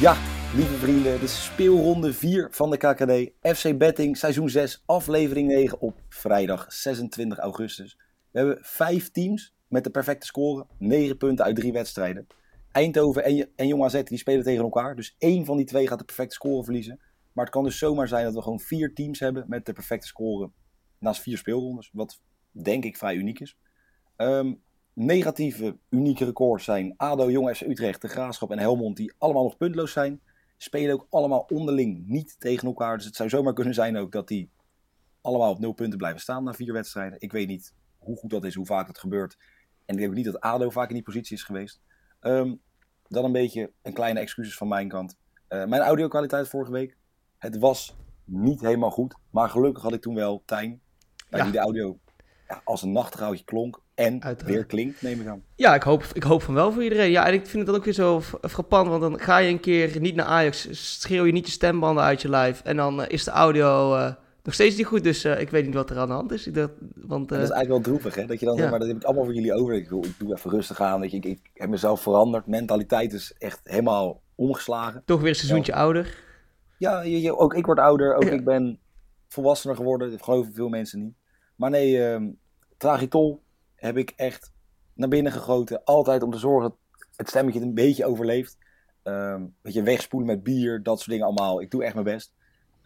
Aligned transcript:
Ja, 0.00 0.12
lieve 0.54 0.74
vrienden, 0.74 1.20
de 1.20 1.26
speelronde 1.26 2.12
4 2.12 2.48
van 2.50 2.70
de 2.70 2.76
KKD. 2.76 3.32
FC 3.56 3.78
Betting, 3.78 4.16
seizoen 4.16 4.48
6, 4.48 4.82
aflevering 4.86 5.48
9 5.48 5.80
op 5.80 6.00
vrijdag 6.08 6.72
26 6.72 7.38
augustus. 7.38 7.96
We 8.30 8.38
hebben 8.38 8.58
vijf 8.60 9.10
teams 9.10 9.54
met 9.68 9.84
de 9.84 9.90
perfecte 9.90 10.26
score. 10.26 10.66
9 10.78 11.16
punten 11.16 11.44
uit 11.44 11.56
drie 11.56 11.72
wedstrijden. 11.72 12.26
Eindhoven 12.72 13.24
en, 13.24 13.50
en 13.56 13.66
Jong 13.66 13.84
AZ 13.84 14.02
die 14.02 14.18
spelen 14.18 14.44
tegen 14.44 14.62
elkaar. 14.64 14.96
Dus 14.96 15.14
één 15.18 15.44
van 15.44 15.56
die 15.56 15.66
twee 15.66 15.88
gaat 15.88 15.98
de 15.98 16.04
perfecte 16.04 16.34
score 16.34 16.64
verliezen. 16.64 17.00
Maar 17.32 17.44
het 17.44 17.54
kan 17.54 17.64
dus 17.64 17.78
zomaar 17.78 18.08
zijn 18.08 18.24
dat 18.24 18.34
we 18.34 18.42
gewoon 18.42 18.60
vier 18.60 18.94
teams 18.94 19.20
hebben 19.20 19.44
met 19.48 19.66
de 19.66 19.72
perfecte 19.72 20.06
score 20.06 20.50
naast 20.98 21.22
vier 21.22 21.38
speelrondes. 21.38 21.90
Wat 21.92 22.20
denk 22.50 22.84
ik 22.84 22.96
vrij 22.96 23.14
uniek 23.14 23.40
is. 23.40 23.56
Ehm, 24.16 24.54
negatieve, 24.98 25.76
unieke 25.88 26.24
records 26.24 26.64
zijn 26.64 26.94
ADO, 26.96 27.30
Jong 27.30 27.56
FC 27.56 27.60
Utrecht, 27.60 28.02
De 28.02 28.08
Graafschap 28.08 28.50
en 28.50 28.58
Helmond, 28.58 28.96
die 28.96 29.12
allemaal 29.18 29.42
nog 29.42 29.56
puntloos 29.56 29.92
zijn. 29.92 30.20
Spelen 30.56 30.94
ook 30.94 31.06
allemaal 31.10 31.46
onderling 31.48 32.06
niet 32.06 32.36
tegen 32.38 32.68
elkaar. 32.68 32.96
Dus 32.96 33.06
het 33.06 33.16
zou 33.16 33.28
zomaar 33.28 33.52
kunnen 33.52 33.74
zijn 33.74 33.96
ook 33.96 34.12
dat 34.12 34.28
die 34.28 34.50
allemaal 35.20 35.50
op 35.50 35.58
nul 35.58 35.72
punten 35.72 35.98
blijven 35.98 36.20
staan 36.20 36.44
na 36.44 36.52
vier 36.52 36.72
wedstrijden. 36.72 37.20
Ik 37.20 37.32
weet 37.32 37.48
niet 37.48 37.74
hoe 37.98 38.16
goed 38.16 38.30
dat 38.30 38.44
is, 38.44 38.54
hoe 38.54 38.66
vaak 38.66 38.86
dat 38.86 38.98
gebeurt. 38.98 39.36
En 39.84 39.94
ik 39.94 39.96
denk 39.96 40.08
ook 40.08 40.16
niet 40.16 40.24
dat 40.24 40.40
ADO 40.40 40.70
vaak 40.70 40.88
in 40.88 40.94
die 40.94 41.04
positie 41.04 41.36
is 41.36 41.42
geweest. 41.42 41.80
Ehm, 42.20 42.54
dan 43.08 43.24
een 43.24 43.32
beetje 43.32 43.72
een 43.82 43.92
kleine 43.92 44.20
excuses 44.20 44.56
van 44.56 44.68
mijn 44.68 44.88
kant. 44.88 45.16
Uh, 45.48 45.64
mijn 45.64 45.82
audio-kwaliteit 45.82 46.48
vorige 46.48 46.72
week. 46.72 46.96
Het 47.38 47.58
was 47.58 47.96
niet 48.24 48.60
helemaal 48.60 48.90
goed. 48.90 49.14
Maar 49.30 49.48
gelukkig 49.48 49.82
had 49.82 49.92
ik 49.92 50.00
toen 50.00 50.14
wel 50.14 50.42
Tijn. 50.46 50.80
Bij 51.30 51.38
ja. 51.38 51.44
die 51.44 51.52
de 51.52 51.58
audio 51.58 51.98
ja, 52.48 52.60
als 52.64 52.82
een 52.82 52.92
nachtegaaltje 52.92 53.44
klonk. 53.44 53.80
En 53.94 54.22
Uiteraard. 54.22 54.42
weer 54.54 54.64
klinkt, 54.64 55.02
neem 55.02 55.20
ik 55.20 55.26
aan. 55.26 55.42
Ja, 55.54 55.74
ik 55.74 55.82
hoop, 55.82 56.04
ik 56.12 56.22
hoop 56.22 56.42
van 56.42 56.54
wel 56.54 56.72
voor 56.72 56.82
iedereen. 56.82 57.10
Ja, 57.10 57.26
en 57.26 57.32
ik 57.32 57.40
vind 57.40 57.56
het 57.56 57.66
dan 57.66 57.74
ook 57.74 57.84
weer 57.84 57.94
zo 57.94 58.20
frappant. 58.40 58.88
Want 58.88 59.00
dan 59.00 59.20
ga 59.20 59.38
je 59.38 59.50
een 59.50 59.60
keer 59.60 60.00
niet 60.00 60.14
naar 60.14 60.26
Ajax. 60.26 60.68
Schreeuw 61.00 61.24
je 61.24 61.32
niet 61.32 61.46
je 61.46 61.52
stembanden 61.52 62.04
uit 62.04 62.22
je 62.22 62.30
live. 62.30 62.62
En 62.62 62.76
dan 62.76 63.00
uh, 63.00 63.06
is 63.08 63.24
de 63.24 63.30
audio... 63.30 63.94
Uh, 63.94 64.12
nog 64.42 64.54
steeds 64.54 64.76
niet 64.76 64.86
goed, 64.86 65.04
dus 65.04 65.24
uh, 65.24 65.40
ik 65.40 65.50
weet 65.50 65.64
niet 65.64 65.74
wat 65.74 65.90
er 65.90 65.98
aan 65.98 66.08
de 66.08 66.14
hand 66.14 66.32
is. 66.32 66.46
Ik 66.46 66.54
dacht, 66.54 66.72
want, 66.94 67.28
dat 67.28 67.38
is 67.38 67.50
eigenlijk 67.50 67.68
wel 67.68 67.80
droevig, 67.80 68.14
hè? 68.14 68.26
Dat 68.26 68.40
je 68.40 68.46
dan, 68.46 68.56
ja. 68.56 68.70
maar 68.70 68.78
dat 68.78 68.88
heb 68.88 68.96
ik 68.96 69.04
allemaal 69.04 69.24
voor 69.24 69.34
jullie 69.34 69.54
over. 69.54 69.74
Ik, 69.74 69.90
ik 69.90 70.14
doe 70.18 70.34
even 70.36 70.50
rustig 70.50 70.80
aan, 70.80 71.00
weet 71.00 71.10
je. 71.10 71.16
Ik, 71.16 71.24
ik, 71.24 71.50
heb 71.54 71.68
mezelf 71.68 72.00
veranderd. 72.00 72.46
Mentaliteit 72.46 73.12
is 73.12 73.34
echt 73.38 73.60
helemaal 73.62 74.20
omgeslagen. 74.34 75.02
Toch 75.04 75.20
weer 75.20 75.28
een 75.28 75.34
seizoentje 75.34 75.72
ja. 75.72 75.78
ouder. 75.78 76.24
Ja, 76.78 77.00
je, 77.00 77.20
je, 77.20 77.36
ook 77.36 77.54
ik 77.54 77.66
word 77.66 77.78
ouder. 77.78 78.14
Ook 78.14 78.24
ik 78.24 78.44
ben 78.44 78.78
volwassener 79.28 79.76
geworden. 79.76 80.10
Dat 80.10 80.22
geloven 80.22 80.52
veel 80.52 80.68
mensen 80.68 80.98
niet. 80.98 81.14
Maar 81.58 81.70
nee, 81.70 82.18
uh, 82.20 82.28
Tragitol 82.76 83.42
heb 83.74 83.96
ik 83.96 84.12
echt 84.16 84.52
naar 84.94 85.08
binnen 85.08 85.32
gegoten. 85.32 85.84
Altijd 85.84 86.22
om 86.22 86.30
te 86.30 86.38
zorgen 86.38 86.70
dat 86.70 86.78
het 87.16 87.28
stemmetje 87.28 87.58
het 87.58 87.68
een 87.68 87.74
beetje 87.74 88.06
overleeft. 88.06 88.58
Um, 89.04 89.54
weet 89.60 89.74
je, 89.74 89.82
wegspoelen 89.82 90.28
met 90.28 90.42
bier, 90.42 90.82
dat 90.82 90.98
soort 90.98 91.10
dingen 91.10 91.24
allemaal. 91.26 91.60
Ik 91.60 91.70
doe 91.70 91.84
echt 91.84 91.94
mijn 91.94 92.06
best. 92.06 92.32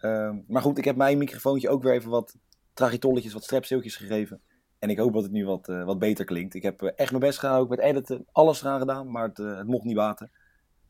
Um, 0.01 0.43
maar 0.47 0.61
goed, 0.61 0.77
ik 0.77 0.85
heb 0.85 0.95
mijn 0.95 1.17
microfoontje 1.17 1.69
ook 1.69 1.83
weer 1.83 1.93
even 1.93 2.09
wat 2.09 2.35
tragitolletjes, 2.73 3.33
wat 3.33 3.43
strepsiltjes 3.43 3.95
gegeven. 3.95 4.41
En 4.79 4.89
ik 4.89 4.97
hoop 4.97 5.13
dat 5.13 5.23
het 5.23 5.31
nu 5.31 5.45
wat, 5.45 5.69
uh, 5.69 5.85
wat 5.85 5.99
beter 5.99 6.25
klinkt. 6.25 6.53
Ik 6.53 6.63
heb 6.63 6.81
uh, 6.81 6.89
echt 6.95 7.09
mijn 7.09 7.23
best 7.23 7.39
gedaan, 7.39 7.59
ook 7.59 7.69
met 7.69 7.79
editen. 7.79 8.25
Alles 8.31 8.61
eraan 8.61 8.79
gedaan, 8.79 9.11
maar 9.11 9.27
het, 9.27 9.39
uh, 9.39 9.57
het 9.57 9.67
mocht 9.67 9.85
niet 9.85 9.95
baten. 9.95 10.31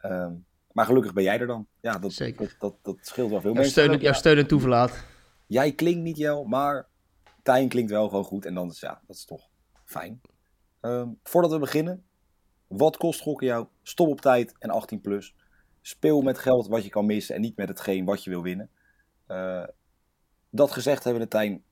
Um, 0.06 0.46
maar 0.72 0.86
gelukkig 0.86 1.14
ben 1.14 1.24
jij 1.24 1.40
er 1.40 1.48
dan. 1.48 1.68
Ja, 1.82 2.00
dat, 2.00 2.14
Zeker. 2.14 2.40
dat, 2.48 2.56
dat, 2.60 2.76
dat 2.82 2.98
scheelt 3.02 3.30
wel 3.30 3.42
veel. 3.42 3.54
Jouw 3.54 3.62
mensen 3.62 3.84
steun, 3.84 4.00
jouw 4.00 4.14
steun 4.14 4.38
en 4.38 4.48
toeverlaat. 4.48 5.06
Jij 5.48 5.72
klinkt 5.72 6.02
niet, 6.02 6.18
Jel, 6.18 6.44
maar 6.44 6.88
Tijn 7.44 7.70
klinkt 7.70 7.92
wel 7.92 8.08
gewoon 8.08 8.24
goed. 8.24 8.46
En 8.46 8.54
dan 8.54 8.70
is 8.70 8.80
ja, 8.80 9.02
dat 9.08 9.16
is 9.16 9.26
toch 9.26 9.48
fijn. 9.86 10.22
Um, 10.82 11.20
voordat 11.24 11.52
we 11.52 11.60
beginnen, 11.60 12.04
wat 12.68 12.98
kost 12.98 13.22
gokken 13.22 13.48
jou? 13.48 13.68
Stop 13.82 14.08
op 14.08 14.22
tijd 14.22 14.54
en 14.60 14.70
18 14.70 15.02
plus. 15.02 15.36
Speel 15.82 16.22
met 16.22 16.38
geld 16.38 16.68
wat 16.68 16.84
je 16.84 16.90
kan 16.90 17.06
missen 17.06 17.36
en 17.36 17.42
niet 17.42 17.58
met 17.58 17.68
hetgeen 17.68 18.06
wat 18.06 18.24
je 18.24 18.30
wil 18.30 18.42
winnen. 18.42 18.70
Uh, 19.28 19.64
dat 20.50 20.72
gezegd 20.72 21.04
hebben, 21.04 21.30
Tijn. 21.30 21.64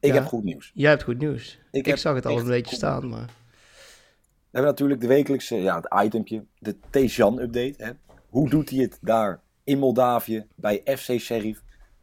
Ik 0.00 0.08
Ja. 0.08 0.14
heb 0.14 0.26
goed 0.26 0.44
nieuws. 0.44 0.70
Jij 0.74 0.90
hebt 0.90 1.02
goed 1.02 1.18
nieuws. 1.18 1.58
Ik 1.70 1.96
zag 1.96 2.14
het 2.14 2.26
al 2.26 2.38
een 2.38 2.46
beetje 2.46 2.76
staan, 2.76 3.08
maar... 3.08 3.26
We 3.26 4.56
hebben 4.56 4.70
natuurlijk 4.70 5.00
de 5.00 5.06
wekelijkse, 5.06 5.56
ja, 5.56 5.80
het 5.80 6.04
itempje, 6.04 6.44
de 6.58 6.76
Tejan-update. 6.90 7.74
Hè? 7.76 7.90
Hoe 8.28 8.50
doet 8.50 8.70
hij 8.70 8.78
het 8.78 8.98
daar 9.00 9.40
in 9.64 9.78
Moldavië 9.78 10.46
bij 10.54 10.82
FC 10.84 11.18
Sheriff? 11.20 11.62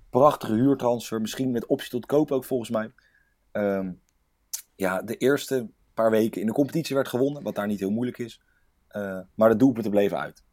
Prachtige 0.10 0.54
huurtransfer, 0.54 1.22
misschien 1.22 1.52
met 1.52 1.66
optie 1.66 1.90
tot 1.90 2.06
koop 2.06 2.32
ook 2.32 2.46
volgens 2.46 2.70
mij. 2.70 2.92
Ehm, 3.57 3.91
ja, 4.75 5.01
de 5.01 5.18
eerste 5.18 5.69
paar 5.94 6.12
weken 6.12 6.41
in 6.41 6.47
de 6.47 6.53
competitie 6.53 6.95
werd 6.95 7.07
gewonnen, 7.07 7.44
wat 7.44 7.56
daar 7.56 7.68
niet 7.68 7.79
heel 7.79 7.91
moeilijk 7.91 8.18
is. 8.18 8.41
Eh, 8.88 9.19
maar 9.35 9.50
de 9.50 9.56
doelpunten 9.56 9.91
bleven 9.91 10.19
uit. 10.19 10.44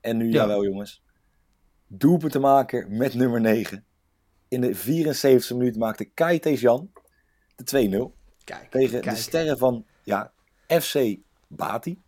En 0.00 0.16
nu, 0.16 0.24
Ja. 0.24 0.30
jawel 0.32 0.64
jongens, 0.64 1.02
doelpunten 1.86 2.40
maken 2.40 2.96
met 2.96 3.14
nummer 3.14 3.40
9. 3.40 3.84
In 4.48 4.60
de 4.60 4.74
74e 4.74 5.56
minuut 5.56 5.76
maakte 5.76 6.04
Kai 6.04 6.38
Tejan 6.38 6.90
de 7.56 7.64
2-0 7.64 8.14
Kijk, 8.44 8.70
tegen 8.70 9.00
kijk. 9.00 9.14
de 9.16 9.22
sterren 9.22 9.58
van 9.58 9.86
ja, 10.02 10.32
FC 10.66 11.16
Bati. 11.48 12.02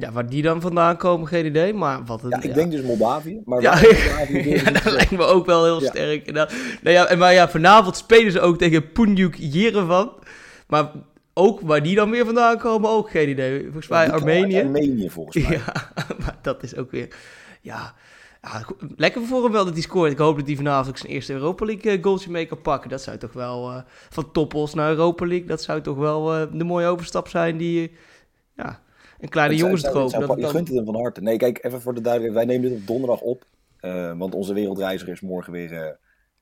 Ja, 0.00 0.12
waar 0.12 0.28
die 0.28 0.42
dan 0.42 0.60
vandaan 0.60 0.96
komen, 0.96 1.28
geen 1.28 1.46
idee, 1.46 1.74
maar 1.74 2.04
wat 2.04 2.22
een... 2.22 2.30
Ja, 2.30 2.42
ik 2.42 2.54
denk 2.54 2.70
dus 2.70 2.82
Moldavië. 2.82 3.40
Maar 3.44 3.62
Ja, 3.62 3.74
Moldavië 3.80 4.48
ja, 4.50 4.70
dat 4.70 4.84
eh, 4.84 4.92
lijkt 4.98 5.10
me 5.10 5.24
ook 5.24 5.46
wel 5.46 5.64
heel 5.64 5.80
sterk. 5.80 6.26
En 6.26 6.34
dan, 6.34 6.46
nou 6.82 6.96
ja, 6.96 7.06
en 7.06 7.18
maar 7.18 7.32
ja, 7.32 7.48
vanavond 7.48 7.96
spelen 7.96 8.32
ze 8.32 8.40
ook 8.40 8.58
tegen 8.58 8.92
Punjuk 8.92 9.34
Jerevan. 9.38 10.12
Maar 10.66 10.90
ook 11.34 11.60
waar 11.60 11.82
die 11.82 11.94
dan 11.94 12.10
weer 12.10 12.24
vandaan 12.24 12.58
komen, 12.58 12.90
ook 12.90 13.10
geen 13.10 13.28
idee. 13.28 13.62
Volgens 13.62 13.88
mij 13.88 14.12
Armenië. 14.12 14.60
Armenië 14.60 15.10
volgens 15.10 15.48
mij. 15.48 15.60
Ja, 15.66 15.92
maar 16.18 16.36
dat 16.42 16.62
is 16.62 16.76
ook 16.76 16.90
weer... 16.90 17.08
Ja, 17.60 17.94
lekker 18.96 19.22
voor 19.22 19.42
hem 19.42 19.52
wel 19.52 19.64
dat 19.64 19.72
hij 19.72 19.82
scoort. 19.82 20.12
Ik 20.12 20.18
hoop 20.18 20.36
dat 20.38 20.46
hij 20.46 20.56
vanavond 20.56 20.88
ook 20.88 20.96
zijn 20.98 21.12
eerste 21.12 21.32
Europa 21.32 21.64
League 21.64 21.92
eh, 21.92 22.02
goaltje 22.02 22.30
mee 22.30 22.46
kan 22.46 22.60
pakken. 22.60 22.90
Dat 22.90 23.02
zou 23.02 23.16
toch 23.18 23.32
wel... 23.32 23.70
eh, 23.70 23.82
van 24.10 24.32
Toppos 24.32 24.74
naar 24.74 24.90
Europa 24.90 25.26
League, 25.26 25.46
dat 25.46 25.62
zou 25.62 25.80
toch 25.80 25.96
wel 25.96 26.34
eh, 26.34 26.46
de 26.52 26.64
mooie 26.64 26.86
overstap 26.86 27.28
zijn 27.28 27.56
die... 27.56 27.92
ja, 28.56 28.80
een 29.20 29.28
kleine 29.28 29.52
Het 29.54 29.62
jongensdroom. 29.62 30.04
het 30.04 30.12
Je 30.12 30.40
dan- 30.42 30.50
gunt 30.50 30.68
het 30.68 30.76
hem 30.76 30.84
van 30.84 30.94
harte. 30.96 31.20
Nee, 31.20 31.36
kijk, 31.36 31.64
even 31.64 31.80
voor 31.80 31.94
de 31.94 32.00
duidelijkheid. 32.00 32.46
Wij 32.46 32.56
nemen 32.56 32.70
dit 32.70 32.80
op 32.80 32.86
donderdag 32.86 33.20
op. 33.20 33.44
eh, 33.80 34.18
want 34.18 34.34
onze 34.34 34.54
wereldreiziger 34.54 35.12
is 35.12 35.20
morgen 35.20 35.52
weer 35.52 35.72
eh, 35.72 35.90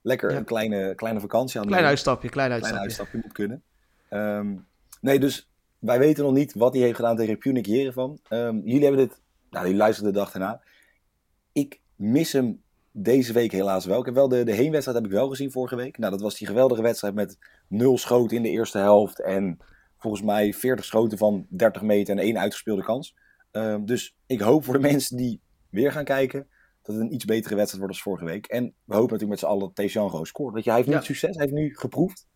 lekker 0.02 0.30
Ja. 0.30 0.36
een 0.36 0.44
kleine, 0.44 0.94
kleine 0.94 1.20
vakantie 1.20 1.56
aan 1.56 1.62
het 1.66 1.72
Klein 1.74 1.88
uitstapje, 1.88 2.28
klein 2.28 2.46
klein 2.48 2.62
uitstapje. 2.62 2.84
uitstapje 2.88 3.18
moet 3.22 3.32
kunnen. 3.32 3.62
Ehm, 4.08 4.54
nee, 5.00 5.18
dus 5.18 5.48
wij 5.78 5.98
weten 5.98 6.24
nog 6.24 6.32
niet 6.32 6.54
wat 6.54 6.72
hij 6.72 6.82
heeft 6.82 6.96
gedaan 6.96 7.16
tegen 7.16 7.38
Punic 7.38 7.66
Jerevan. 7.66 8.18
Ehm 8.28 8.56
jullie 8.64 8.82
hebben 8.84 9.08
dit, 9.08 9.20
nou, 9.50 9.64
jullie 9.64 9.78
luisterden 9.80 10.12
de 10.12 10.18
dag 10.18 10.32
erna. 10.32 10.60
Ik 11.52 11.80
mis 11.96 12.32
hem 12.32 12.62
deze 12.90 13.32
week 13.32 13.52
helaas 13.52 13.84
wel. 13.84 13.98
Ik 13.98 14.04
heb 14.06 14.14
wel 14.14 14.28
de, 14.28 14.44
de 14.44 14.52
heenwedstrijd 14.52 14.98
heb 14.98 15.06
ik 15.06 15.12
wel 15.16 15.28
gezien 15.28 15.50
vorige 15.50 15.76
week. 15.76 15.98
Nou, 15.98 16.12
dat 16.12 16.20
was 16.20 16.34
die 16.38 16.46
geweldige 16.46 16.82
wedstrijd 16.82 17.14
met 17.14 17.38
nul 17.68 17.98
schoten 17.98 18.36
in 18.36 18.42
de 18.42 18.48
eerste 18.50 18.78
helft. 18.78 19.20
En 19.22 19.58
volgens 19.98 20.22
mij 20.22 20.54
40 20.54 20.84
schoten 20.84 21.18
van 21.18 21.46
30 21.48 21.82
meter 21.82 22.16
en 22.16 22.22
één 22.22 22.38
uitgespeelde 22.38 22.82
kans. 22.82 23.14
Ehm, 23.50 23.84
dus 23.84 24.16
ik 24.26 24.40
hoop 24.40 24.64
voor 24.64 24.74
de 24.74 24.80
mensen 24.90 25.16
die 25.16 25.40
weer 25.70 25.92
gaan 25.92 26.04
kijken, 26.04 26.46
dat 26.82 26.94
het 26.96 27.04
een 27.04 27.14
iets 27.14 27.24
betere 27.24 27.54
wedstrijd 27.54 27.78
wordt 27.84 27.94
als 27.94 28.02
vorige 28.02 28.24
week. 28.24 28.46
En 28.46 28.64
we 28.64 28.94
hopen 28.94 29.12
natuurlijk 29.12 29.30
met 29.30 29.38
z'n 29.38 29.46
allen 29.46 29.60
dat 29.60 29.74
Tejan 29.74 30.10
gewoon 30.10 30.26
scoort. 30.26 30.54
Je, 30.64 30.70
hij 30.70 30.74
heeft 30.78 30.88
nu 30.88 30.94
Ja. 30.94 31.00
succes, 31.00 31.36
hij 31.36 31.44
heeft 31.44 31.56
nu 31.56 31.74
geproefd 31.76 32.26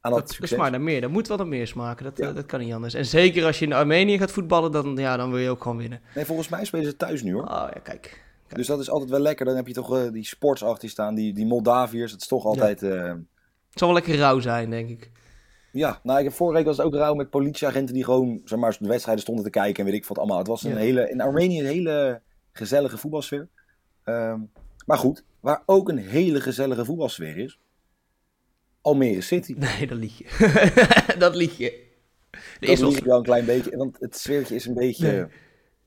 aan 0.00 0.10
dat, 0.10 0.20
Dat, 0.20 0.20
dat 0.28 0.30
succes. 0.36 0.50
is 0.52 0.58
maar 0.58 0.70
naar 0.70 0.80
meer. 0.80 1.00
Dat 1.00 1.10
moet 1.10 1.28
wel 1.28 1.36
naar 1.36 1.46
meer 1.46 1.66
smaken. 1.66 2.04
Dat, 2.04 2.16
Ja. 2.18 2.28
eh, 2.28 2.34
dat 2.34 2.46
kan 2.46 2.60
niet 2.60 2.72
anders. 2.72 2.94
En 2.94 3.06
zeker 3.06 3.44
als 3.44 3.58
je 3.58 3.64
in 3.64 3.72
Armenië 3.72 4.18
gaat 4.18 4.30
voetballen, 4.30 4.72
dan, 4.72 4.96
ja, 4.96 5.16
dan 5.16 5.30
wil 5.30 5.38
je 5.38 5.48
ook 5.50 5.62
gewoon 5.62 5.76
winnen. 5.78 6.00
Nee, 6.14 6.24
volgens 6.24 6.48
mij 6.48 6.64
spelen 6.64 6.84
ze 6.86 6.96
thuis 6.96 7.22
nu 7.22 7.32
hoor. 7.32 7.42
Oh 7.42 7.68
ja, 7.74 7.80
kijk. 7.82 8.22
Dus 8.48 8.66
dat 8.66 8.80
is 8.80 8.90
altijd 8.90 9.10
wel 9.10 9.20
lekker. 9.20 9.46
Dan 9.46 9.56
heb 9.56 9.66
je 9.66 9.72
toch 9.72 9.96
eh, 9.96 10.12
die 10.12 10.24
sports 10.24 10.62
achter 10.62 10.88
staan, 10.88 11.14
die, 11.14 11.32
die 11.34 11.46
Moldaviërs. 11.46 12.12
Het 12.12 12.20
is 12.20 12.26
toch 12.26 12.44
altijd... 12.44 12.80
Ja. 12.80 12.88
Het 12.88 13.82
zal 13.82 13.88
wel 13.92 13.96
lekker 14.02 14.16
rauw 14.16 14.40
zijn, 14.40 14.70
denk 14.70 14.88
ik. 14.88 15.10
Ja, 15.74 16.00
nou, 16.02 16.18
ik 16.18 16.24
heb 16.24 16.32
vorige 16.32 16.56
week 16.56 16.66
was 16.66 16.76
het 16.76 16.86
ook 16.86 16.94
rauw 16.94 17.14
met 17.14 17.30
politieagenten 17.30 17.94
die 17.94 18.04
gewoon, 18.04 18.40
zeg 18.44 18.58
maar, 18.58 18.76
de 18.80 18.88
wedstrijden 18.88 19.22
stonden 19.22 19.44
te 19.44 19.50
kijken 19.50 19.84
en 19.84 19.90
weet 19.90 20.00
ik 20.00 20.06
wat 20.06 20.18
allemaal. 20.18 20.38
Het 20.38 20.46
was 20.46 20.62
een 20.62 20.70
Ja. 20.70 20.76
hele, 20.76 21.10
in 21.10 21.20
Armenië 21.20 21.60
een 21.60 21.66
hele 21.66 22.20
gezellige 22.52 22.98
voetbalsfeer. 22.98 23.48
Ehm, 24.04 24.40
maar 24.86 24.98
goed, 24.98 25.24
waar 25.40 25.62
ook 25.66 25.88
een 25.88 25.98
hele 25.98 26.40
gezellige 26.40 26.84
voetbalsfeer 26.84 27.36
is. 27.36 27.58
Almere 28.80 29.20
City. 29.20 29.54
Nee, 29.58 29.86
dat 29.86 29.98
lieg 29.98 30.18
je. 30.18 31.14
dat 31.18 31.34
lieg 31.34 31.56
je. 31.58 31.82
Dat 32.60 32.78
lieg 32.78 32.98
je 32.98 33.04
wel 33.04 33.16
een 33.16 33.22
klein 33.22 33.44
beetje. 33.44 33.76
Want 33.76 33.96
het 34.00 34.16
sfeertje 34.16 34.54
is 34.54 34.66
een 34.66 34.74
beetje... 34.74 35.10
Nee. 35.12 35.24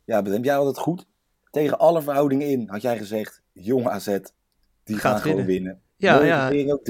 Ja, 0.05 0.23
heb 0.23 0.43
jij 0.43 0.57
altijd 0.57 0.77
goed? 0.77 1.05
Tegen 1.51 1.79
alle 1.79 2.01
verhoudingen 2.01 2.47
in 2.47 2.69
had 2.69 2.81
jij 2.81 2.97
gezegd... 2.97 3.41
Jong 3.51 3.87
AZ, 3.87 4.05
die 4.83 4.97
Gaat 4.97 5.11
gaan 5.11 5.21
gewoon 5.21 5.45
winnen. 5.45 5.45
winnen. 5.45 5.81
Ja, 6.23 6.49
ja. 6.51 6.71
ook 6.71 6.89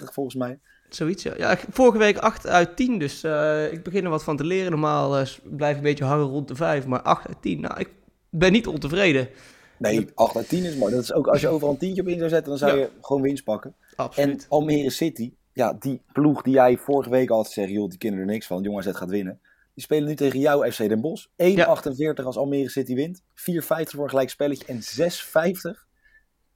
3,95 0.00 0.04
volgens 0.12 0.34
mij. 0.34 0.58
Zoiets, 0.88 1.22
ja. 1.22 1.32
ja. 1.36 1.58
Vorige 1.70 1.98
week 1.98 2.18
8 2.18 2.46
uit 2.46 2.76
10, 2.76 2.98
dus 2.98 3.22
eh, 3.22 3.72
ik 3.72 3.82
begin 3.82 4.04
er 4.04 4.10
wat 4.10 4.24
van 4.24 4.36
te 4.36 4.44
leren. 4.44 4.70
Normaal 4.70 5.18
eh, 5.18 5.26
blijf 5.44 5.70
ik 5.72 5.76
een 5.76 5.82
beetje 5.82 6.04
hangen 6.04 6.26
rond 6.26 6.48
de 6.48 6.54
5, 6.54 6.86
maar 6.86 7.02
8 7.02 7.26
uit 7.28 7.42
10. 7.42 7.60
Nou, 7.60 7.80
ik 7.80 7.88
ben 8.30 8.52
niet 8.52 8.66
ontevreden. 8.66 9.28
Nee, 9.78 10.08
8 10.14 10.36
uit 10.36 10.48
10 10.48 10.64
is 10.64 10.76
mooi. 10.76 10.94
Dat 10.94 11.02
is 11.02 11.12
ook 11.12 11.26
als 11.26 11.40
je 11.40 11.48
overal 11.48 11.72
een 11.72 11.78
tientje 11.78 12.02
op 12.02 12.08
in 12.08 12.18
zou 12.18 12.28
zetten, 12.28 12.48
dan 12.48 12.58
zou 12.58 12.72
Ja. 12.72 12.78
je 12.78 12.90
gewoon 13.00 13.22
winst 13.22 13.44
pakken. 13.44 13.74
En. 14.14 14.40
Almere 14.48 14.90
City, 14.90 15.32
ja, 15.52 15.76
die 15.78 16.02
ploeg 16.12 16.42
die 16.42 16.52
jij 16.54 16.76
vorige 16.76 17.10
week 17.10 17.30
altijd 17.30 17.54
zei, 17.54 17.72
joh, 17.72 17.88
die 17.88 17.98
kennen 17.98 18.20
er 18.20 18.26
niks 18.26 18.46
van, 18.46 18.62
Jong 18.62 18.78
AZ 18.78 18.88
gaat 18.92 19.10
winnen. 19.10 19.40
Die 19.74 19.84
spelen 19.86 20.08
nu 20.08 20.14
tegen 20.14 20.40
jou 20.40 20.70
FC 20.70 20.78
Den 20.78 21.00
Bosch. 21.00 21.26
1,48 21.42 22.24
als 22.24 22.36
Almere 22.36 22.68
City 22.70 22.94
wint. 22.94 23.22
4,50 23.22 23.24
voor 23.66 24.02
een 24.02 24.08
gelijk 24.08 24.30
spelletje. 24.30 24.64
En 24.66 24.80
6,50 25.74 25.86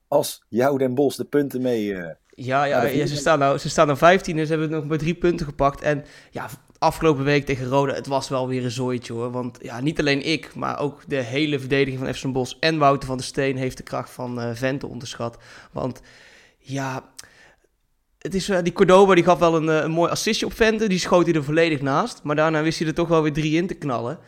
als 0.08 0.44
jou 0.48 0.78
Den 0.78 0.94
Bosch 0.94 1.16
de 1.16 1.24
punten 1.24 1.62
mee... 1.62 1.94
eh, 1.94 2.14
Ja, 2.34 2.64
ja, 2.64 3.06
ze, 3.06 3.16
staan 3.16 3.38
nou, 3.38 3.58
ze 3.58 3.68
staan 3.68 3.86
dan 3.86 3.98
15 3.98 4.38
en 4.38 4.46
ze 4.46 4.52
hebben 4.52 4.70
nog 4.70 4.84
maar 4.84 4.98
drie 4.98 5.14
punten 5.14 5.46
gepakt. 5.46 5.80
En 5.80 6.04
ja, 6.30 6.48
afgelopen 6.78 7.24
week 7.24 7.46
tegen 7.46 7.66
Roda, 7.66 7.94
het 7.94 8.06
was 8.06 8.28
wel 8.28 8.48
weer 8.48 8.64
een 8.64 8.70
zooitje 8.70 9.12
hoor. 9.12 9.30
Want 9.30 9.58
ja, 9.62 9.80
niet 9.80 9.98
alleen 9.98 10.26
ik, 10.26 10.54
maar 10.54 10.78
ook 10.78 11.02
de 11.06 11.16
hele 11.16 11.58
verdediging 11.58 11.98
van 11.98 12.14
FC 12.14 12.32
Bosch 12.32 12.56
en 12.60 12.78
Wouter 12.78 13.08
van 13.08 13.16
der 13.16 13.26
Steen 13.26 13.56
heeft 13.56 13.76
de 13.76 13.82
kracht 13.82 14.10
van 14.10 14.40
eh 14.40 14.50
Vente 14.54 14.86
onderschat. 14.86 15.36
Want 15.72 16.00
ja, 16.58 17.04
het 18.18 18.34
is, 18.34 18.48
eh, 18.48 18.62
die 18.62 18.72
Cordoba 18.72 19.14
die 19.14 19.24
gaf 19.24 19.38
wel 19.38 19.56
een, 19.56 19.68
eh, 19.68 19.82
een 19.82 19.90
mooi 19.90 20.10
assistje 20.10 20.46
op 20.46 20.52
Vente, 20.52 20.88
die 20.88 20.98
schoot 20.98 21.26
hij 21.26 21.34
er 21.34 21.44
volledig 21.44 21.80
naast. 21.80 22.22
Maar 22.22 22.36
daarna 22.36 22.62
wist 22.62 22.78
hij 22.78 22.88
er 22.88 22.94
toch 22.94 23.08
wel 23.08 23.22
weer 23.22 23.32
drie 23.32 23.56
in 23.56 23.66
te 23.66 23.74
knallen. 23.74 24.18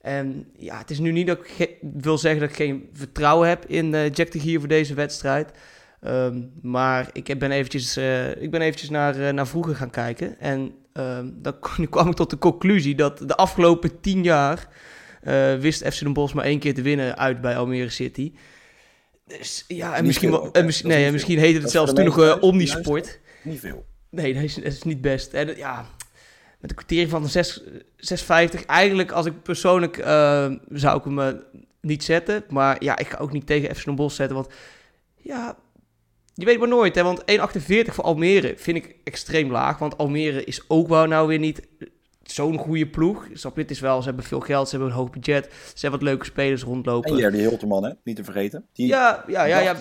En 0.00 0.50
ja, 0.56 0.78
het 0.78 0.90
is 0.90 0.98
nu 0.98 1.12
niet 1.12 1.26
dat 1.26 1.38
ik 1.56 1.78
wil 1.80 2.18
zeggen 2.18 2.40
dat 2.40 2.50
ik 2.50 2.56
geen 2.56 2.88
vertrouwen 2.92 3.48
heb 3.48 3.64
in 3.66 3.90
Jack 3.90 4.30
de 4.30 4.40
Gier 4.40 4.58
voor 4.58 4.68
deze 4.68 4.94
wedstrijd. 4.94 5.50
Ehm, 6.00 6.42
maar 6.62 7.10
ik 7.12 7.38
ben 7.38 7.50
eventjes, 7.50 7.96
eh, 7.96 8.42
ik 8.42 8.50
ben 8.50 8.60
eventjes 8.60 8.90
naar, 8.90 9.20
eh, 9.20 9.32
naar 9.32 9.46
vroeger 9.46 9.76
gaan 9.76 9.90
kijken. 9.90 10.38
En 10.40 10.74
ehm, 10.92 11.28
dan 11.32 11.54
nu 11.76 11.86
kwam 11.86 12.08
ik 12.08 12.14
tot 12.14 12.30
de 12.30 12.38
conclusie 12.38 12.94
dat 12.94 13.18
de 13.18 13.36
afgelopen 13.36 14.00
tien 14.00 14.22
jaar 14.22 14.68
eh, 15.22 15.54
wist 15.54 15.84
FC 15.86 16.00
Den 16.00 16.12
Bosch 16.12 16.34
maar 16.34 16.44
één 16.44 16.58
keer 16.58 16.74
te 16.74 16.82
winnen 16.82 17.18
uit 17.18 17.40
bij 17.40 17.56
Almere 17.56 17.88
City. 17.88 18.32
Dus 19.26 19.64
ja, 19.68 19.88
en 19.88 19.96
Niet 19.96 20.06
misschien, 20.06 20.28
veel 20.30 20.40
wel- 20.40 20.52
en 20.52 20.70
nee, 20.82 21.04
en 21.06 21.12
misschien 21.12 21.38
heette 21.38 21.52
het 21.54 21.62
Dat 21.62 21.70
zelfs 21.70 21.92
toen 21.92 22.04
nog 22.04 22.40
Omnisport. 22.40 23.20
Niet 23.42 23.60
veel. 23.60 23.86
Nee, 24.10 24.34
dat 24.34 24.42
is, 24.42 24.54
dat 24.54 24.64
is 24.64 24.82
niet 24.82 25.00
best. 25.00 25.32
En 25.32 25.56
ja, 25.56 25.86
met 26.60 26.70
een 26.70 26.76
kwartier 26.76 27.08
van 27.08 27.28
6, 27.28 27.62
6,50. 27.96 28.64
Eigenlijk, 28.66 29.10
als 29.12 29.26
ik 29.26 29.42
persoonlijk 29.42 29.98
eh, 29.98 30.50
zou 30.68 30.98
ik 30.98 31.04
hem 31.04 31.42
niet 31.80 32.04
zetten. 32.04 32.44
Maar 32.48 32.84
ja, 32.84 32.98
ik 32.98 33.06
ga 33.08 33.18
ook 33.18 33.32
niet 33.32 33.46
tegen 33.46 33.76
FC 33.76 33.84
Den 33.84 33.94
Bosch 33.94 34.16
zetten. 34.16 34.36
Want 34.36 34.48
ja, 35.16 35.56
je 36.38 36.44
weet 36.44 36.58
maar 36.58 36.68
nooit. 36.68 36.94
Hè, 36.94 37.02
want 37.02 37.20
1,48 37.20 37.94
voor 37.94 38.04
Almere 38.04 38.54
vind 38.56 38.76
ik 38.76 38.96
extreem 39.04 39.50
laag. 39.50 39.78
Want 39.78 39.98
Almere 39.98 40.44
is 40.44 40.64
ook 40.68 40.88
wel 40.88 41.06
nou 41.06 41.28
weer 41.28 41.38
niet 41.38 41.60
zo'n 42.32 42.58
goede 42.58 42.86
ploeg. 42.86 43.28
Snap 43.32 43.54
je? 43.56 43.62
Het 43.62 43.70
is 43.70 43.80
wel, 43.80 44.00
ze 44.00 44.06
hebben 44.06 44.24
veel 44.24 44.40
geld, 44.40 44.68
ze 44.68 44.76
hebben 44.76 44.94
een 44.94 44.98
hoog 45.00 45.10
budget. 45.10 45.44
Ze 45.52 45.80
hebben 45.80 45.90
wat 46.00 46.08
leuke 46.08 46.24
spelers 46.24 46.62
rondlopen. 46.62 47.10
En 47.10 47.16
Jerdy 47.16 47.36
Hilterman, 47.38 47.84
hè? 47.84 47.90
niet 48.04 48.16
te 48.16 48.24
vergeten. 48.24 48.66
Die 48.72 48.86
ja, 48.86 49.24
ja, 49.26 49.44
ja, 49.44 49.58
ja. 49.58 49.74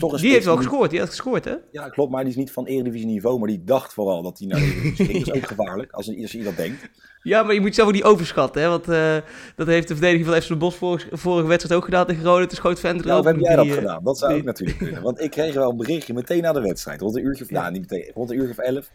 toch 0.00 0.14
is 0.14 0.20
Die 0.20 0.30
heeft 0.32 0.44
wel 0.44 0.54
die- 0.56 0.64
gescoord. 0.66 0.90
Die 0.90 0.98
had 0.98 1.08
gescoord, 1.08 1.44
hè? 1.44 1.54
Ja, 1.72 1.88
klopt, 1.88 2.10
maar 2.12 2.20
die 2.22 2.30
is 2.32 2.36
niet 2.38 2.52
van 2.52 2.66
Eredivisie 2.66 3.06
niveau, 3.06 3.38
maar 3.38 3.48
die 3.48 3.64
dacht 3.64 3.92
vooral 3.92 4.22
dat 4.22 4.38
hij 4.38 4.46
naar 4.48 4.58
Eredivisie 4.60 5.04
ging. 5.06 5.24
Dat 5.24 5.34
is 5.34 5.40
ook 5.42 5.48
gevaarlijk, 5.48 5.92
als, 5.92 6.20
als 6.20 6.32
je 6.32 6.42
dat 6.42 6.56
denkt. 6.56 6.88
Ja, 7.22 7.42
maar 7.42 7.54
je 7.54 7.60
moet 7.60 7.74
zelf 7.74 7.88
ook 7.88 7.94
niet 7.94 8.02
overschatten, 8.02 8.62
hè? 8.62 8.68
Want 8.68 8.88
eh, 8.88 9.16
dat 9.56 9.66
heeft 9.66 9.88
de 9.88 9.94
verdediging 9.94 10.26
van 10.28 10.40
FC 10.42 10.48
Den 10.48 10.58
Bosch 10.58 10.78
vorige, 10.78 11.08
vorige 11.16 11.46
wedstrijd 11.48 11.78
ook 11.80 11.84
gedaan 11.84 12.06
tegen 12.06 12.22
Rode. 12.24 12.42
Het 12.42 12.52
schoot 12.52 12.80
Vent 12.80 13.04
Nou, 13.04 13.18
of 13.20 13.26
erop. 13.26 13.36
heb 13.36 13.44
jij 13.46 13.56
dat 13.56 13.64
Die, 13.64 13.74
eh, 13.74 13.78
gedaan? 13.80 14.04
Dat 14.04 14.18
zou 14.18 14.30
die- 14.32 14.40
ook 14.40 14.46
natuurlijk 14.46 14.78
kunnen. 14.78 15.02
Want 15.02 15.20
ik 15.20 15.30
kreeg 15.30 15.54
wel 15.54 15.70
een 15.70 15.76
berichtje 15.76 16.14
meteen 16.14 16.42
na 16.42 16.52
de 16.52 16.60
wedstrijd, 16.60 17.00
rond 17.00 17.16
een 17.16 17.24
uurtje 17.24 17.44
of, 17.44 17.50
Ja. 17.50 17.60
nou, 17.60 17.72
niet 17.72 17.80
meteen, 17.90 18.10
rond 18.14 18.30
een 18.30 18.36
uurtje 18.36 18.50
of 18.50 18.58
elf. 18.58 18.90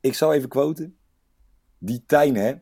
Ik 0.00 0.14
zal 0.14 0.34
even 0.34 0.48
quoten. 0.48 0.96
Die 1.78 2.04
Tijn, 2.06 2.34
hè, 2.34 2.54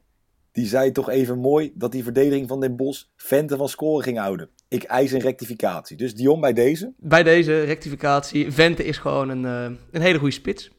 die 0.52 0.66
zei 0.66 0.92
toch 0.92 1.08
even 1.08 1.38
mooi 1.38 1.72
dat 1.74 1.92
die 1.92 2.02
verdediging 2.02 2.48
van 2.48 2.60
Den 2.60 2.76
Bosch 2.76 3.04
Vente 3.16 3.56
van 3.56 3.68
scoren 3.68 4.04
ging 4.04 4.18
houden. 4.18 4.50
Ik 4.68 4.82
eis 4.82 5.12
een 5.12 5.20
rectificatie. 5.20 5.96
Dus 5.96 6.14
Dion 6.14 6.40
bij 6.40 6.52
deze. 6.52 6.92
Bij 6.96 7.22
deze 7.22 7.62
rectificatie, 7.62 8.52
Vente 8.52 8.84
is 8.84 8.98
gewoon 8.98 9.28
een, 9.28 9.44
eh, 9.44 9.78
een 9.90 10.00
hele 10.00 10.18
goede 10.18 10.34
spits. 10.34 10.70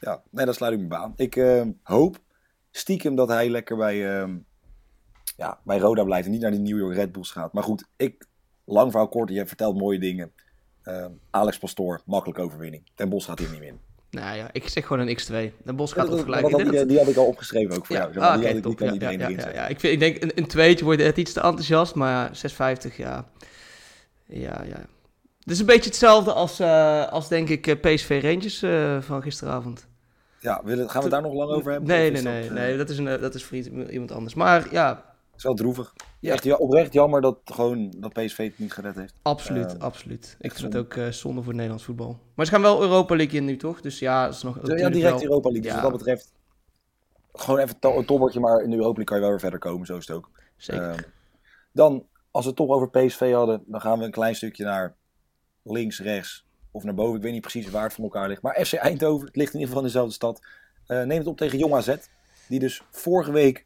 Ja, 0.00 0.22
nee, 0.30 0.46
dat 0.46 0.54
sluit 0.54 0.72
ik 0.72 0.80
me 0.80 0.86
bij 0.86 0.98
aan. 0.98 1.12
Ik 1.16 1.36
eh, 1.36 1.62
hoop 1.82 2.18
stiekem 2.70 3.14
dat 3.14 3.28
hij 3.28 3.50
lekker 3.50 3.76
bij, 3.76 4.20
ehm, 4.20 4.36
ja, 5.36 5.60
bij 5.64 5.78
Roda 5.78 6.04
blijft 6.04 6.26
en 6.26 6.32
niet 6.32 6.40
naar 6.40 6.50
die 6.50 6.60
New 6.60 6.78
York 6.78 6.94
Red 6.94 7.12
Bulls 7.12 7.30
gaat. 7.30 7.52
Maar 7.52 7.62
goed, 7.62 7.84
ik, 7.96 8.26
lang 8.64 8.90
verhaal 8.90 9.08
kort, 9.08 9.30
je 9.30 9.46
vertelt 9.46 9.78
mooie 9.78 9.98
dingen. 9.98 10.32
Ehm, 10.82 11.10
Alex 11.30 11.58
Pastoor, 11.58 12.00
makkelijke 12.04 12.42
overwinning. 12.42 12.82
Den 12.94 13.08
Bos 13.08 13.24
gaat 13.24 13.38
hier 13.38 13.50
niet 13.50 13.62
in. 13.62 13.80
Nou 14.22 14.36
ja, 14.36 14.48
ik 14.52 14.68
zeg 14.68 14.86
gewoon 14.86 15.06
een 15.08 15.18
x2. 15.20 15.64
Den 15.64 15.76
Bosch 15.76 15.94
Ja, 15.96 16.00
gaat 16.02 16.10
op 16.10 16.16
dat 16.16 16.24
gelijk. 16.24 16.72
eh, 16.74 16.88
die 16.88 16.98
had 16.98 17.08
ik 17.08 17.16
al 17.16 17.26
opgeschreven 17.26 17.76
ook 17.76 17.86
voor 17.86 17.96
Ja, 17.96 18.02
jou. 18.02 18.12
zeg 18.12 18.22
maar. 18.22 18.32
ah, 18.32 18.38
die, 18.38 18.46
had 18.46 18.56
ik- 18.56 18.62
die 18.62 18.74
kan 18.74 18.86
Ja, 18.86 18.92
iedereen 18.92 19.36
ja, 19.38 19.50
ja. 19.52 19.66
Ik, 19.66 19.80
vind, 19.80 19.92
ik 19.92 19.98
denk 19.98 20.22
een, 20.22 20.32
een 20.34 20.46
tweetje 20.46 20.84
wordt 20.84 21.02
het 21.02 21.16
iets 21.16 21.32
te 21.32 21.40
enthousiast, 21.40 21.94
maar 21.94 22.30
6,50, 22.32 22.96
ja. 22.96 23.24
Ja, 24.26 24.62
ja. 24.68 24.84
Het 25.40 25.54
is 25.54 25.60
een 25.60 25.66
beetje 25.66 25.90
hetzelfde 25.90 26.32
als, 26.32 26.60
eh, 26.60 27.06
als 27.08 27.28
denk 27.28 27.48
ik 27.48 27.66
eh, 27.66 27.80
PSV 27.80 28.20
Rangers 28.22 28.58
van 29.06 29.22
gisteravond. 29.22 29.86
Ja, 30.40 30.60
willen, 30.64 30.90
gaan 30.90 31.02
we 31.02 31.08
daar 31.08 31.22
nog 31.22 31.32
lang 31.34 31.50
over 31.50 31.70
hebben? 31.70 31.88
Nee, 31.88 32.10
nee, 32.10 32.22
nee, 32.22 32.50
nee. 32.50 32.76
Dat 32.76 32.88
is, 32.88 32.98
een, 32.98 33.04
dat 33.20 33.34
is 33.34 33.44
voor 33.44 33.56
iets- 33.56 33.68
iemand 33.90 34.12
anders. 34.12 34.34
Maar 34.34 34.66
ja, 34.70 35.04
is 35.36 35.42
wel 35.42 35.54
droevig. 35.54 35.92
Ja. 36.20 36.32
Echt 36.32 36.44
ja, 36.44 36.54
oprecht 36.54 36.92
jammer 36.92 37.20
dat, 37.20 37.38
gewoon, 37.44 37.94
dat 37.96 38.12
PSV 38.12 38.36
het 38.36 38.58
niet 38.58 38.72
gered 38.72 38.94
heeft. 38.94 39.14
absoluut, 39.22 39.74
Eh, 39.76 39.80
absoluut. 39.80 40.36
Ik 40.40 40.52
vind 40.54 40.72
het 40.72 40.82
ook 40.82 40.94
eh, 40.94 41.08
zonde 41.08 41.36
voor 41.36 41.46
het 41.46 41.54
Nederlands 41.54 41.84
voetbal. 41.84 42.18
Maar 42.34 42.46
ze 42.46 42.52
gaan 42.52 42.62
wel 42.62 42.82
Europa 42.82 43.16
League 43.16 43.38
in 43.38 43.44
nu, 43.44 43.56
toch? 43.56 43.80
Dus 43.80 43.98
ja, 43.98 44.24
dat 44.24 44.34
is 44.34 44.42
nog 44.42 44.56
Ja, 44.56 44.88
direct 44.90 45.02
wel- 45.02 45.22
Europa 45.22 45.48
League. 45.50 45.62
Dus 45.72 45.80
wat 45.80 45.82
dat 45.90 45.92
betreft, 45.98 46.32
gewoon 47.32 47.58
even 47.58 47.76
een 47.80 48.04
toppertje, 48.06 48.40
maar 48.40 48.62
in 48.62 48.70
de 48.70 48.76
Europa 48.76 48.96
League 48.98 49.04
kan 49.04 49.16
je 49.16 49.22
wel 49.22 49.30
weer 49.30 49.40
verder 49.40 49.58
komen. 49.58 49.86
Zo 49.86 49.96
is 49.96 50.06
het 50.06 50.16
ook. 50.16 50.30
Zeker. 50.56 50.90
Ehm, 50.90 51.02
dan, 51.72 52.06
als 52.30 52.42
we 52.44 52.48
het 52.50 52.58
toch 52.58 52.68
over 52.70 52.90
PSV 52.90 53.32
hadden, 53.32 53.62
dan 53.66 53.80
gaan 53.80 53.98
we 53.98 54.04
een 54.04 54.10
klein 54.10 54.34
stukje 54.34 54.64
naar 54.64 54.94
links, 55.62 56.00
rechts 56.00 56.44
of 56.70 56.84
naar 56.84 56.94
boven. 56.94 57.16
Ik 57.16 57.22
weet 57.22 57.32
niet 57.32 57.40
precies 57.40 57.70
waar 57.70 57.82
het 57.82 57.92
van 57.92 58.04
elkaar 58.04 58.28
ligt. 58.28 58.42
Maar 58.42 58.64
FC 58.66 58.72
Eindhoven, 58.72 59.26
het 59.26 59.36
ligt 59.36 59.54
in 59.54 59.58
ieder 59.60 59.68
geval 59.74 59.82
in 59.86 59.92
dezelfde 59.92 60.14
stad. 60.14 60.40
eh 60.86 60.96
neemt 60.98 61.18
het 61.18 61.26
op 61.26 61.36
tegen 61.36 61.58
Jong 61.58 61.74
AZ. 61.74 61.94
Die 62.48 62.58
dus 62.60 62.82
vorige 62.90 63.32
week 63.32 63.65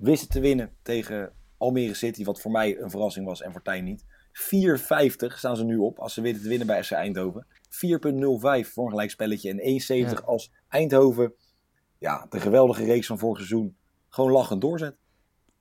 wisten 0.00 0.28
te 0.28 0.40
winnen 0.40 0.72
tegen 0.82 1.32
Almere 1.56 1.94
City. 1.94 2.24
Wat 2.24 2.40
voor 2.40 2.50
mij 2.50 2.78
een 2.78 2.90
verrassing 2.90 3.26
was 3.26 3.42
en 3.42 3.52
voor 3.52 3.62
Tijn 3.62 3.84
niet. 3.84 4.04
4,50 4.32 5.36
staan 5.36 5.56
ze 5.56 5.64
nu 5.64 5.76
op 5.76 5.98
als 5.98 6.14
ze 6.14 6.20
weten 6.20 6.42
te 6.42 6.48
winnen 6.48 6.66
bij 6.66 6.84
FC 6.84 6.90
Eindhoven. 6.90 7.46
4,05 7.52 8.72
voor 8.72 8.84
een 8.84 8.90
gelijk 8.90 9.10
spelletje. 9.10 9.50
En 9.50 9.58
1,70 9.58 10.10
Ja. 10.10 10.22
als 10.24 10.52
Eindhoven 10.68 11.32
ja, 11.98 12.26
de 12.28 12.40
geweldige 12.40 12.84
reeks 12.84 13.06
van 13.06 13.18
vorig 13.18 13.36
seizoen 13.36 13.76
gewoon 14.08 14.30
lachend 14.30 14.60
doorzet. 14.60 14.96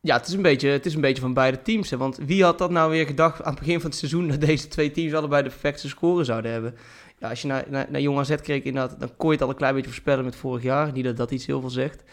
Ja, 0.01 0.17
het 0.17 0.27
is, 0.27 0.33
een 0.33 0.41
beetje, 0.41 0.69
het 0.69 0.85
is 0.85 0.93
een 0.93 1.01
beetje 1.01 1.21
van 1.21 1.33
beide 1.33 1.61
teams. 1.61 1.89
Hè? 1.89 1.97
Want 1.97 2.17
wie 2.17 2.43
had 2.43 2.57
dat 2.57 2.71
nou 2.71 2.91
weer 2.91 3.05
gedacht 3.05 3.41
aan 3.41 3.51
het 3.51 3.59
begin 3.59 3.79
van 3.79 3.89
het 3.89 3.99
seizoen... 3.99 4.27
dat 4.27 4.41
deze 4.41 4.67
twee 4.67 4.91
teams 4.91 5.13
allebei 5.13 5.43
de 5.43 5.49
perfecte 5.49 5.87
score 5.87 6.23
zouden 6.23 6.51
hebben? 6.51 6.75
Ja, 7.17 7.29
als 7.29 7.41
je 7.41 7.47
naar, 7.47 7.65
naar, 7.69 7.87
naar 7.89 8.01
Jong 8.01 8.19
AZ 8.19 8.35
keek, 8.35 8.63
inderdaad, 8.63 8.99
dan 8.99 9.15
kon 9.17 9.27
je 9.27 9.33
het 9.33 9.43
al 9.43 9.49
een 9.49 9.55
klein 9.55 9.73
beetje 9.73 9.89
voorspellen 9.89 10.25
met 10.25 10.35
vorig 10.35 10.63
jaar. 10.63 10.91
Niet 10.91 11.03
dat 11.03 11.17
dat 11.17 11.31
iets 11.31 11.45
heel 11.45 11.59
veel 11.59 11.69
zegt. 11.69 12.03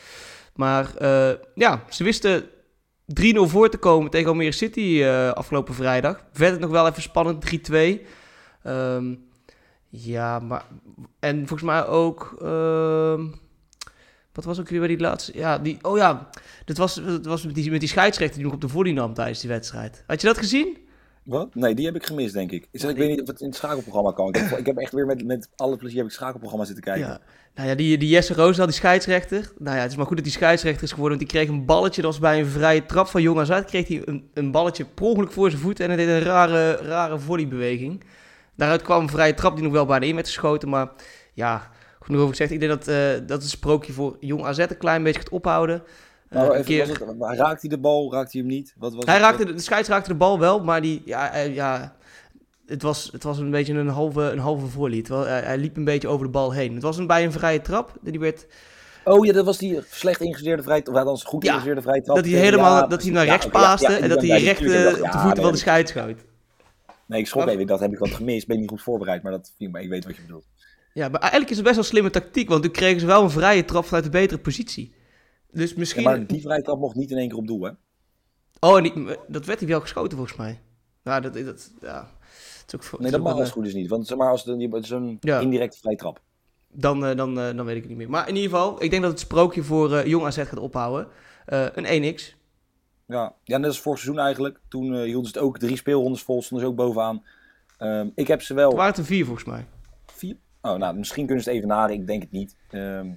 Maar 0.57 0.97
eh, 0.97 1.31
ja, 1.55 1.83
ze 1.89 2.05
wisten 2.05 2.43
3-0 2.43 2.45
voor 3.41 3.69
te 3.69 3.79
komen 3.79 4.11
tegen 4.11 4.29
Almere 4.29 4.53
City 4.53 5.01
eh, 5.03 5.31
afgelopen 5.31 5.75
vrijdag. 5.75 6.25
Werd 6.33 6.53
het 6.53 6.61
nog 6.61 6.71
wel 6.71 6.87
even 6.87 7.03
spannend, 7.03 7.45
3-2. 7.71 7.75
Ehm, 8.63 9.15
ja, 9.89 10.39
maar... 10.39 10.65
En 11.19 11.37
volgens 11.39 11.63
mij 11.63 11.87
ook... 11.87 12.37
ehm, 12.43 13.27
wat 14.33 14.45
was 14.45 14.61
ook 14.61 14.69
weer 14.69 14.89
die 14.89 15.01
laatste... 15.01 15.39
Ja, 15.39 15.59
die... 15.59 15.79
Oh 15.83 15.97
ja, 15.97 16.29
dat 16.65 16.77
was, 16.77 16.95
dat 16.95 17.25
was 17.25 17.45
met, 17.45 17.55
die, 17.55 17.71
met 17.71 17.81
die 17.81 17.89
scheidsrechter 17.89 18.37
die 18.37 18.45
nog 18.45 18.55
op 18.55 18.61
de 18.61 18.69
volley 18.69 18.93
nam 18.93 19.15
tijdens 19.15 19.41
die 19.41 19.51
wedstrijd. 19.51 20.05
Had 20.07 20.21
je 20.21 20.27
dat 20.27 20.39
gezien? 20.39 20.86
Wat? 21.27 21.55
Nee, 21.55 21.75
die 21.75 21.87
heb 21.87 21.95
ik 21.95 22.07
gemist, 22.07 22.35
denk 22.35 22.53
ik. 22.53 22.69
Ik, 22.71 22.81
zeg, 22.81 22.91
ik 22.91 22.97
weet 22.97 23.09
niet 23.09 23.21
of 23.21 23.27
het 23.27 23.41
in 23.41 23.47
het 23.47 23.57
schakelprogramma 23.57 24.13
kan. 24.13 24.29
Ik 24.29 24.37
heb, 24.37 24.59
ik 24.59 24.67
heb 24.67 24.77
echt 24.77 24.93
weer 24.93 25.07
met, 25.07 25.25
met 25.25 25.49
alle 25.57 25.77
plezier 25.77 25.97
heb 25.97 26.05
ik 26.05 26.11
het 26.11 26.21
schakelprogramma 26.21 26.65
zitten 26.65 26.85
kijken. 26.85 27.07
Ja. 27.07 27.21
Nou 27.55 27.69
ja, 27.69 27.75
die, 27.75 27.99
die 27.99 28.09
Jesse 28.09 28.35
Roosendaal, 28.35 28.67
die 28.67 28.75
scheidsrechter. 28.75 29.53
Nou 29.59 29.77
ja, 29.77 29.83
het 29.83 29.91
is 29.91 29.97
maar 29.97 30.07
goed 30.07 30.17
dat 30.17 30.25
die 30.25 30.35
scheidsrechter 30.35 30.83
is 30.83 30.93
geworden. 30.93 31.19
Want 31.19 31.31
die 31.31 31.41
kreeg 31.41 31.49
een 31.55 31.65
balletje, 31.65 32.03
dat 32.03 32.11
was 32.11 32.21
bij 32.21 32.39
een 32.39 32.47
vrije 32.47 32.87
trap 32.87 33.07
van 33.07 33.23
Jong 33.23 33.39
AZ. 33.39 33.65
Kreeg 33.65 33.89
hij 33.89 34.03
een, 34.05 34.31
een 34.35 34.51
balletje 34.51 34.85
per 34.85 35.05
ongeluk 35.05 35.33
voor 35.33 35.51
zijn 35.51 35.63
voet 35.63 35.81
en 35.81 35.89
hij 35.89 35.97
deed 35.97 36.09
een 36.09 36.21
rare, 36.21 36.73
rare 36.77 37.19
volleybeweging. 37.19 38.05
Daaruit 38.55 38.83
kwam 38.83 39.03
een 39.03 39.09
vrije 39.09 39.35
trap 39.35 39.55
die 39.55 39.65
nog 39.65 39.73
wel 39.73 39.87
bijna 39.87 40.07
in 40.07 40.15
werd 40.15 40.27
geschoten. 40.27 40.69
Maar 40.69 40.91
ja, 41.35 41.71
genoeg 42.01 42.21
over 42.21 42.31
gezegd. 42.31 42.51
Ik 42.51 42.61
denk 42.61 42.73
dat, 42.73 42.89
eh, 42.89 43.27
dat 43.27 43.43
het 43.43 43.51
sprookje 43.51 43.93
voor 43.93 44.17
Jong 44.21 44.45
AZ 44.45 44.59
een 44.59 44.77
klein 44.79 45.03
beetje 45.03 45.21
gaat 45.21 45.29
ophouden. 45.29 45.83
Eh, 46.29 46.39
Nou, 46.39 46.47
een 46.47 46.53
even, 46.53 46.65
keer- 46.65 46.89
het, 47.29 47.39
raakt 47.39 47.61
hij 47.61 47.71
de 47.71 47.79
bal, 47.79 48.13
raakt 48.13 48.33
hij 48.33 48.41
hem 48.41 48.51
niet? 48.51 48.75
Wat 48.79 48.95
was 48.95 49.05
hij 49.05 49.15
het? 49.15 49.23
raakte, 49.23 49.45
de, 49.45 49.55
de 49.55 49.61
scheids 49.61 49.89
raakte 49.89 50.09
de 50.11 50.17
bal 50.17 50.39
wel, 50.39 50.65
maar 50.65 50.81
die, 50.83 51.03
ja, 51.05 51.33
eh, 51.33 51.55
ja, 51.55 51.97
het, 52.67 52.83
was, 52.83 53.09
het 53.13 53.23
was 53.23 53.39
een 53.39 53.51
beetje 53.51 53.75
een 53.75 53.89
halve, 53.89 54.21
een 54.23 54.39
halve. 54.39 55.03
Terwijl 55.03 55.27
hij, 55.27 55.41
hij 55.41 55.59
liep 55.59 55.77
een 55.77 55.85
beetje 55.85 56.09
over 56.09 56.27
de 56.27 56.33
bal 56.33 56.53
heen. 56.53 56.75
Het 56.75 56.83
was 56.83 56.99
een, 56.99 57.07
bij 57.07 57.25
een 57.25 57.33
vrije 57.33 57.61
trap. 57.63 57.93
Die 58.03 58.21
werd, 58.21 58.47
Oh 59.05 59.27
ja, 59.27 59.33
dat 59.33 59.45
was 59.45 59.59
die 59.59 59.81
slecht 59.91 60.21
ingestudeerde 60.21 60.63
vrije 60.63 60.83
trap. 60.83 60.95
Of 60.95 61.01
althans 61.01 61.25
goed 61.25 61.43
Ja, 61.43 61.49
ingestudeerde 61.49 61.83
vrije 61.83 62.03
trap. 62.03 62.17
dat 62.17 62.25
hij 62.25 62.35
helemaal 62.35 62.77
ja, 62.77 62.87
dat 62.87 63.03
hij 63.03 63.11
naar 63.13 63.25
rechts 63.25 63.45
ja, 63.45 63.51
paaste 63.51 63.93
en 63.93 64.09
dat 64.09 64.23
hij 64.23 64.43
recht 64.43 64.61
eh, 64.61 64.87
op 65.05 65.13
de 65.13 65.19
voeten 65.19 65.43
van 65.43 65.53
de 65.53 65.59
scheids 65.59 65.91
schoot. 65.91 66.25
Nee, 67.07 67.21
ik 67.21 67.27
schrok 67.27 67.45
Maar- 67.45 67.55
even. 67.55 67.67
Dat 67.67 67.81
heb 67.81 67.93
ik 67.93 67.99
wat 67.99 68.11
gemist. 68.11 68.47
Ben 68.47 68.59
niet 68.61 68.69
goed 68.69 68.83
voorbereid, 68.83 69.23
maar 69.23 69.33
dat 69.33 69.53
me. 69.59 69.83
Ik 69.83 69.89
weet 69.89 70.05
wat 70.05 70.17
je 70.17 70.23
bedoelt. 70.23 70.45
Ja, 70.93 71.09
maar 71.09 71.21
eigenlijk 71.21 71.51
is 71.51 71.57
het 71.57 71.65
best 71.65 71.77
wel 71.77 71.85
slimme 71.85 72.11
tactiek, 72.11 72.49
want 72.49 72.63
toen 72.63 72.73
kregen 72.73 73.01
ze 73.01 73.07
wel 73.07 73.23
een 73.23 73.31
vrije 73.31 73.65
trap 73.65 73.85
vanuit 73.85 74.05
een 74.05 74.11
betere 74.11 74.41
positie. 74.41 74.95
Dus 75.57 75.71
Ja, 75.71 75.77
misschien... 75.79 76.03
maar 76.03 76.27
die 76.27 76.41
vrije 76.41 76.63
trap 76.63 76.79
mocht 76.79 76.95
niet 76.95 77.11
in 77.11 77.17
één 77.17 77.29
keer 77.29 77.39
op 77.39 77.47
doel, 77.47 77.63
hè? 77.63 77.71
Oh, 78.61 78.77
en 78.77 78.83
die- 78.83 79.17
dat 79.29 79.45
werd 79.45 79.59
hij 79.59 79.69
wel 79.69 79.81
geschoten 79.81 80.17
volgens 80.17 80.37
mij. 80.39 80.61
Ja, 81.03 81.21
dat, 81.21 81.35
dat, 81.35 81.73
ja. 81.81 82.11
Het 82.61 82.73
is 82.73 82.75
ook, 82.75 82.83
Nee, 82.83 82.91
het 82.91 83.01
dat 83.01 83.13
is 83.13 83.19
mag 83.19 83.33
ook 83.33 83.39
als 83.39 83.49
het 83.49 83.57
goed 83.57 83.67
is 83.67 83.75
niet. 83.75 83.89
Want 83.89 84.07
zeg 84.07 84.19
maar, 84.19 84.31
als 84.31 84.45
het, 84.45 84.61
het 84.73 84.83
is 84.83 84.89
zo'n 84.89 85.17
Ja. 85.21 85.41
indirecte 85.41 85.79
vrije 85.79 85.97
trap. 85.97 86.21
dan, 86.73 87.05
eh, 87.07 87.17
dan, 87.17 87.39
eh, 87.41 87.57
dan 87.57 87.65
weet 87.65 87.75
ik 87.77 87.81
het 87.81 87.89
niet 87.89 87.99
meer. 87.99 88.11
Maar 88.11 88.29
in 88.29 88.35
ieder 88.37 88.51
geval, 88.51 88.83
ik 88.83 88.91
denk 88.91 89.03
dat 89.03 89.11
het 89.11 89.21
sprookje 89.21 89.63
voor 89.63 89.95
eh, 89.97 90.07
Jong 90.07 90.25
AZ 90.27 90.37
gaat 90.43 90.59
ophouden. 90.59 91.09
Eh, 91.47 91.67
een 91.75 91.85
1x. 92.15 92.37
Ja, 93.07 93.35
ja, 93.45 93.57
net 93.59 93.67
als 93.67 93.81
vorig 93.81 93.99
seizoen 93.99 94.23
eigenlijk. 94.25 94.61
Toen 94.69 94.95
eh, 94.95 95.03
hielden 95.03 95.31
ze 95.31 95.39
het 95.39 95.47
ook 95.47 95.59
drie 95.59 95.77
speelrondes 95.77 96.23
vol, 96.23 96.43
stonden 96.43 96.67
ze 96.67 96.73
ook 96.73 96.79
bovenaan. 96.79 97.23
Ehm, 97.79 98.09
ik 98.15 98.27
heb 98.29 98.43
ze 98.43 98.55
wel... 98.55 98.69
Toen 98.69 98.79
waren 98.79 98.93
het 98.93 99.01
er 99.01 99.07
vier 99.07 99.25
volgens 99.25 99.47
mij. 99.47 99.67
Vier? 100.07 100.37
Oh, 100.63 100.75
nou, 100.77 100.97
misschien 100.97 101.27
kunnen 101.27 101.45
ze 101.45 101.49
het 101.51 101.59
even 101.59 101.71
naden. 101.71 101.97
Ik 101.97 102.07
denk 102.07 102.23
het 102.23 102.31
niet. 102.31 102.57
Ehm, 102.71 103.11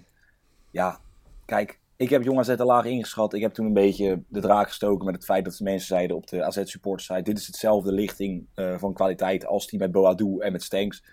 ja, 0.71 0.99
kijk, 1.45 1.79
ik 1.99 2.09
heb 2.09 2.23
Jong 2.23 2.39
AZ 2.39 2.55
te 2.55 2.65
laag 2.65 2.85
ingeschat. 2.85 3.33
Ik 3.33 3.41
heb 3.41 3.53
toen 3.53 3.65
een 3.65 3.73
beetje 3.73 4.23
de 4.27 4.39
draak 4.39 4.67
gestoken 4.67 5.05
met 5.05 5.15
het 5.15 5.25
feit 5.25 5.45
dat 5.45 5.55
de 5.57 5.63
mensen 5.63 5.87
zeiden 5.87 6.15
op 6.15 6.27
de 6.27 6.43
AZ 6.43 6.61
supporters 6.63 7.07
site, 7.07 7.21
dit 7.21 7.37
is 7.37 7.47
hetzelfde 7.47 7.91
lichting 7.91 8.47
eh, 8.53 8.77
van 8.77 8.93
kwaliteit 8.93 9.45
als 9.45 9.67
die 9.67 9.79
met 9.79 9.91
Boadu 9.91 10.37
en 10.39 10.51
met 10.51 10.63
Stanks. 10.63 11.03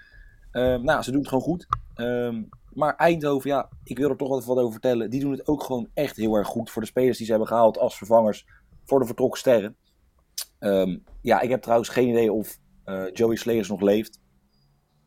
Ehm, 0.50 0.82
nou, 0.82 1.02
ze 1.02 1.10
doen 1.10 1.20
het 1.20 1.28
gewoon 1.28 1.44
goed. 1.44 1.66
Ehm, 1.94 2.42
maar 2.72 2.94
Eindhoven, 2.96 3.50
ja, 3.50 3.68
ik 3.84 3.98
wil 3.98 4.10
er 4.10 4.16
toch 4.16 4.28
wel 4.28 4.42
wat 4.44 4.58
over 4.58 4.72
vertellen. 4.72 5.10
Die 5.10 5.20
doen 5.20 5.30
het 5.30 5.46
ook 5.46 5.62
gewoon 5.62 5.88
echt 5.94 6.16
heel 6.16 6.34
erg 6.34 6.46
goed 6.46 6.70
voor 6.70 6.82
de 6.82 6.88
spelers 6.88 7.16
die 7.16 7.26
ze 7.26 7.32
hebben 7.32 7.48
gehaald 7.50 7.78
als 7.78 7.96
vervangers 7.96 8.46
voor 8.84 9.00
de 9.00 9.06
vertrokken 9.06 9.38
sterren. 9.38 9.76
Ehm, 10.58 10.98
ja, 11.22 11.40
ik 11.40 11.50
heb 11.50 11.62
trouwens 11.62 11.88
geen 11.88 12.08
idee 12.08 12.32
of 12.32 12.58
eh, 12.84 13.04
Joey 13.12 13.36
Slegers 13.36 13.68
nog 13.68 13.80
leeft. 13.80 14.20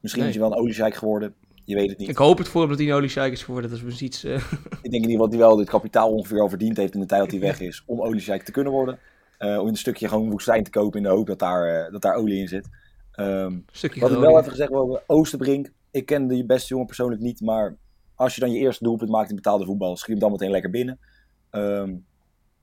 Misschien 0.01 0.23
Nee. 0.23 0.31
is 0.31 0.37
hij 0.37 0.47
wel 0.47 0.55
een 0.57 0.63
oliescheik 0.63 0.95
geworden. 0.95 1.35
Je 1.69 1.75
weet 1.75 1.89
het 1.89 1.97
niet. 1.97 2.09
Ik 2.09 2.17
hoop 2.17 2.37
het 2.37 2.47
voor 2.47 2.61
hem 2.61 2.69
dat 2.69 2.79
hij 2.79 2.87
een 2.87 2.93
oliescheik 2.93 3.31
is 3.31 3.43
geworden. 3.43 3.69
Dat 3.69 3.79
is 3.79 3.85
dus 3.85 4.01
iets... 4.01 4.23
eh, 4.23 4.35
Ik 4.35 4.91
denk 4.91 4.93
in 4.93 4.93
ieder 4.93 5.09
geval 5.09 5.25
dat 5.25 5.29
hij 5.29 5.39
wel 5.47 5.55
dit 5.55 5.69
kapitaal 5.69 6.11
ongeveer 6.11 6.39
al 6.41 6.49
verdiend 6.49 6.77
heeft 6.77 6.93
in 6.93 6.99
de 6.99 7.05
tijd 7.05 7.21
dat 7.21 7.31
hij 7.31 7.39
weg 7.39 7.59
is. 7.59 7.83
Om 7.85 8.01
oliescheik 8.01 8.43
te 8.43 8.51
kunnen 8.51 8.73
worden. 8.73 8.99
Eh, 9.37 9.59
om 9.59 9.67
een 9.67 9.75
stukje 9.75 10.07
gewoon 10.07 10.29
woestijn 10.29 10.63
te 10.63 10.69
kopen 10.69 10.97
in 10.97 11.03
de 11.03 11.09
hoop 11.09 11.27
dat 11.27 11.39
daar, 11.39 11.85
eh, 11.85 11.91
dat 11.91 12.01
daar 12.01 12.15
olie 12.15 12.39
in 12.39 12.47
zit. 12.47 12.67
Ehm, 13.11 13.57
stukje 13.71 13.99
wat 13.99 14.11
ik 14.11 14.17
wel 14.17 14.39
even 14.39 14.51
gezegd 14.51 14.69
wil 14.69 14.79
hebben, 14.79 15.01
Oosterbrink. 15.07 15.71
Ik 15.91 16.05
ken 16.05 16.27
de 16.27 16.45
beste 16.45 16.67
jongen 16.67 16.85
persoonlijk 16.85 17.21
niet. 17.21 17.41
Maar 17.41 17.75
als 18.15 18.35
je 18.35 18.41
dan 18.41 18.51
je 18.51 18.59
eerste 18.59 18.83
doelpunt 18.83 19.09
maakt 19.09 19.29
in 19.29 19.35
betaalde 19.35 19.65
voetbal, 19.65 19.97
schiet 19.97 20.09
hem 20.11 20.19
dan 20.19 20.31
meteen 20.31 20.51
lekker 20.51 20.69
binnen. 20.69 20.99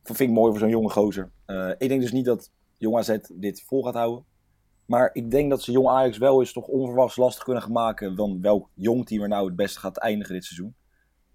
Dat 0.02 0.16
vind 0.16 0.20
ik 0.20 0.30
mooi 0.30 0.50
voor 0.50 0.60
zo'n 0.60 0.68
jonge 0.68 0.90
gozer. 0.90 1.30
Ik 1.78 1.88
denk 1.88 2.00
dus 2.00 2.12
niet 2.12 2.24
dat 2.24 2.50
Jong 2.76 2.96
AZ 2.96 3.16
dit 3.32 3.62
vol 3.66 3.82
gaat 3.82 3.94
houden. 3.94 4.24
Maar 4.86 5.10
ik 5.12 5.30
denk 5.30 5.50
dat 5.50 5.62
ze 5.62 5.72
Jong 5.72 5.88
Ajax 5.88 6.18
wel 6.18 6.40
eens 6.40 6.52
toch 6.52 6.66
onverwachts 6.66 7.16
lastig 7.16 7.44
kunnen 7.44 7.62
gaan 7.62 7.72
maken. 7.72 8.16
Dan 8.16 8.40
welk 8.40 8.68
jong 8.74 9.06
team 9.06 9.22
er 9.22 9.28
nou 9.28 9.46
het 9.46 9.56
beste 9.56 9.80
gaat 9.80 9.96
eindigen 9.96 10.34
dit 10.34 10.44
seizoen. 10.44 10.74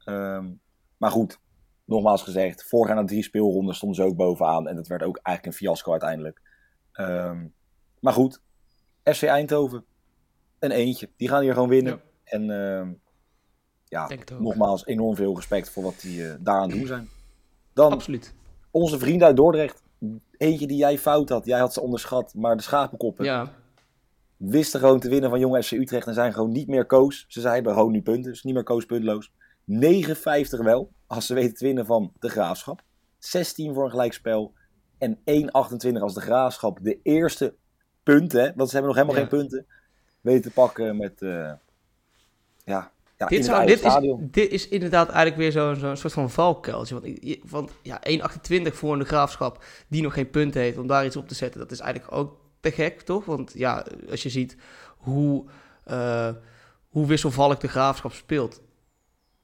Ehm, 0.03 0.51
maar 0.97 1.11
goed, 1.11 1.39
nogmaals 1.85 2.21
gezegd, 2.23 2.63
voorgaan 2.63 2.95
na 2.95 3.05
drie 3.05 3.23
speelronden 3.23 3.75
stonden 3.75 3.97
ze 3.97 4.03
ook 4.03 4.15
bovenaan. 4.15 4.67
En 4.67 4.75
dat 4.75 4.87
werd 4.87 5.03
ook 5.03 5.19
eigenlijk 5.23 5.45
een 5.45 5.65
fiasco 5.65 5.91
uiteindelijk. 5.91 6.41
Ehm, 6.91 7.47
maar 7.99 8.13
goed, 8.13 8.41
FC 9.03 9.23
Eindhoven, 9.23 9.85
een 10.59 10.71
eentje. 10.71 11.09
Die 11.17 11.27
gaan 11.27 11.41
hier 11.41 11.53
gewoon 11.53 11.69
winnen. 11.69 11.93
Ja. 11.93 12.01
En 12.23 12.49
ehm, 12.49 12.93
ja, 13.85 14.09
nogmaals 14.39 14.85
enorm 14.85 15.15
veel 15.15 15.35
respect 15.35 15.69
voor 15.69 15.83
wat 15.83 15.99
die 16.01 16.27
eh, 16.27 16.35
daar 16.39 16.55
aan 16.55 16.69
het 16.69 16.77
doen 16.77 16.87
zijn. 16.87 17.09
Dan 17.73 17.91
Absoluut. 17.91 18.33
onze 18.71 18.99
vrienden 18.99 19.27
uit 19.27 19.35
Dordrecht. 19.35 19.83
Eentje 20.41 20.67
die 20.67 20.77
jij 20.77 20.97
fout 20.97 21.29
had. 21.29 21.45
Jij 21.45 21.59
had 21.59 21.73
ze 21.73 21.81
onderschat. 21.81 22.33
Maar 22.35 22.55
de 22.57 22.61
schapenkoppen 22.63 23.25
Ja. 23.25 23.51
wisten 24.37 24.79
gewoon 24.79 24.99
te 24.99 25.09
winnen 25.09 25.29
van 25.29 25.39
Jong 25.39 25.63
FC 25.65 25.71
Utrecht. 25.71 26.07
En 26.07 26.13
zijn 26.13 26.33
gewoon 26.33 26.51
niet 26.51 26.67
meer 26.67 26.85
koos. 26.85 27.25
Ze 27.27 27.41
zeiden 27.41 27.73
gewoon 27.73 27.91
nu 27.91 28.01
punten. 28.01 28.31
Dus 28.31 28.43
niet 28.43 28.53
meer 28.53 28.63
koos 28.63 28.85
puntloos. 28.85 29.31
9,50 29.65 30.59
wel. 30.63 30.91
Als 31.07 31.25
ze 31.25 31.33
weten 31.33 31.53
te 31.55 31.65
winnen 31.65 31.85
van 31.85 32.11
de 32.19 32.29
Graafschap. 32.29 32.81
16 33.17 33.73
voor 33.73 33.83
een 33.83 33.89
gelijkspel. 33.89 34.53
En 34.97 35.15
1,28 35.17 36.01
als 36.01 36.13
de 36.13 36.21
Graafschap 36.21 36.79
de 36.81 36.99
eerste 37.03 37.53
punten. 38.03 38.53
Want 38.55 38.69
ze 38.69 38.75
hebben 38.75 38.95
nog 38.95 39.03
helemaal 39.03 39.23
Ja. 39.23 39.29
geen 39.29 39.39
punten. 39.39 39.65
Weten 40.21 40.41
te 40.41 40.51
pakken 40.51 40.97
met... 40.97 41.21
eh, 41.21 41.51
ja, 42.63 42.91
ja, 43.21 43.27
Dit, 43.27 43.45
zou, 43.45 43.65
dit, 43.65 43.75
is, 43.75 43.91
stadion. 43.91 44.27
dit 44.31 44.51
is 44.51 44.67
inderdaad 44.67 45.09
eigenlijk 45.09 45.37
weer 45.37 45.51
zo'n 45.51 45.75
zo'n 45.75 45.97
soort 45.97 46.13
van 46.13 46.29
valkuiltje. 46.29 46.99
Want, 46.99 47.39
want 47.49 47.71
ja, 47.81 48.01
1,28 48.09 48.73
voor 48.73 48.93
een 48.93 49.05
graafschap 49.05 49.63
die 49.87 50.01
nog 50.01 50.13
geen 50.13 50.29
punt 50.29 50.53
heeft 50.53 50.77
om 50.77 50.87
daar 50.87 51.05
iets 51.05 51.15
op 51.15 51.27
te 51.27 51.35
zetten, 51.35 51.59
dat 51.59 51.71
is 51.71 51.79
eigenlijk 51.79 52.15
ook 52.15 52.39
te 52.59 52.71
gek, 52.71 53.01
toch? 53.01 53.25
Want 53.25 53.51
ja, 53.55 53.85
als 54.09 54.23
je 54.23 54.29
ziet 54.29 54.55
hoe, 54.97 55.45
eh, 55.83 56.29
hoe 56.89 57.07
wisselvallig 57.07 57.57
de 57.57 57.67
graafschap 57.67 58.13
speelt. 58.13 58.61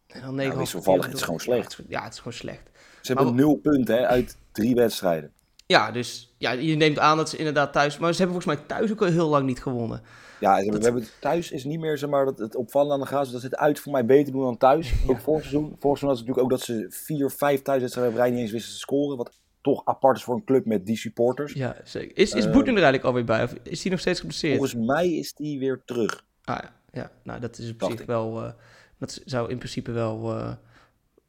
En 0.07 0.21
dan 0.21 0.35
9 0.35 0.57
wisselvallig, 0.57 1.05
het 1.05 1.15
is 1.15 1.21
gewoon 1.21 1.39
slecht. 1.39 1.79
Ja, 1.87 2.03
het 2.03 2.13
is 2.13 2.19
gewoon 2.19 2.33
slecht. 2.33 2.69
Ze 3.01 3.13
hebben 3.13 3.35
nul 3.35 3.55
punten 3.55 3.95
hè, 3.97 4.07
uit 4.07 4.37
drie 4.51 4.75
wedstrijden. 4.75 5.31
Ja, 5.65 5.91
dus 5.91 6.33
ja, 6.37 6.51
je 6.51 6.75
neemt 6.75 6.99
aan 6.99 7.17
dat 7.17 7.29
ze 7.29 7.37
inderdaad 7.37 7.73
thuis... 7.73 7.97
Maar 7.97 8.13
ze 8.13 8.21
hebben 8.21 8.41
volgens 8.41 8.59
mij 8.59 8.77
thuis 8.77 8.91
ook 8.91 9.01
al 9.01 9.07
heel 9.07 9.27
lang 9.27 9.45
niet 9.45 9.61
gewonnen. 9.61 10.01
Ja, 10.39 10.55
we 10.55 10.83
hebben 10.83 11.01
het 11.01 11.11
thuis 11.19 11.51
is 11.51 11.63
niet 11.63 11.79
meer 11.79 11.97
zeg 11.97 12.09
maar, 12.09 12.25
dat 12.25 12.37
het 12.37 12.55
opvallende 12.55 12.93
aan 12.93 12.99
de 12.99 13.05
graas. 13.05 13.31
Dat 13.31 13.41
ze 13.41 13.47
het 13.47 13.55
uit 13.55 13.79
voor 13.79 13.91
mij 13.91 14.05
beter 14.05 14.33
doen 14.33 14.41
dan 14.41 14.57
thuis. 14.57 14.93
Ook 15.07 15.19
vorig 15.19 15.41
seizoen. 15.41 15.75
Vorig 15.79 15.97
seizoen 15.97 16.09
was 16.09 16.19
het 16.19 16.27
natuurlijk 16.27 16.43
ook 16.43 16.49
dat 16.49 16.61
ze 16.61 16.85
vier, 16.89 17.31
vijf 17.31 17.61
thuiswedstrijden 17.61 18.13
op 18.13 18.19
rij 18.19 18.29
niet 18.29 18.39
eens 18.39 18.51
wisten 18.51 18.71
te 18.71 18.79
scoren. 18.79 19.17
Wat 19.17 19.39
toch 19.61 19.85
apart 19.85 20.17
is 20.17 20.23
voor 20.23 20.35
een 20.35 20.43
club 20.43 20.65
met 20.65 20.85
die 20.85 20.97
supporters. 20.97 21.53
Ja, 21.53 21.75
zeker. 21.83 22.17
Is, 22.17 22.33
is 22.33 22.45
Boeten 22.45 22.75
er 22.75 22.83
eigenlijk 22.83 23.03
alweer 23.03 23.23
bij? 23.23 23.43
Of 23.43 23.53
is 23.63 23.81
hij 23.81 23.91
nog 23.91 23.99
steeds 23.99 24.19
geblesseerd? 24.19 24.57
Volgens 24.57 24.85
mij 24.85 25.13
is 25.13 25.33
die 25.33 25.59
weer 25.59 25.81
terug. 25.85 26.23
Ah 26.43 26.57
ja, 26.61 26.73
ja. 26.91 27.11
nou 27.23 27.39
dat 27.39 27.57
is 27.57 27.71
op 27.71 27.79
Dacht 27.79 27.91
zich 27.91 28.01
ik. 28.01 28.07
wel, 28.07 28.43
eh, 28.43 28.51
dat 28.99 29.21
zou 29.25 29.49
in 29.49 29.57
principe 29.57 29.91
wel 29.91 30.37
eh, 30.37 30.51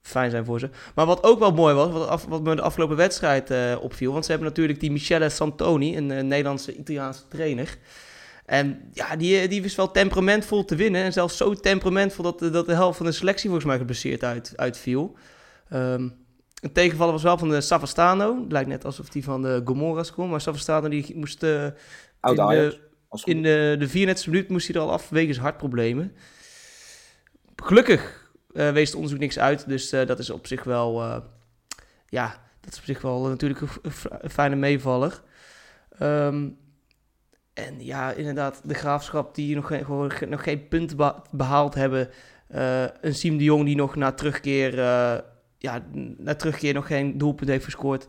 fijn 0.08 0.30
zijn 0.30 0.44
voor 0.44 0.60
ze. 0.60 0.70
Maar 0.94 1.06
wat 1.06 1.22
ook 1.22 1.38
wel 1.38 1.52
mooi 1.52 1.74
was, 1.74 1.90
wat, 1.90 2.08
af, 2.08 2.24
wat 2.24 2.42
me 2.42 2.56
de 2.56 2.62
afgelopen 2.62 2.96
wedstrijd 2.96 3.50
eh, 3.50 3.76
opviel, 3.80 4.12
want 4.12 4.24
ze 4.24 4.30
hebben 4.30 4.48
natuurlijk 4.48 4.80
die 4.80 4.92
Michele 4.92 5.28
Santoni, 5.28 5.96
een 5.96 6.10
eh, 6.10 6.22
Nederlandse 6.22 6.76
Italiaanse 6.76 7.28
trainer. 7.28 7.78
En 8.48 8.90
ja, 8.92 9.16
die, 9.16 9.40
eh, 9.40 9.48
die 9.48 9.62
wist 9.62 9.76
wel 9.76 9.90
temperamentvol 9.90 10.64
te 10.64 10.76
winnen. 10.76 11.02
En 11.02 11.12
zelfs 11.12 11.36
zo 11.36 11.54
temperamentvol 11.54 12.24
dat, 12.24 12.38
de- 12.38 12.50
dat 12.50 12.66
de 12.66 12.72
helft 12.74 12.96
van 12.96 13.06
de 13.06 13.12
selectie 13.12 13.44
volgens 13.44 13.66
mij 13.68 13.78
geblesseerd 13.78 14.24
uit, 14.24 14.52
uitviel. 14.56 15.16
Ehm, 15.68 16.08
een 16.60 16.72
tegenvaller 16.72 17.12
was 17.12 17.22
wel 17.22 17.38
van 17.38 17.48
de 17.48 17.60
Savastano. 17.60 18.42
Het 18.42 18.52
lijkt 18.52 18.68
net 18.68 18.84
alsof 18.84 19.08
die 19.08 19.24
van 19.24 19.42
de 19.42 19.60
Gomorra's 19.64 20.12
komt. 20.12 20.30
Maar 20.30 20.40
Savastano 20.40 20.88
die 20.88 21.16
moest 21.16 21.42
eh, 21.42 21.64
in 21.64 22.36
de- 22.48 22.78
in 23.24 23.42
de, 23.42 23.76
de 23.78 23.88
34e 23.88 24.30
minuut 24.30 24.48
moest 24.48 24.66
hij 24.66 24.76
er 24.76 24.82
al 24.82 24.92
af 24.92 25.08
wegens 25.08 25.38
hartproblemen. 25.38 26.12
Gelukkig 27.56 28.30
eh, 28.54 28.70
wees 28.70 28.86
het 28.86 28.94
onderzoek 28.94 29.18
niks 29.20 29.38
uit, 29.38 29.68
dus 29.68 29.92
eh, 29.92 30.06
dat 30.06 30.18
is 30.18 30.30
op 30.30 30.46
zich 30.46 30.64
wel, 30.64 31.02
eh, 31.02 31.16
ja, 32.06 32.40
dat 32.60 32.72
is 32.72 32.78
op 32.78 32.84
zich 32.84 33.00
wel 33.02 33.26
natuurlijk 33.28 33.60
een, 33.60 34.30
fijne 34.30 34.56
meevaller. 34.56 35.22
Ehm, 35.98 36.48
en 37.66 37.84
ja, 37.84 38.12
inderdaad, 38.12 38.60
de 38.64 38.74
graafschap 38.74 39.34
die 39.34 39.54
nog 39.54 39.66
geen, 39.66 39.84
gewoon 39.84 40.12
nog 40.28 40.42
geen 40.42 40.68
beha- 40.96 41.22
behaald 41.30 41.74
hebben. 41.74 42.08
Eh, 42.48 42.84
een 43.00 43.14
Siem 43.14 43.36
de 43.36 43.44
Jong 43.44 43.64
die 43.64 43.76
nog 43.76 43.96
na 43.96 44.12
terugkeer, 44.12 44.78
eh, 44.78 45.18
ja, 45.58 45.84
na 46.16 46.34
terugkeer 46.34 46.74
nog 46.74 46.86
geen 46.86 47.18
doelpunt 47.18 47.50
heeft 47.50 47.64
gescoord. 47.64 48.06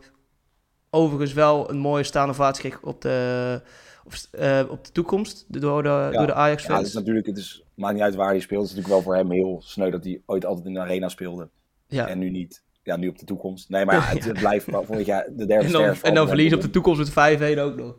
Overigens 0.90 1.32
wel 1.32 1.70
een 1.70 1.78
mooie 1.78 2.02
staande 2.02 2.52
kreeg 2.52 2.82
op 2.82 3.00
de, 3.02 3.60
op, 4.04 4.12
eh, 4.30 4.62
op 4.68 4.84
de 4.84 4.92
toekomst 4.92 5.44
door 5.48 5.82
de, 5.82 6.08
door 6.12 6.26
de 6.26 6.32
Ja, 6.32 6.38
Ajax-fans. 6.38 6.78
het 6.78 6.88
is 6.88 6.94
natuurlijk, 6.94 7.26
het 7.26 7.36
is, 7.36 7.64
maakt 7.74 7.94
niet 7.94 8.02
uit 8.02 8.14
waar 8.14 8.30
hij 8.30 8.40
speelt. 8.40 8.62
Het 8.62 8.70
is 8.70 8.76
natuurlijk 8.76 9.04
wel 9.04 9.12
voor 9.12 9.22
hem 9.22 9.30
heel 9.30 9.62
sneu 9.64 9.90
dat 9.90 10.04
hij 10.04 10.22
ooit 10.26 10.44
altijd 10.44 10.66
in 10.66 10.74
de 10.74 10.80
arena 10.80 11.08
speelde. 11.08 11.48
ja. 11.86 12.08
En 12.08 12.18
nu 12.18 12.30
niet. 12.30 12.62
Ja, 12.82 12.96
nu 12.96 13.08
op 13.08 13.18
de 13.18 13.24
toekomst. 13.24 13.68
Nee, 13.68 13.84
maar 13.84 13.94
ja, 13.94 14.02
het, 14.14 14.24
het 14.24 14.38
blijft 14.38 14.66
wel 14.66 14.84
jaar 14.98 15.26
de 15.30 15.46
derde 15.46 15.64
En 15.66 15.72
dan, 15.72 15.94
en 16.02 16.14
dan 16.14 16.26
verliezen 16.28 16.58
op 16.58 16.64
de 16.64 16.70
toekomst 16.70 17.14
met 17.14 17.40
5-1 17.56 17.58
ook 17.60 17.76
nog. 17.76 17.96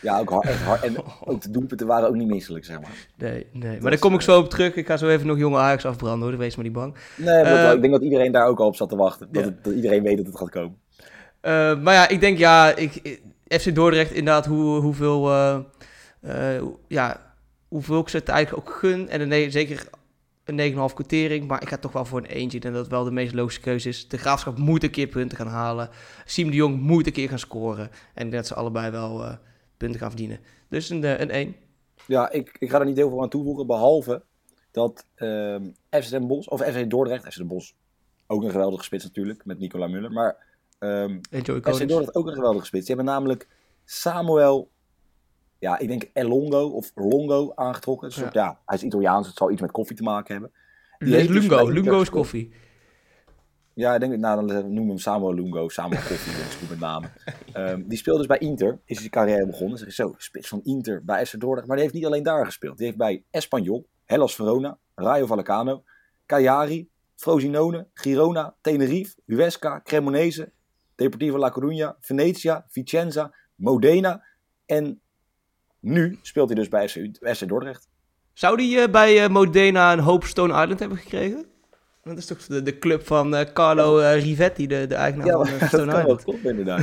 Ja, 0.00 0.18
ook 0.18 0.30
hard, 0.30 0.44
echt 0.46 0.62
hard. 0.62 0.82
En 0.82 0.96
ook 1.24 1.42
de 1.42 1.50
doelpunten 1.50 1.86
waren 1.86 2.08
ook 2.08 2.14
niet 2.14 2.28
misselijk, 2.28 2.64
zeg 2.64 2.80
maar. 2.80 2.90
Nee, 3.16 3.46
nee. 3.52 3.80
Maar 3.80 3.90
daar 3.90 4.00
kom 4.00 4.12
ik 4.14 4.18
eh, 4.20 4.24
zo 4.26 4.38
op 4.38 4.50
terug. 4.50 4.74
Ik 4.74 4.86
ga 4.86 4.96
zo 4.96 5.08
even 5.08 5.26
nog 5.26 5.38
jonge 5.38 5.58
Ajax 5.58 5.84
afbranden 5.86 6.28
hoor, 6.28 6.38
wees 6.38 6.56
maar 6.56 6.64
niet 6.64 6.74
bang. 6.74 6.94
Nee, 7.16 7.34
Eh, 7.42 7.72
ik 7.72 7.80
denk 7.80 7.92
dat 7.92 8.02
iedereen 8.02 8.32
daar 8.32 8.46
ook 8.46 8.58
al 8.60 8.66
op 8.66 8.76
zat 8.76 8.88
te 8.88 8.96
wachten. 8.96 9.28
Dat, 9.32 9.42
ja. 9.44 9.48
het- 9.48 9.64
dat 9.64 9.72
iedereen 9.74 10.02
weet 10.02 10.16
dat 10.16 10.26
het 10.26 10.36
gaat 10.36 10.50
komen. 10.50 10.76
Eh, 11.40 11.78
maar 11.80 11.94
ja, 11.94 12.08
ik 12.08 12.20
denk 12.20 12.38
ja, 12.38 12.74
ik, 12.76 13.20
FC 13.48 13.74
Dordrecht 13.74 14.10
inderdaad 14.10 14.46
hoe, 14.46 14.80
hoeveel, 14.80 15.30
eh, 15.30 15.58
eh, 16.20 16.60
hoe- 16.60 16.76
ja, 16.88 17.34
hoeveel 17.68 18.00
ik 18.00 18.08
ze 18.08 18.16
het 18.16 18.28
eigenlijk 18.28 18.68
ook 18.68 18.74
gun. 18.76 19.08
En 19.08 19.28
nee, 19.28 19.50
zeker 19.50 19.86
een 20.44 20.54
9,5 20.54 20.94
quotering. 20.94 21.46
Maar 21.46 21.62
ik 21.62 21.68
ga 21.68 21.76
toch 21.76 21.92
wel 21.92 22.04
voor 22.04 22.18
een 22.18 22.24
eentje. 22.26 22.60
En 22.60 22.72
dat 22.72 22.80
het 22.82 22.90
wel 22.90 23.04
de 23.04 23.10
meest 23.10 23.34
logische 23.34 23.60
keuze 23.60 23.88
is. 23.88 24.08
De 24.08 24.18
Graafschap 24.18 24.58
moet 24.58 24.82
een 24.82 24.90
keer 24.90 25.06
punten 25.06 25.36
gaan 25.36 25.46
halen. 25.46 25.88
Siem 26.24 26.50
de 26.50 26.56
Jong 26.56 26.80
moet 26.80 27.06
een 27.06 27.12
keer 27.12 27.28
gaan 27.28 27.38
scoren. 27.38 27.84
En 28.14 28.24
ik 28.24 28.30
denk 28.30 28.32
dat 28.32 28.46
ze 28.46 28.54
allebei 28.54 28.90
wel 28.90 29.24
punten 29.76 30.00
gaan 30.00 30.10
verdienen. 30.10 30.38
Dus 30.68 30.90
een, 30.90 31.02
uh, 31.02 31.20
een 31.20 31.30
1. 31.30 31.56
Ja, 32.06 32.30
ik, 32.30 32.56
ik 32.58 32.70
ga 32.70 32.78
er 32.78 32.86
niet 32.86 32.96
heel 32.96 33.08
veel 33.08 33.22
aan 33.22 33.28
toevoegen. 33.28 33.66
Behalve 33.66 34.22
dat 34.70 35.04
um, 35.16 35.74
FC 35.90 36.10
Den 36.10 36.26
Bosch, 36.26 36.48
of 36.48 36.60
FC 36.60 36.90
Dordrecht, 36.90 37.24
FC 37.24 37.36
Den 37.36 37.46
Bosch, 37.46 37.72
ook 38.26 38.42
een 38.42 38.50
geweldige 38.50 38.84
spits 38.84 39.04
natuurlijk, 39.04 39.44
met 39.44 39.58
Nicola 39.58 39.86
Muller. 39.86 40.12
Maar 40.12 40.36
um, 40.78 41.20
FC 41.30 41.88
Dordrecht 41.88 42.14
ook 42.14 42.26
een 42.26 42.34
geweldige 42.34 42.66
spits. 42.66 42.86
Die 42.86 42.94
hebben 42.94 43.14
namelijk 43.14 43.48
Samuel, 43.84 44.70
ja, 45.58 45.78
ik 45.78 45.88
denk 45.88 46.10
Elongo 46.12 46.68
of 46.68 46.92
Longo 46.94 47.52
aangetrokken. 47.54 48.08
Dus 48.08 48.18
ja. 48.18 48.30
ja. 48.32 48.60
hij 48.66 48.76
is 48.76 48.82
Italiaans, 48.82 49.26
het 49.26 49.36
zal 49.36 49.50
iets 49.50 49.60
met 49.60 49.70
koffie 49.70 49.96
te 49.96 50.02
maken 50.02 50.32
hebben. 50.32 50.52
Die 50.98 51.26
dus 51.26 51.28
Lungo, 51.28 51.68
Lungo 51.68 52.00
is 52.00 52.10
koffie. 52.10 52.52
Ja, 53.76 53.94
ik 53.94 54.00
denk, 54.00 54.16
nou, 54.16 54.46
dan 54.46 54.56
noemen 54.56 54.82
we 54.82 54.88
hem 54.88 54.98
Samuel 54.98 55.34
Lungo, 55.34 55.68
Samuel 55.68 56.00
Koffie, 56.08 56.32
dat 56.32 56.46
is 56.46 56.54
goed 56.54 56.68
met 56.68 56.78
namen. 56.78 57.12
Um, 57.54 57.88
die 57.88 57.98
speelde 57.98 58.18
dus 58.18 58.38
bij 58.38 58.38
Inter, 58.38 58.78
is 58.84 58.98
zijn 58.98 59.10
carrière 59.10 59.46
begonnen. 59.46 59.78
Zeg, 59.78 59.92
zo, 59.92 60.14
spits 60.16 60.48
van 60.48 60.60
Inter 60.64 61.04
bij 61.04 61.26
FC 61.26 61.40
Dordrecht. 61.40 61.66
Maar 61.66 61.76
die 61.76 61.84
heeft 61.84 61.96
niet 61.96 62.06
alleen 62.06 62.22
daar 62.22 62.44
gespeeld. 62.44 62.76
Die 62.76 62.86
heeft 62.86 62.98
bij 62.98 63.24
Espanyol, 63.30 63.86
Hellas 64.04 64.34
Verona, 64.34 64.78
Rayo 64.94 65.26
Vallecano, 65.26 65.82
Cagliari, 66.26 66.88
Frosinone, 67.16 67.86
Girona, 67.94 68.54
Tenerife, 68.60 69.14
Huesca, 69.26 69.80
Cremonese, 69.84 70.52
Deportivo 70.94 71.38
La 71.38 71.52
Coruña, 71.52 71.96
Venetia, 72.00 72.66
Vicenza, 72.68 73.34
Modena 73.54 74.22
en 74.66 75.00
nu 75.80 76.18
speelt 76.22 76.48
hij 76.48 76.56
dus 76.56 76.68
bij 76.68 76.88
FC, 77.34 77.48
Dordrecht. 77.48 77.88
Zou 78.32 78.56
hij 78.56 78.84
uh, 78.84 78.90
bij 78.92 79.24
uh, 79.24 79.28
Modena 79.28 79.92
een 79.92 79.98
hoop 79.98 80.24
Stone 80.24 80.62
Island 80.62 80.80
hebben 80.80 80.98
gekregen? 80.98 81.54
Dat 82.06 82.18
is 82.18 82.26
toch 82.26 82.38
de, 82.38 82.62
de 82.62 82.78
club 82.78 83.06
van 83.06 83.34
uh, 83.34 83.40
Carlo 83.52 83.96
Rivetti, 83.98 84.66
de, 84.66 84.86
de 84.86 84.94
eigenaar 84.94 85.26
ja, 85.26 85.44
van 85.44 85.68
Stone 85.68 85.92
dat 85.92 86.00
Island. 86.00 86.24
klopt 86.24 86.44
inderdaad, 86.44 86.82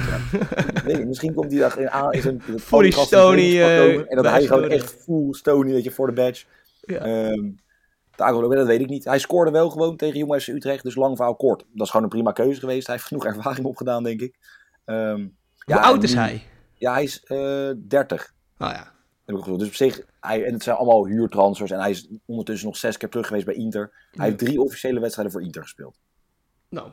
ja. 0.86 0.98
misschien 1.06 1.34
komt 1.34 1.51
hij 1.51 1.60
daar 1.60 1.80
in, 1.80 1.89
aan, 1.89 2.12
in 2.12 2.42
een 2.48 2.60
Fully 2.70 2.92
Stony 2.92 3.62
En 3.62 4.15
dat 4.15 4.25
hij 4.25 4.46
gewoon 4.46 4.70
echt 4.70 4.96
full 5.00 5.34
Stony, 5.34 5.72
weet 5.72 5.84
je, 5.84 5.92
voor 5.92 6.08
de 6.08 6.13
badge. 6.13 6.46
Ja. 6.82 7.30
Um, 7.30 7.60
dat 8.15 8.68
weet 8.68 8.82
ik 8.82 8.89
niet. 8.89 9.06
Hij 9.06 9.20
scoorde 9.20 9.51
wel 9.51 9.70
gewoon 9.70 9.98
tegen 9.98 10.18
Jong 10.18 10.42
FC 10.42 10.48
Utrecht, 10.48 10.84
dus 10.84 10.96
lang 10.96 11.15
verhaal 11.15 11.36
kort. 11.36 11.65
Dat 11.72 11.86
is 11.86 11.89
gewoon 11.89 12.03
een 12.03 12.12
prima 12.12 12.32
keuze 12.32 12.60
geweest. 12.60 12.88
Hij 12.88 12.96
heeft 12.96 13.08
genoeg 13.08 13.25
ervaring 13.25 13.65
opgedaan, 13.65 14.03
denk 14.03 14.22
ik. 14.22 14.36
Um, 14.86 15.36
Hoe 15.65 15.80
oud 15.80 16.03
is 16.03 16.13
hij? 16.13 16.44
Ja, 16.74 16.94
hij 16.94 17.03
is 17.03 17.24
uh, 17.27 17.70
30. 17.88 18.34
Oh 18.60 18.70
ja. 18.72 18.92
Dus 19.25 19.68
op 19.68 19.74
zich, 19.74 20.06
hij, 20.20 20.46
en 20.46 20.53
het 20.53 20.63
zijn 20.63 20.75
allemaal 20.75 21.06
huurtransfers. 21.06 21.72
En 21.72 21.80
hij 21.80 21.89
is 21.89 22.08
ondertussen 22.25 22.68
nog 22.68 22.77
zes 22.77 22.98
keer 22.98 23.10
terug 23.10 23.27
geweest 23.27 23.46
bij 23.46 23.56
Inter. 23.56 24.08
Hij 24.12 24.25
heeft 24.25 24.38
drie 24.38 24.62
officiële 24.62 25.00
wedstrijden 25.00 25.34
voor 25.34 25.44
Inter 25.44 25.62
gespeeld. 25.62 26.00
Nou. 26.70 26.89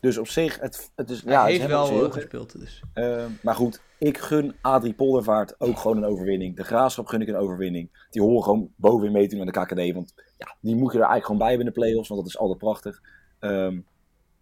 Dus 0.00 0.18
op 0.18 0.28
zich, 0.28 0.60
het, 0.60 0.90
het 0.94 1.10
is. 1.10 1.22
Hij 1.22 1.32
ja, 1.32 1.44
heeft 1.44 1.66
wel 1.66 1.88
heel 1.88 2.10
gespeeld. 2.10 2.60
Dus. 2.60 2.82
Uh, 2.94 3.24
maar 3.42 3.54
goed, 3.54 3.80
ik 3.98 4.18
gun 4.18 4.54
Adrie 4.60 4.94
Poldervaart 4.94 5.60
ook 5.60 5.78
gewoon 5.78 5.96
een 5.96 6.04
overwinning. 6.04 6.56
De 6.56 6.64
graafschap 6.64 7.06
gun 7.06 7.20
ik 7.20 7.28
een 7.28 7.36
overwinning. 7.36 8.06
Die 8.10 8.22
horen 8.22 8.42
gewoon 8.42 8.72
bovenin 8.76 9.12
mee 9.12 9.28
te 9.28 9.36
doen 9.36 9.46
aan 9.46 9.52
de 9.52 9.74
KKD. 9.74 9.94
Want 9.94 10.14
ja, 10.38 10.56
die 10.60 10.76
moet 10.76 10.92
je 10.92 10.98
er 10.98 11.04
eigenlijk 11.04 11.24
gewoon 11.24 11.38
bij 11.38 11.48
hebben 11.48 11.66
in 11.66 11.72
de 11.72 11.80
play-offs. 11.80 12.08
Want 12.08 12.20
dat 12.20 12.30
is 12.30 12.38
altijd 12.38 12.58
prachtig. 12.58 13.00
Um, 13.40 13.86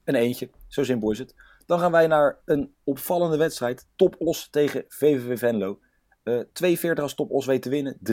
een 0.05 0.15
eentje. 0.15 0.51
Zo 0.69 0.85
simpel 0.85 1.11
is 1.11 1.19
het. 1.19 1.35
Dan 1.67 1.79
gaan 1.79 1.93
wij 1.93 2.07
naar 2.07 2.39
een 2.45 2.75
opvallende 2.85 3.37
wedstrijd. 3.37 3.87
Top 3.97 4.15
Os 4.19 4.49
tegen 4.51 4.85
VVV 4.89 5.39
Venlo. 5.39 5.79
Uh, 6.25 6.41
2,40 6.97 7.01
als 7.01 7.15
Top 7.15 7.31
Os 7.31 7.47
weet 7.47 7.63
te 7.63 7.69
winnen. 7.69 7.99
3,55 8.09 8.11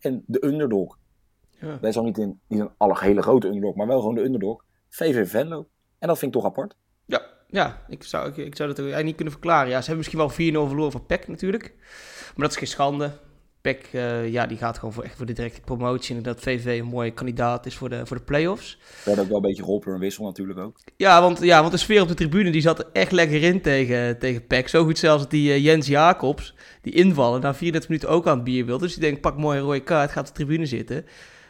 en 0.00 0.24
de 0.26 0.44
underdog. 0.44 0.98
Ja. 1.60 1.78
Wij 1.80 1.92
zijn 1.92 2.04
niet, 2.04 2.18
in, 2.18 2.40
niet 2.46 2.60
een 2.60 2.70
alle 2.76 2.98
hele 2.98 3.22
grote 3.22 3.46
underdog, 3.46 3.74
maar 3.74 3.86
wel 3.86 4.00
gewoon 4.00 4.14
de 4.14 4.24
underdog. 4.24 4.64
VVV 4.88 5.30
Venlo. 5.30 5.68
En 5.98 6.08
dat 6.08 6.18
vind 6.18 6.34
ik 6.34 6.40
toch 6.40 6.50
apart. 6.50 6.76
Ja, 7.06 7.22
ja 7.46 7.84
ik, 7.88 8.02
zou, 8.02 8.28
ik, 8.28 8.36
ik 8.36 8.56
zou 8.56 8.68
dat 8.68 8.78
eigenlijk 8.78 9.06
niet 9.06 9.14
kunnen 9.14 9.32
verklaren. 9.32 9.70
Ja, 9.70 9.80
ze 9.80 9.90
hebben 9.90 9.96
misschien 9.96 10.52
wel 10.52 10.64
4-0 10.64 10.68
verloren 10.68 10.92
van 10.92 11.06
PEC 11.06 11.28
natuurlijk. 11.28 11.74
Maar 12.34 12.46
dat 12.46 12.50
is 12.50 12.56
geen 12.56 12.66
schande. 12.66 13.12
PEC 13.60 13.88
uh, 13.92 14.28
ja, 14.28 14.46
die 14.46 14.56
gaat 14.56 14.78
gewoon 14.78 14.94
voor, 14.94 15.04
echt 15.04 15.16
voor 15.16 15.26
de 15.26 15.32
directe 15.32 15.60
promotie. 15.60 16.16
En 16.16 16.22
dat 16.22 16.40
VV 16.40 16.78
een 16.80 16.86
mooie 16.86 17.10
kandidaat 17.10 17.66
is 17.66 17.76
voor 17.76 17.88
de, 17.88 18.06
voor 18.06 18.16
de 18.16 18.22
play-offs. 18.22 18.78
Dat 19.04 19.18
ook 19.18 19.26
wel 19.26 19.36
een 19.36 19.42
beetje 19.42 19.62
geholpen 19.62 19.86
door 19.86 19.94
een 19.94 20.00
wissel 20.00 20.24
natuurlijk 20.24 20.58
ook. 20.58 20.76
Ja 20.96 21.20
want, 21.20 21.40
ja, 21.40 21.60
want 21.60 21.72
de 21.72 21.78
sfeer 21.78 22.02
op 22.02 22.08
de 22.08 22.14
tribune 22.14 22.50
die 22.50 22.60
zat 22.60 22.78
er 22.78 22.86
echt 22.92 23.12
lekker 23.12 23.42
in 23.42 23.60
tegen, 23.60 24.18
tegen 24.18 24.46
PEC. 24.46 24.68
Zo 24.68 24.84
goed 24.84 24.98
zelfs 24.98 25.22
dat 25.22 25.30
die 25.30 25.48
uh, 25.48 25.64
Jens 25.64 25.86
Jacobs, 25.86 26.54
die 26.82 26.92
invallen, 26.92 27.40
na 27.40 27.54
34 27.54 27.90
minuten 27.90 28.08
ook 28.08 28.26
aan 28.26 28.34
het 28.34 28.44
bier 28.44 28.66
wil. 28.66 28.78
Dus 28.78 28.92
die 28.92 29.02
denkt, 29.02 29.20
pak 29.20 29.36
mooi 29.36 29.58
een 29.58 29.64
rode 29.64 29.82
kaart, 29.82 30.10
gaat 30.10 30.28
op 30.28 30.36
de 30.36 30.44
tribune 30.44 30.66
zitten. 30.66 31.04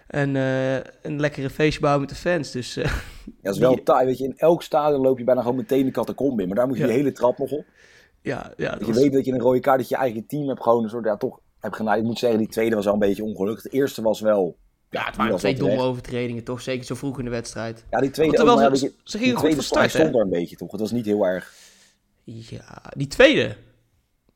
En 0.06 0.34
uh, 0.34 0.74
een 0.74 1.20
lekkere 1.20 1.50
feestje 1.50 1.80
bouwen 1.80 2.00
met 2.00 2.11
de 2.11 2.16
fans. 2.16 2.50
Dus, 2.50 2.74
ja, 2.74 2.90
dat 3.42 3.54
is 3.54 3.61
wel 3.61 3.74
die... 3.74 3.82
taai. 3.82 4.06
Weet 4.06 4.18
je, 4.18 4.24
in 4.24 4.37
elk 4.37 4.62
stadion 4.62 5.00
loop 5.00 5.18
je 5.18 5.24
bijna 5.24 5.40
gewoon 5.40 5.56
meteen 5.56 5.84
de 5.84 5.90
catacombe 5.90 6.42
in. 6.42 6.48
Maar 6.48 6.56
daar 6.56 6.66
moet 6.66 6.76
je 6.76 6.82
ja. 6.82 6.88
die 6.88 6.98
hele 6.98 7.12
trap 7.12 7.38
nog 7.38 7.50
op. 7.50 7.64
Ja, 8.22 8.52
ja, 8.56 8.70
dat 8.70 8.80
je 8.80 8.87
was... 8.87 8.96
weet 8.96 9.12
dat 9.12 9.24
je 9.24 9.32
een 9.32 9.40
rode 9.40 9.61
kaart, 9.61 9.78
dat 9.78 9.88
je 9.88 9.96
eigen 9.96 10.26
team 10.26 10.48
hebt 10.48 10.62
gewoon 10.62 10.82
een 10.82 10.90
soort, 10.90 11.04
ja, 11.04 11.16
toch 11.16 11.40
heb 11.60 11.72
gedaan. 11.72 11.98
Ik 11.98 12.04
moet 12.04 12.18
zeggen, 12.18 12.38
die 12.38 12.48
tweede 12.48 12.74
was 12.74 12.84
wel 12.84 12.94
een 12.94 13.00
beetje 13.00 13.24
ongelukkig. 13.24 13.62
De 13.62 13.70
eerste 13.70 14.02
was 14.02 14.20
wel... 14.20 14.56
Ja, 14.90 15.04
het 15.04 15.16
waren 15.16 15.36
twee 15.36 15.54
domme 15.54 15.80
overtredingen, 15.80 16.44
toch? 16.44 16.60
Zeker 16.60 16.84
zo 16.84 16.94
vroeg 16.94 17.18
in 17.18 17.24
de 17.24 17.30
wedstrijd. 17.30 17.84
Ja, 17.90 18.00
die 18.00 18.10
tweede... 18.10 18.36
Terwijl 18.36 18.62
ook, 18.62 18.76
ze, 18.76 18.92
ze 19.04 19.18
gingen 19.18 19.36
goed 19.36 19.54
van 19.54 19.62
start, 19.62 19.90
stond 19.90 20.14
er 20.14 20.20
een 20.20 20.28
beetje, 20.28 20.56
toch? 20.56 20.70
Het 20.70 20.80
was 20.80 20.90
niet 20.90 21.06
heel 21.06 21.26
erg... 21.26 21.54
Ja, 22.24 22.82
die 22.96 23.06
tweede... 23.06 23.56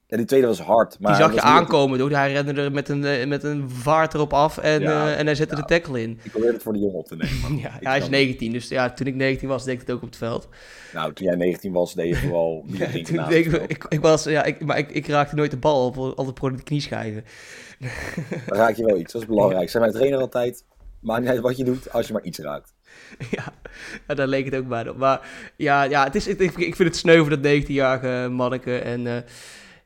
Ja, 0.07 0.17
die 0.17 0.27
tweede 0.27 0.47
was 0.47 0.61
hard. 0.61 0.97
Maar 1.01 1.13
die 1.13 1.23
zag 1.23 1.35
je 1.35 1.41
aankomen, 1.41 1.99
toch? 1.99 2.11
Hij 2.11 2.33
rende 2.33 2.63
er 2.63 2.73
met 2.73 2.89
een, 2.89 3.29
met 3.29 3.43
een 3.43 3.71
vaart 3.71 4.15
erop 4.15 4.33
af 4.33 4.59
en, 4.59 4.81
ja, 4.81 5.07
uh, 5.07 5.19
en 5.19 5.27
hij 5.27 5.35
zette 5.35 5.55
ja. 5.55 5.61
de 5.61 5.67
tackle 5.67 6.03
in. 6.03 6.21
Ik 6.23 6.31
probeerde 6.31 6.55
het 6.55 6.63
voor 6.63 6.73
de 6.73 6.79
jongen 6.79 6.99
op 6.99 7.07
te 7.07 7.17
nemen. 7.17 7.59
ja, 7.65 7.71
hij 7.81 7.99
is 7.99 8.09
19, 8.09 8.53
dus 8.53 8.69
ja, 8.69 8.91
toen 8.91 9.07
ik 9.07 9.15
19 9.15 9.49
was, 9.49 9.65
deed 9.65 9.75
ik 9.75 9.81
het 9.81 9.91
ook 9.91 10.03
op 10.03 10.09
het 10.09 10.17
veld. 10.17 10.49
Nou, 10.93 11.13
toen 11.13 11.27
jij 11.27 11.37
19 11.37 11.73
was, 11.73 11.95
deed 11.95 12.09
je 12.09 12.17
vooral 12.17 12.65
ja, 12.79 12.87
toen 12.87 13.31
ik, 13.31 13.47
ik, 13.47 13.87
ik, 13.89 14.01
was, 14.01 14.25
ja, 14.25 14.45
ik, 14.45 14.65
maar 14.65 14.79
ik, 14.79 14.91
ik 14.91 15.07
raakte 15.07 15.35
nooit 15.35 15.51
de 15.51 15.57
bal 15.57 15.87
op, 15.87 15.97
altijd 15.97 16.35
pro 16.35 16.51
de 16.51 16.63
knieschijven. 16.63 17.25
Dan 18.47 18.59
raak 18.59 18.77
je 18.77 18.85
wel 18.85 18.99
iets, 18.99 19.13
dat 19.13 19.23
is 19.23 19.29
belangrijk. 19.29 19.71
Zijn 19.71 19.83
mijn 19.83 19.95
trainer 19.95 20.21
altijd, 20.21 20.65
maakt 21.01 21.21
niet 21.21 21.31
uit 21.31 21.41
wat 21.41 21.57
je 21.57 21.65
doet, 21.65 21.93
als 21.93 22.07
je 22.07 22.13
maar 22.13 22.23
iets 22.23 22.39
raakt. 22.39 22.75
Ja, 23.31 23.53
ja 24.09 24.15
daar 24.15 24.27
leek 24.27 24.45
het 24.45 24.55
ook 24.55 24.69
bij 24.69 24.89
op. 24.89 24.97
Maar 24.97 25.29
ja, 25.57 25.83
ja 25.83 26.05
het 26.05 26.15
is, 26.15 26.27
ik, 26.27 26.41
ik 26.41 26.77
vind 26.77 26.89
het 26.89 26.97
sneu 26.97 27.19
voor 27.25 27.41
dat 27.41 27.63
19-jarige 27.63 28.29
manneke. 28.31 28.79
En 28.79 29.07
uh, 29.07 29.17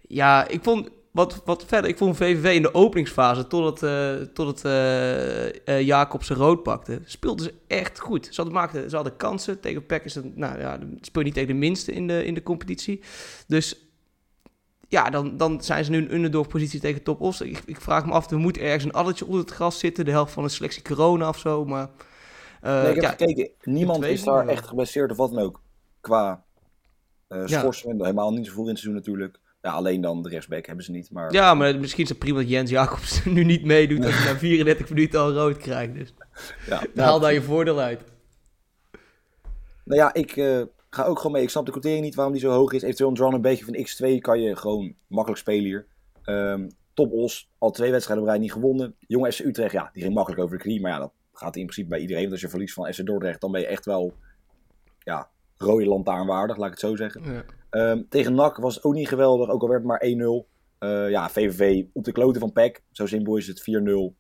ja, 0.08 0.48
ik 0.48 0.62
vond 0.62 0.88
wat, 1.10 1.42
wat 1.44 1.64
verder. 1.64 1.90
Ik 1.90 1.96
vond 1.96 2.16
VVV 2.16 2.54
in 2.54 2.62
de 2.62 2.74
openingsfase, 2.74 3.46
totdat, 3.46 3.82
uh, 3.82 4.14
totdat 4.14 4.64
uh, 4.64 5.78
uh, 5.80 6.10
rood 6.28 6.62
pakte, 6.62 7.00
speelden 7.04 7.44
ze 7.44 7.54
echt 7.66 7.98
goed. 8.00 8.26
Ze 8.26 8.34
hadden, 8.34 8.54
maakten, 8.54 8.90
ze 8.90 8.96
hadden 8.96 9.16
kansen. 9.16 9.60
Tegen 9.60 9.86
PEC 9.86 10.04
is 10.04 10.14
het, 10.14 10.36
nou 10.36 10.58
ja, 10.58 10.78
speel 11.00 11.22
niet 11.22 11.34
tegen 11.34 11.48
de 11.48 11.54
minste 11.54 11.92
in 11.92 12.06
de, 12.06 12.24
in 12.24 12.34
de 12.34 12.42
competitie. 12.42 13.02
Dus 13.46 13.86
ja, 14.88 15.10
dan, 15.10 15.36
dan 15.36 15.62
zijn 15.62 15.84
ze 15.84 15.90
nu 15.90 15.98
een 15.98 16.14
underdog-positie 16.14 16.80
tegen 16.80 17.02
Top 17.02 17.20
Os. 17.20 17.40
Ik, 17.40 17.62
ik, 17.66 17.80
vraag 17.80 18.06
me 18.06 18.12
af, 18.12 18.30
er 18.30 18.38
moet 18.38 18.58
ergens 18.58 18.84
een 18.84 18.92
addertje 18.92 19.24
onder 19.24 19.40
het 19.40 19.50
gras 19.50 19.78
zitten. 19.78 20.04
De 20.04 20.10
helft 20.10 20.32
van 20.32 20.42
de 20.42 20.48
selectie 20.48 20.82
corona 20.82 21.28
of 21.28 21.38
zo, 21.38 21.64
maar... 21.64 21.90
nee, 22.62 22.88
ik 22.88 22.94
heb 22.94 23.02
ja, 23.02 23.10
gekeken. 23.10 23.50
Niemand 23.62 24.04
is 24.04 24.24
daar 24.24 24.48
echt 24.48 24.66
geblesseerd 24.66 25.10
of 25.10 25.16
wat 25.16 25.30
dan 25.32 25.42
ook. 25.42 25.60
Qua 26.00 26.44
schorsing. 27.28 27.96
Ja. 27.96 28.04
Helemaal 28.04 28.32
niet 28.32 28.46
zo 28.46 28.52
vroeg 28.52 28.64
in 28.64 28.70
het 28.70 28.80
seizoen 28.80 29.02
natuurlijk. 29.02 29.38
Ja, 29.60 29.70
alleen 29.70 30.00
dan 30.00 30.22
de 30.22 30.28
rechtsback 30.28 30.66
hebben 30.66 30.84
ze 30.84 30.90
niet. 30.90 31.10
Maar... 31.10 31.32
Ja, 31.32 31.54
maar 31.54 31.78
misschien 31.78 32.02
is 32.02 32.08
het 32.08 32.18
prima 32.18 32.38
dat 32.38 32.48
Jens 32.48 32.70
Jacobs 32.70 33.24
nu 33.24 33.44
niet 33.44 33.64
meedoet 33.64 34.04
als 34.04 34.14
hij 34.14 34.32
na 34.32 34.38
34 34.48 34.88
minuten 34.88 35.20
al 35.20 35.32
rood 35.32 35.56
krijgt. 35.56 35.94
Dus 35.94 36.14
ja, 36.66 36.82
haal 36.94 37.20
daar 37.20 37.32
je 37.32 37.42
voordeel 37.42 37.78
uit. 37.78 38.02
Nou 39.84 40.00
ja, 40.00 40.14
ik 40.14 40.36
uh, 40.36 40.62
ga 40.90 41.04
ook 41.04 41.16
gewoon 41.16 41.32
mee. 41.32 41.42
Ik 41.42 41.50
snap 41.50 41.66
de 41.66 41.72
quotering 41.72 42.02
niet 42.02 42.14
waarom 42.14 42.32
die 42.32 42.42
zo 42.42 42.50
hoog 42.50 42.72
is. 42.72 42.82
Eventueel 42.82 43.08
een 43.08 43.14
draw 43.14 43.34
een 43.34 43.40
beetje 43.40 43.64
van 43.64 43.76
x2 43.76 44.20
kan 44.20 44.40
je 44.40 44.56
gewoon 44.56 44.94
makkelijk 45.06 45.40
spelen 45.40 45.64
hier. 45.64 45.86
Um, 46.24 46.68
Top 46.94 47.12
Os, 47.12 47.50
al 47.58 47.70
twee 47.70 47.90
wedstrijden 47.90 48.24
op 48.24 48.30
rij 48.30 48.40
niet 48.40 48.52
gewonnen. 48.52 48.94
Jong 48.98 49.34
FC 49.34 49.38
Utrecht, 49.38 49.72
ja, 49.72 49.90
die 49.92 50.02
ging 50.02 50.14
makkelijk 50.14 50.42
over 50.42 50.56
de 50.56 50.62
knie. 50.62 50.80
Maar 50.80 50.90
ja, 50.90 50.98
dat 50.98 51.12
gaat 51.32 51.56
in 51.56 51.62
principe 51.62 51.88
bij 51.88 52.00
iedereen. 52.00 52.22
Want 52.22 52.32
als 52.32 52.42
je 52.42 52.48
verliest 52.48 52.74
van 52.74 52.92
FC 52.92 53.06
Dordrecht, 53.06 53.40
dan 53.40 53.52
ben 53.52 53.60
je 53.60 53.66
echt 53.66 53.84
wel 53.84 54.12
ja, 54.98 55.30
rode 55.56 55.86
lantaarnwaardig, 55.86 56.56
laat 56.56 56.66
ik 56.66 56.72
het 56.72 56.80
zo 56.80 56.96
zeggen. 56.96 57.32
Ja. 57.32 57.44
Um, 57.70 58.08
tegen 58.08 58.34
NAC 58.34 58.56
was 58.56 58.74
het 58.74 58.84
ook 58.84 58.94
niet 58.94 59.08
geweldig, 59.08 59.48
ook 59.48 59.62
al 59.62 59.68
werd 59.68 59.82
het 59.82 59.88
maar 59.88 60.04
1-0. 60.06 60.56
Uh, 60.78 61.10
ja, 61.10 61.28
VVV 61.28 61.84
op 61.92 62.04
de 62.04 62.12
kloten 62.12 62.40
van 62.40 62.52
PEC. 62.52 62.82
Zo 62.90 63.06
simpel 63.06 63.36
is 63.36 63.46
het 63.46 63.60
4-0. 63.60 64.16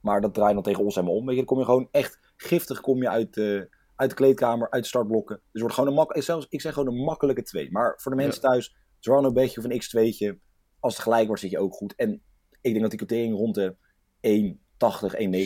Maar 0.00 0.20
dat 0.20 0.34
draait 0.34 0.54
dan 0.54 0.62
tegen 0.62 0.84
ons 0.84 0.94
helemaal 0.94 1.16
om. 1.16 1.26
Weet 1.26 1.30
je, 1.30 1.36
dan 1.36 1.46
kom 1.46 1.58
je 1.58 1.64
gewoon 1.64 1.88
echt 1.90 2.18
giftig 2.36 2.80
kom 2.80 3.02
je 3.02 3.08
uit, 3.08 3.36
uh, 3.36 3.62
uit 3.96 4.10
de 4.10 4.16
kleedkamer, 4.16 4.70
uit 4.70 4.82
de 4.82 4.88
startblokken. 4.88 5.36
Dus 5.36 5.46
het 5.52 5.60
wordt 5.60 5.74
gewoon 5.74 5.88
een 5.90 5.96
makkelijke, 5.96 6.26
zelfs 6.26 6.46
ik 6.48 6.60
zeg 6.60 6.72
gewoon 6.72 6.94
een 6.94 7.04
makkelijke 7.04 7.42
2. 7.42 7.70
Maar 7.70 7.94
voor 7.96 8.10
de 8.10 8.16
mensen 8.16 8.42
ja. 8.42 8.48
thuis, 8.48 8.76
draw 9.00 9.24
een 9.24 9.32
beetje 9.32 9.60
of 9.60 9.66
een 9.66 9.82
x2'tje. 9.82 10.40
Als 10.80 10.94
het 10.94 11.02
gelijk 11.02 11.26
wordt, 11.26 11.42
zit 11.42 11.50
je 11.50 11.58
ook 11.58 11.74
goed. 11.74 11.94
En 11.94 12.22
ik 12.60 12.70
denk 12.70 12.80
dat 12.80 12.90
die 12.90 12.98
quotering 12.98 13.36
rond 13.36 13.54
de 13.54 13.74
1,80, 14.20 14.56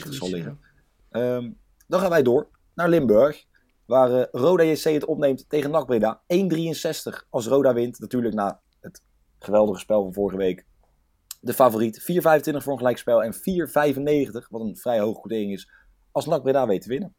1,90 0.03 0.09
zal 0.09 0.29
liggen. 0.29 0.61
Ja. 1.11 1.37
Um, 1.37 1.59
dan 1.87 2.01
gaan 2.01 2.11
wij 2.11 2.23
door 2.23 2.49
naar 2.75 2.89
Limburg. 2.89 3.47
Waar 3.87 4.11
uh, 4.11 4.25
Roda 4.31 4.63
JC 4.63 4.83
het 4.83 5.05
opneemt 5.05 5.49
tegen 5.49 5.71
NAC 5.71 5.87
Breda. 5.87 6.21
1,63 6.21 7.29
als 7.31 7.47
Roda 7.47 7.75
wint. 7.75 8.01
Natuurlijk 8.01 8.35
na 8.35 8.61
het 8.81 9.03
geweldige 9.39 9.79
spel 9.79 10.03
van 10.03 10.13
vorige 10.13 10.37
week. 10.37 10.65
De 11.41 11.53
favoriet. 11.53 12.01
4,25 12.01 12.07
voor 12.17 12.73
een 12.73 12.79
gelijkspel. 12.79 13.23
En 13.23 13.35
4,95, 13.35 13.41
wat 14.49 14.61
een 14.61 14.77
vrij 14.77 15.01
hoge 15.01 15.21
quotering 15.21 15.53
is, 15.53 15.71
als 16.13 16.27
NAC 16.27 16.43
Breda 16.43 16.67
weet 16.67 16.83
te 16.83 16.89
winnen. 16.89 17.15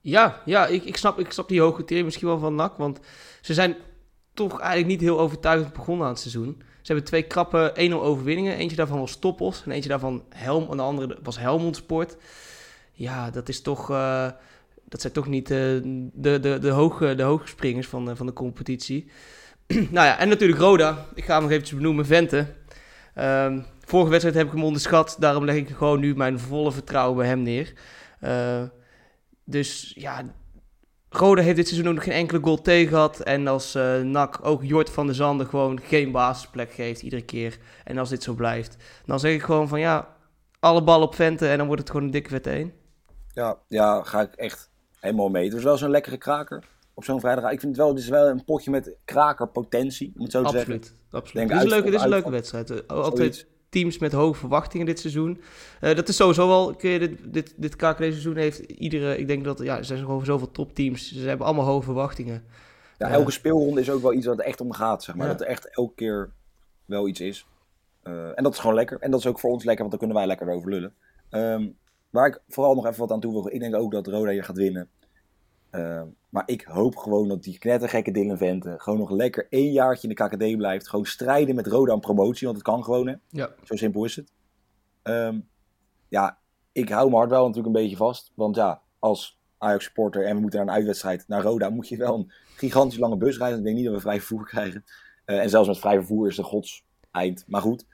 Ja, 0.00 0.42
ja 0.44 0.66
ik, 0.66 0.84
ik, 0.84 0.96
snap, 0.96 1.18
ik 1.18 1.32
snap 1.32 1.48
die 1.48 1.60
hoge 1.60 1.84
theorie 1.84 2.04
misschien 2.04 2.28
wel 2.28 2.38
van 2.38 2.54
NAC. 2.54 2.76
Want 2.76 3.00
ze 3.40 3.54
zijn 3.54 3.76
toch 4.34 4.60
eigenlijk 4.60 4.90
niet 4.90 5.00
heel 5.00 5.20
overtuigend 5.20 5.72
begonnen 5.72 6.04
aan 6.06 6.12
het 6.12 6.20
seizoen. 6.20 6.56
Ze 6.58 6.92
hebben 6.92 7.04
twee 7.04 7.22
krappe 7.22 7.90
1-0 7.90 7.94
overwinningen. 7.94 8.56
Eentje 8.56 8.76
daarvan 8.76 8.98
was 8.98 9.16
Toppos 9.16 9.62
en 9.64 9.70
eentje 9.70 9.88
daarvan 9.88 10.24
Helm. 10.28 10.70
En 10.70 10.76
de 10.76 10.82
andere 10.82 11.18
was 11.22 11.38
Helmond 11.38 11.76
Sport. 11.76 12.16
Ja, 12.92 13.30
dat 13.30 13.48
is 13.48 13.62
toch... 13.62 13.90
Uh, 13.90 14.30
dat 14.94 15.02
zijn 15.02 15.12
toch 15.12 15.26
niet 15.26 15.50
uh, 15.50 15.58
de, 16.12 16.40
de, 16.40 16.58
de, 16.58 16.70
hoge, 16.70 17.14
de 17.14 17.22
hoge 17.22 17.46
springers 17.46 17.86
van, 17.86 18.08
uh, 18.08 18.16
van 18.16 18.26
de 18.26 18.32
competitie. 18.32 19.10
nou 19.66 20.06
ja, 20.06 20.18
en 20.18 20.28
natuurlijk 20.28 20.60
Roda. 20.60 21.06
Ik 21.14 21.24
ga 21.24 21.32
hem 21.32 21.42
nog 21.42 21.50
eventjes 21.50 21.76
benoemen. 21.76 22.06
Vente. 22.06 22.46
Um, 23.18 23.64
vorige 23.80 24.10
wedstrijd 24.10 24.36
heb 24.36 24.46
ik 24.46 24.52
hem 24.52 24.64
onderschat. 24.64 25.16
Daarom 25.18 25.44
leg 25.44 25.54
ik 25.54 25.68
gewoon 25.68 26.00
nu 26.00 26.16
mijn 26.16 26.38
volle 26.38 26.72
vertrouwen 26.72 27.16
bij 27.16 27.26
hem 27.26 27.42
neer. 27.42 27.72
dus 29.44 29.92
ja, 29.96 30.22
Roda 31.08 31.42
heeft 31.42 31.56
dit 31.56 31.68
seizoen 31.68 31.88
ook 31.88 31.94
nog 31.94 32.04
geen 32.04 32.12
enkele 32.12 32.40
goal 32.42 32.62
tegen 32.62 32.88
gehad. 32.88 33.20
En 33.20 33.46
als 33.46 33.76
uh, 33.76 34.00
NAC 34.00 34.38
ook 34.42 34.64
Jort 34.64 34.90
van 34.90 35.06
der 35.06 35.14
Zanden 35.14 35.46
gewoon 35.46 35.80
geen 35.80 36.10
basisplek 36.10 36.72
geeft 36.72 37.02
iedere 37.02 37.22
keer. 37.22 37.58
En 37.84 37.98
als 37.98 38.08
dit 38.08 38.22
zo 38.22 38.34
blijft, 38.34 38.76
dan 39.04 39.20
zeg 39.20 39.34
ik 39.34 39.42
gewoon 39.42 39.68
van 39.68 39.80
ja, 39.80 40.16
alle 40.60 40.84
ballen 40.84 41.06
op 41.06 41.14
Vente 41.14 41.48
en 41.48 41.58
dan 41.58 41.66
wordt 41.66 41.82
het 41.82 41.90
gewoon 41.90 42.06
een 42.06 42.12
dikke 42.12 42.28
vet 42.28 42.46
1. 42.46 42.72
Ja, 43.32 43.58
ja, 43.68 44.02
ga 44.02 44.20
ik 44.20 44.34
echt 44.34 44.72
helemaal 45.04 45.28
mee. 45.28 45.44
Het 45.44 45.52
was 45.52 45.62
wel 45.62 45.76
zo'n 45.76 45.90
lekkere 45.90 46.16
kraker 46.16 46.64
op 46.94 47.04
zo'n 47.04 47.20
vrijdag. 47.20 47.44
Ik 47.44 47.60
vind 47.60 47.76
het 47.76 47.76
wel, 47.76 47.88
het 47.88 47.98
is 47.98 48.08
wel 48.08 48.28
een 48.28 48.44
potje 48.44 48.70
met 48.70 48.94
krakerpotentie, 49.04 50.12
om 50.16 50.22
het 50.22 50.32
zo 50.32 50.40
te 50.40 50.46
absoluut, 50.46 50.86
zeggen. 50.86 51.02
Absoluut, 51.10 51.48
Denk, 51.48 51.48
Dit 51.48 51.58
is, 51.58 51.64
een 51.64 51.70
leuke, 51.70 51.90
dit 51.90 51.94
is 51.94 52.02
een 52.02 52.08
leuke 52.08 52.30
wedstrijd. 52.30 52.88
Altijd 52.88 53.46
teams 53.68 53.98
met 53.98 54.12
hoge 54.12 54.38
verwachtingen 54.38 54.86
dit 54.86 55.00
seizoen. 55.00 55.40
Uh, 55.80 55.94
dat 55.94 56.08
is 56.08 56.16
sowieso 56.16 56.48
wel, 56.48 56.76
dit, 56.78 57.18
dit, 57.32 57.54
dit 57.56 57.76
seizoen 57.78 58.36
heeft 58.36 58.58
iedere, 58.58 59.18
ik 59.18 59.26
denk 59.26 59.44
dat, 59.44 59.58
ja, 59.58 59.76
er 59.76 59.84
zijn 59.84 59.98
gewoon 59.98 60.24
zoveel 60.24 60.50
topteams. 60.50 61.12
Ze 61.12 61.28
hebben 61.28 61.46
allemaal 61.46 61.64
hoge 61.64 61.84
verwachtingen. 61.84 62.44
Ja, 62.98 63.08
elke 63.08 63.30
speelronde 63.30 63.80
is 63.80 63.90
ook 63.90 64.02
wel 64.02 64.12
iets 64.12 64.26
wat 64.26 64.38
er 64.38 64.44
echt 64.44 64.60
om 64.60 64.72
gaat, 64.72 65.02
zeg 65.02 65.14
maar. 65.14 65.26
Dat 65.26 65.40
er 65.40 65.46
echt 65.46 65.70
elke 65.70 65.94
keer 65.94 66.30
wel 66.84 67.08
iets 67.08 67.20
is. 67.20 67.46
Uh, 68.04 68.28
en 68.34 68.42
dat 68.42 68.52
is 68.52 68.58
gewoon 68.58 68.74
lekker. 68.74 68.98
En 69.00 69.10
dat 69.10 69.20
is 69.20 69.26
ook 69.26 69.40
voor 69.40 69.50
ons 69.50 69.64
lekker, 69.64 69.86
want 69.86 69.90
dan 69.90 69.98
kunnen 69.98 70.16
wij 70.16 70.26
lekker 70.26 70.56
over 70.56 70.70
lullen. 70.70 70.94
Um, 71.30 71.76
waar 72.14 72.26
ik 72.26 72.42
vooral 72.48 72.74
nog 72.74 72.86
even 72.86 72.98
wat 72.98 73.10
aan 73.10 73.20
toe 73.20 73.32
wil, 73.32 73.46
ik 73.48 73.60
denk 73.60 73.74
ook 73.74 73.92
dat 73.92 74.06
Roda 74.06 74.30
hier 74.30 74.44
gaat 74.44 74.56
winnen. 74.56 74.88
Uh, 75.70 76.02
maar 76.28 76.42
ik 76.46 76.62
hoop 76.62 76.96
gewoon 76.96 77.28
dat 77.28 77.42
die 77.42 77.58
knettergekke 77.58 78.10
Dylan 78.10 78.36
Vente 78.36 78.74
gewoon 78.78 78.98
nog 78.98 79.10
lekker 79.10 79.46
één 79.50 79.72
jaartje 79.72 80.08
in 80.08 80.14
de 80.14 80.24
KKD 80.24 80.56
blijft. 80.56 80.88
Gewoon 80.88 81.06
strijden 81.06 81.54
met 81.54 81.66
Roda 81.66 81.92
aan 81.92 82.00
promotie, 82.00 82.46
want 82.46 82.58
het 82.58 82.66
kan 82.66 82.84
gewoon. 82.84 83.06
Hè? 83.06 83.14
Ja. 83.28 83.54
Zo 83.62 83.76
simpel 83.76 84.04
is 84.04 84.16
het. 84.16 84.32
Um, 85.02 85.48
ja, 86.08 86.38
ik 86.72 86.88
hou 86.88 87.04
mijn 87.04 87.16
hart 87.16 87.30
wel 87.30 87.46
natuurlijk 87.46 87.76
een 87.76 87.82
beetje 87.82 87.96
vast. 87.96 88.32
Want 88.34 88.56
ja, 88.56 88.82
als 88.98 89.40
Ajax 89.58 89.84
supporter 89.84 90.26
en 90.26 90.34
we 90.34 90.40
moeten 90.40 90.58
naar 90.58 90.68
een 90.68 90.74
uitwedstrijd 90.74 91.28
naar 91.28 91.42
Roda, 91.42 91.70
moet 91.70 91.88
je 91.88 91.96
wel 91.96 92.14
een 92.14 92.32
gigantisch 92.56 92.98
lange 92.98 93.16
bus 93.16 93.38
rijden. 93.38 93.58
Ik 93.58 93.64
denk 93.64 93.76
niet 93.76 93.84
dat 93.84 93.94
we 93.94 94.00
vrij 94.00 94.18
vervoer 94.18 94.44
krijgen. 94.44 94.84
Uh, 95.26 95.40
en 95.40 95.50
zelfs 95.50 95.68
met 95.68 95.78
vrij 95.78 95.96
vervoer 95.96 96.28
is 96.28 96.36
de 96.36 96.42
gods 96.42 96.84
eind. 97.10 97.44
Maar 97.46 97.60
goed, 97.60 97.86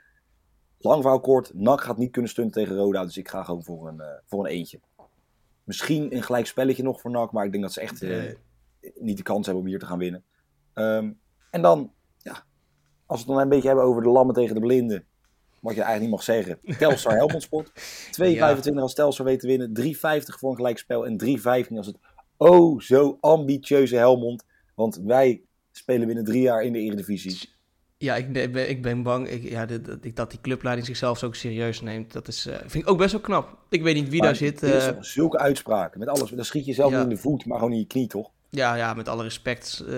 lang 0.83 1.03
verhaal 1.03 1.21
kort. 1.21 1.55
NAC 1.55 1.81
gaat 1.81 1.99
niet 1.99 2.11
kunnen 2.11 2.31
stunten 2.31 2.63
tegen 2.63 2.77
Roda, 2.77 3.05
dus 3.05 3.17
ik 3.17 3.29
ga 3.29 3.43
gewoon 3.43 3.65
voor 3.65 3.89
een, 3.89 3.97
uh, 3.99 4.07
voor 4.27 4.45
een 4.45 4.51
eentje. 4.51 4.81
Misschien 5.65 6.15
een 6.15 6.23
gelijk 6.23 6.47
spelletje 6.47 6.83
nog 6.83 7.01
voor 7.01 7.11
NAC, 7.11 7.33
maar 7.33 7.45
ik 7.45 7.51
denk 7.51 7.63
dat 7.63 7.73
ze 7.73 7.81
echt 7.81 8.03
uh, 8.03 8.33
niet 8.95 9.17
de 9.17 9.23
kans 9.23 9.47
hebben 9.47 9.65
om 9.65 9.69
hier 9.69 9.79
te 9.79 9.87
gaan 9.87 9.99
winnen. 9.99 10.25
Um, 10.75 11.21
en 11.51 11.63
dan, 11.63 11.93
ja, 12.19 12.45
als 13.07 13.25
we 13.25 13.27
het 13.27 13.27
dan 13.27 13.39
een 13.39 13.49
beetje 13.49 13.67
hebben 13.67 13.85
over 13.85 14.03
de 14.03 14.09
lammen 14.09 14.35
tegen 14.35 14.55
de 14.55 14.61
blinden, 14.61 15.05
wat 15.61 15.75
je 15.75 15.83
eigenlijk 15.83 16.01
niet 16.01 16.11
mag 16.11 16.23
zeggen. 16.23 16.79
Telstar 16.79 17.13
Helmond 17.21 17.43
Sport. 17.43 17.71
2,25 17.71 18.15
ja. 18.17 18.57
als 18.75 18.95
Telstar 18.95 19.27
weet 19.27 19.41
te 19.41 19.47
winnen. 19.47 19.73
3,50 19.81 19.93
voor 20.39 20.51
een 20.51 20.57
gelijkspel 20.57 21.07
en 21.07 21.25
3,15 21.25 21.77
als 21.77 21.87
het 21.87 21.97
oh 22.37 22.81
zo 22.81 23.17
ambitieuze 23.21 23.97
Helmond. 23.97 24.45
Want 24.75 24.97
wij 24.97 25.43
spelen 25.71 26.07
binnen 26.07 26.25
drie 26.25 26.43
jaar 26.43 26.63
in 26.63 26.73
de 26.73 26.79
Eredivisie. 26.79 27.51
Ja, 28.03 28.17
ik 28.17 28.33
ben, 28.33 28.71
ik 28.71 28.83
ben 28.83 29.03
bang 29.03 29.29
ik, 29.29 29.49
ja, 29.49 29.67
dat, 29.67 29.81
dat 30.15 30.31
die 30.31 30.41
clubleiding 30.43 30.87
zichzelf 30.87 31.19
zo 31.19 31.33
serieus 31.33 31.81
neemt. 31.81 32.13
Dat 32.13 32.29
is, 32.29 32.47
uh, 32.47 32.55
vind 32.55 32.75
ik 32.85 32.91
ook 32.91 32.99
best 32.99 33.13
wel 33.13 33.21
knap. 33.21 33.57
Ik 33.69 33.83
weet 33.83 33.95
niet 33.95 34.09
wie 34.09 34.19
maar 34.19 34.29
daar 34.29 34.37
zit. 34.37 34.63
Uh... 34.63 34.89
zulke 35.01 35.39
uitspraken. 35.39 35.99
Met 35.99 36.09
alles. 36.09 36.31
Dan 36.31 36.45
schiet 36.45 36.67
je 36.67 36.73
zelf 36.73 36.91
ja. 36.91 37.03
in 37.03 37.09
de 37.09 37.17
voet, 37.17 37.47
maar 37.47 37.59
gewoon 37.59 37.73
in 37.73 37.79
je 37.79 37.87
knie, 37.87 38.07
toch? 38.07 38.31
Ja, 38.51 38.75
ja, 38.75 38.95
met 38.95 39.09
alle 39.09 39.23
respect 39.23 39.85
uh, 39.89 39.97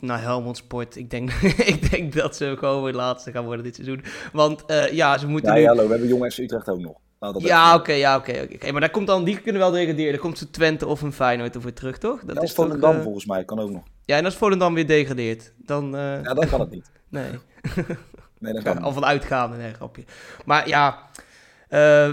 naar 0.00 0.20
Helmond 0.22 0.56
Sport. 0.56 0.96
Ik 0.96 1.10
denk, 1.10 1.30
ik 1.74 1.90
denk 1.90 2.12
dat 2.12 2.36
ze 2.36 2.54
gewoon 2.58 2.82
weer 2.82 2.92
laatste 2.92 3.32
gaan 3.32 3.44
worden 3.44 3.64
dit 3.64 3.74
seizoen. 3.74 4.02
Want 4.32 4.64
ja, 4.92 5.18
ze 5.18 5.26
moeten 5.26 5.52
ja, 5.52 5.58
nu... 5.58 5.66
Hallo, 5.66 5.82
we 5.82 5.90
hebben 5.90 6.08
Jong 6.08 6.32
FC 6.32 6.38
Utrecht 6.38 6.68
ook 6.68 6.80
nog. 6.80 6.96
Nou, 7.20 7.46
ja, 7.46 7.74
oké, 7.74 7.92
ja, 7.92 8.16
oké. 8.16 8.48
Okay, 8.54 8.70
maar 8.70 8.80
daar 8.80 8.90
komt 8.90 9.06
dan, 9.06 9.24
die 9.24 9.40
kunnen 9.40 9.60
wel 9.60 9.70
degraderen. 9.70 10.12
Dan 10.12 10.20
komt 10.20 10.38
ze 10.38 10.50
Twente 10.50 10.86
of 10.86 11.02
een 11.02 11.12
Feyenoord 11.12 11.54
ervoor 11.54 11.72
terug, 11.72 11.98
toch? 11.98 12.20
Dat 12.24 12.36
ja, 12.36 12.42
is 12.42 12.52
Volendam 12.52 12.94
toch, 12.94 13.02
volgens 13.02 13.26
mij, 13.26 13.44
kan 13.44 13.58
ook 13.58 13.70
nog. 13.70 13.82
Ja, 14.04 14.16
en 14.16 14.24
als 14.24 14.36
Volendam 14.36 14.74
weer 14.74 14.86
degradeert, 14.86 15.52
dan... 15.56 15.90
Ja, 15.90 16.34
dan 16.34 16.48
kan 16.48 16.60
het 16.60 16.70
niet. 16.70 16.90
Nee. 17.08 17.30
nee 18.38 18.52
dat 18.52 18.62
kan 18.62 18.82
Al 18.82 18.92
van 18.92 19.04
uitgaande, 19.04 19.56
nee, 19.56 19.74
grapje. 19.74 20.04
Maar 20.44 20.68
ja, 20.68 21.08
uh, 21.70 22.12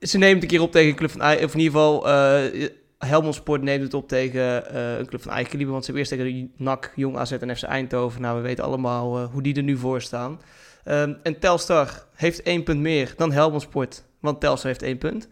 ze 0.00 0.18
neemt 0.18 0.42
een 0.42 0.48
keer 0.48 0.60
op 0.60 0.72
tegen 0.72 0.88
een 0.88 0.96
club 0.96 1.10
van... 1.10 1.20
Of 1.20 1.54
in 1.54 1.60
ieder 1.60 1.62
geval, 1.62 2.08
uh, 2.08 2.68
Helmond 2.98 3.34
Sport 3.34 3.62
neemt 3.62 3.82
het 3.82 3.94
op 3.94 4.08
tegen 4.08 4.74
uh, 4.74 4.98
een 4.98 5.06
club 5.06 5.22
van 5.22 5.32
eigen 5.32 5.50
kaliber. 5.50 5.72
Want 5.72 5.84
ze 5.84 5.92
hebben 5.92 6.10
eerst 6.10 6.24
tegen 6.24 6.52
NAC, 6.56 6.92
Jong 6.94 7.16
AZ 7.16 7.32
en 7.32 7.56
FC 7.56 7.62
Eindhoven. 7.62 8.20
Nou, 8.20 8.36
we 8.36 8.42
weten 8.42 8.64
allemaal 8.64 9.24
hoe 9.24 9.42
die 9.42 9.54
er 9.54 9.62
nu 9.62 9.76
voor 9.76 10.02
staan. 10.02 10.40
Um, 10.84 11.18
en 11.22 11.38
Telstar 11.38 12.06
heeft 12.14 12.42
één 12.42 12.62
punt 12.62 12.80
meer 12.80 13.14
dan 13.16 13.32
Helmond 13.32 13.62
Sport. 13.62 14.04
Want 14.20 14.40
Telstar 14.40 14.70
heeft 14.70 14.82
één 14.82 14.98
punt. 14.98 15.28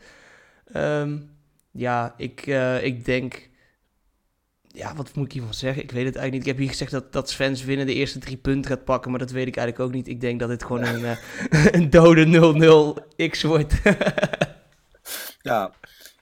Um, 0.76 1.30
ja, 1.70 2.14
ik, 2.16 2.46
ik 2.82 3.04
denk 3.04 3.49
ja, 4.72 4.94
wat 4.94 5.14
moet 5.14 5.24
ik 5.24 5.32
hiervan 5.32 5.54
zeggen? 5.54 5.82
Ik 5.82 5.90
weet 5.90 6.04
het 6.04 6.16
eigenlijk 6.16 6.32
niet. 6.32 6.42
Ik 6.42 6.48
heb 6.48 6.58
hier 6.58 6.68
gezegd 6.68 6.90
dat, 6.90 7.12
dat 7.12 7.30
Svens 7.30 7.64
winnen 7.64 7.86
de 7.86 7.94
eerste 7.94 8.18
drie 8.18 8.36
punten 8.36 8.70
gaat 8.70 8.84
pakken, 8.84 9.10
maar 9.10 9.20
dat 9.20 9.30
weet 9.30 9.46
ik 9.46 9.56
eigenlijk 9.56 9.88
ook 9.88 9.94
niet. 9.94 10.08
Ik 10.08 10.20
denk 10.20 10.40
dat 10.40 10.48
dit 10.48 10.64
gewoon 10.64 10.84
een, 10.84 11.00
uh, 11.00 11.16
een 11.76 11.90
dode 11.90 12.96
0-0 13.16 13.28
X 13.28 13.42
wordt. 13.42 13.74
ja, 15.42 15.72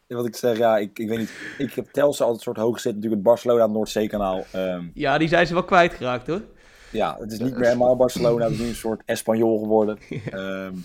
wat 0.07 0.27
ik 0.27 0.37
zeg, 0.37 0.59
ja, 0.59 0.79
ik, 0.79 0.99
ik 0.99 1.09
weet 1.09 1.19
niet. 1.19 1.31
Ik 1.59 1.73
heb 1.73 1.87
Telstra 1.93 2.25
altijd 2.25 2.43
soort 2.43 2.57
hoog 2.57 2.81
zitten, 2.81 2.95
natuurlijk 2.95 3.23
het 3.23 3.33
Barcelona 3.33 3.67
Noordzeekanaal. 3.67 4.45
Um, 4.55 4.91
ja, 4.95 5.19
die 5.19 5.29
zijn 5.29 5.47
ze 5.47 5.53
wel 5.53 5.65
kwijtgeraakt 5.65 6.27
hoor. 6.27 6.43
Ja, 6.91 7.17
het 7.19 7.33
is 7.33 7.39
niet 7.39 7.55
meer 7.55 7.65
helemaal 7.65 7.97
Barcelona, 7.97 8.45
het 8.45 8.53
is 8.53 8.59
nu 8.59 8.69
een 8.69 8.75
soort 8.75 9.03
Espanol 9.05 9.59
geworden. 9.59 9.99
um, 10.33 10.85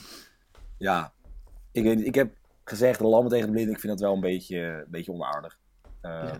ja, 0.78 1.12
ik 1.72 1.84
weet 1.84 1.96
niet. 1.96 2.06
Ik 2.06 2.16
heb 2.16 2.34
gezegd, 2.64 3.00
de 3.00 3.08
lammen 3.08 3.32
tegen 3.32 3.46
de 3.46 3.52
blinden, 3.52 3.74
ik 3.74 3.80
vind 3.80 3.94
dat 3.94 4.02
wel 4.02 4.14
een 4.14 4.22
beetje, 4.22 4.58
een 4.58 4.86
beetje 4.88 5.12
onaardig. 5.12 5.58
Um, 6.02 6.12
ja. 6.12 6.40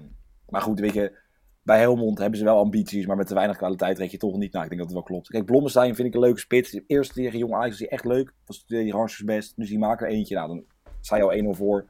Maar 0.54 0.62
goed, 0.62 0.80
weet 0.80 0.94
je, 0.94 1.18
bij 1.62 1.80
Helmond 1.80 2.18
hebben 2.18 2.38
ze 2.40 2.46
wel 2.46 2.58
ambities, 2.58 3.06
maar 3.06 3.16
met 3.16 3.28
te 3.28 3.34
weinig 3.34 3.58
kwaliteit 3.58 3.98
red 3.98 4.12
je 4.12 4.18
toch 4.18 4.38
niet. 4.38 4.54
Nou, 4.54 4.64
ik 4.64 4.70
denk 4.70 4.82
dat 4.82 4.92
het 4.92 5.00
wel 5.00 5.04
klopt. 5.04 5.28
Kijk, 5.28 5.46
Blommestein 5.46 5.96
vind 5.96 6.08
ik 6.08 6.14
een 6.14 6.20
leuke 6.20 6.40
spits. 6.40 6.80
Eerst 6.88 7.14
tegen 7.14 7.40
Jong 7.40 7.54
Ajax 7.54 7.70
was 7.70 7.80
hij 7.80 7.88
echt 7.88 8.06
leuk. 8.06 8.34
Was 8.46 8.66
die 8.66 8.92
hartstikke 8.92 9.34
best. 9.34 9.54
Dus 9.56 9.70
die 9.70 9.80
maken 9.80 10.08
er 10.08 10.14
eentje. 10.14 10.36
Nou, 10.36 10.48
dan 10.48 10.64
sta 11.02 11.16
je 11.16 11.24
al 11.24 11.54
1-0 11.54 11.58
voor. 11.58 11.86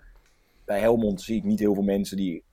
Bij 0.65 0.79
Helmond 0.79 1.21
zie 1.21 1.37
ik 1.37 1.43
niet 1.43 1.59
heel 1.59 1.73
veel 1.73 1.83
mensen 1.83 2.17
die 2.17 2.43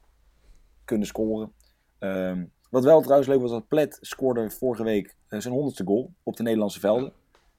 kunnen 0.84 1.06
scoren. 1.06 1.52
Um, 1.98 2.52
wat 2.70 2.84
wel 2.84 3.00
trouwens 3.00 3.28
leuk 3.28 3.40
was, 3.40 3.50
dat 3.50 3.68
Plet 3.68 3.98
scoorde 4.00 4.50
vorige 4.50 4.82
week 4.82 5.16
uh, 5.28 5.40
zijn 5.40 5.54
honderdste 5.54 5.84
goal 5.84 6.12
op 6.22 6.36
de 6.36 6.42
Nederlandse 6.42 6.80
velden. 6.80 7.06
Ik 7.06 7.12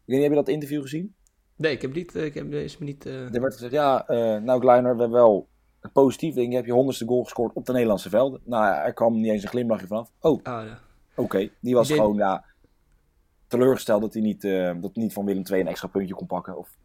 weet 0.05 0.15
niet, 0.15 0.21
heb 0.21 0.31
je 0.31 0.37
dat 0.37 0.49
interview 0.49 0.81
gezien? 0.81 1.15
Nee, 1.55 1.71
ik 1.71 1.81
heb 1.81 1.93
niet. 1.93 2.15
Ik 2.15 2.33
heb, 2.33 2.53
is 2.53 2.77
me 2.77 2.85
niet 2.85 3.05
uh... 3.05 3.33
Er 3.33 3.41
werd 3.41 3.53
gezegd, 3.53 3.71
ja, 3.71 4.09
uh, 4.09 4.41
nou 4.41 4.59
Kleiner, 4.59 4.95
we 4.95 5.01
hebben 5.01 5.19
wel 5.19 5.47
positief 5.89 6.33
ding. 6.33 6.49
Je 6.49 6.55
hebt 6.55 6.67
je 6.67 6.73
honderdste 6.73 7.05
goal 7.05 7.23
gescoord 7.23 7.53
op 7.53 7.65
de 7.65 7.71
Nederlandse 7.71 8.09
velden. 8.09 8.41
Nou 8.43 8.75
er 8.75 8.93
kwam 8.93 9.13
niet 9.13 9.31
eens 9.31 9.43
een 9.43 9.49
glimlachje 9.49 9.87
vanaf. 9.87 10.11
Oh, 10.19 10.43
ah, 10.43 10.65
ja. 10.65 10.79
oké. 11.15 11.49
Die 11.59 11.75
was 11.75 11.91
gewoon 11.91 12.15
ja, 12.15 12.45
teleurgesteld 13.47 14.01
dat 14.01 14.13
hij 14.13 14.21
niet, 14.21 14.43
uh, 14.43 14.71
dat 14.81 14.95
niet 14.95 15.13
van 15.13 15.25
Willem 15.25 15.43
II 15.51 15.61
een 15.61 15.67
extra 15.67 15.87
puntje 15.87 16.15
kon 16.15 16.27
pakken. 16.27 16.57
Of, 16.57 16.77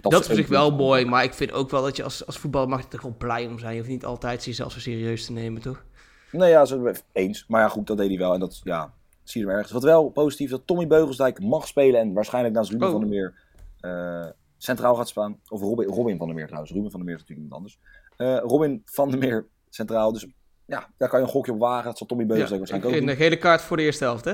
dat, 0.00 0.12
dat 0.12 0.28
is 0.28 0.36
zich 0.36 0.48
wel 0.48 0.70
mooi, 0.70 1.04
maar 1.04 1.24
ik 1.24 1.34
vind 1.34 1.52
ook 1.52 1.70
wel 1.70 1.82
dat 1.82 1.96
je 1.96 2.02
als, 2.02 2.26
als 2.26 2.38
voetballer 2.38 2.68
mag 2.68 2.80
je 2.80 2.86
er 2.90 2.98
gewoon 2.98 3.16
blij 3.16 3.46
om 3.46 3.58
zijn. 3.58 3.72
Je 3.72 3.78
hoeft 3.78 3.90
niet 3.90 4.04
altijd 4.04 4.44
jezelf 4.44 4.72
zo 4.72 4.80
serieus 4.80 5.26
te 5.26 5.32
nemen, 5.32 5.62
toch? 5.62 5.84
Nee, 6.32 6.50
ja, 6.50 6.64
zo 6.64 6.92
eens. 7.12 7.44
Maar 7.48 7.60
ja, 7.60 7.68
goed, 7.68 7.86
dat 7.86 7.96
deed 7.96 8.08
hij 8.08 8.18
wel. 8.18 8.34
En 8.34 8.40
dat, 8.40 8.60
ja, 8.62 8.92
zie 9.22 9.40
je 9.40 9.46
hem 9.46 9.56
ergens. 9.56 9.72
Wat 9.72 9.82
wel 9.82 10.08
positief 10.08 10.50
dat 10.50 10.62
Tommy 10.64 10.86
Beugelsdijk 10.86 11.40
mag 11.40 11.66
spelen 11.66 12.00
en 12.00 12.12
waarschijnlijk 12.12 12.54
naast 12.54 12.70
Ruben 12.70 12.86
oh. 12.86 12.92
van 12.92 13.00
der 13.00 13.10
Meer 13.10 13.34
uh, 13.80 14.26
centraal 14.62 14.94
gaat 14.94 15.08
staan. 15.08 15.40
Of 15.48 15.60
Robin, 15.60 15.86
Robin 15.86 16.16
van 16.16 16.26
der 16.26 16.36
Meer 16.36 16.46
trouwens. 16.46 16.72
Ruben 16.72 16.90
van 16.90 17.00
der 17.00 17.08
Meer 17.08 17.18
is 17.18 17.28
natuurlijk 17.28 17.52
iemand 17.52 17.62
anders. 17.62 17.78
Uh, 18.16 18.50
Robin 18.50 18.82
van 18.84 19.10
der 19.10 19.18
Meer 19.18 19.46
centraal. 19.68 20.12
Dus 20.12 20.26
ja, 20.64 20.88
daar 20.96 21.08
kan 21.08 21.20
je 21.20 21.24
een 21.24 21.32
gokje 21.32 21.52
op 21.52 21.58
wagen. 21.58 21.84
Dat 21.84 21.98
zal 21.98 22.06
Tommy 22.06 22.26
Beugelsdijk 22.26 22.66
ja, 22.66 22.70
waarschijnlijk 22.70 23.04
ook 23.04 23.10
Een 23.10 23.24
gele 23.24 23.36
kaart 23.36 23.62
voor 23.62 23.76
de 23.76 23.82
eerste 23.82 24.04
helft, 24.04 24.24
hè? 24.24 24.32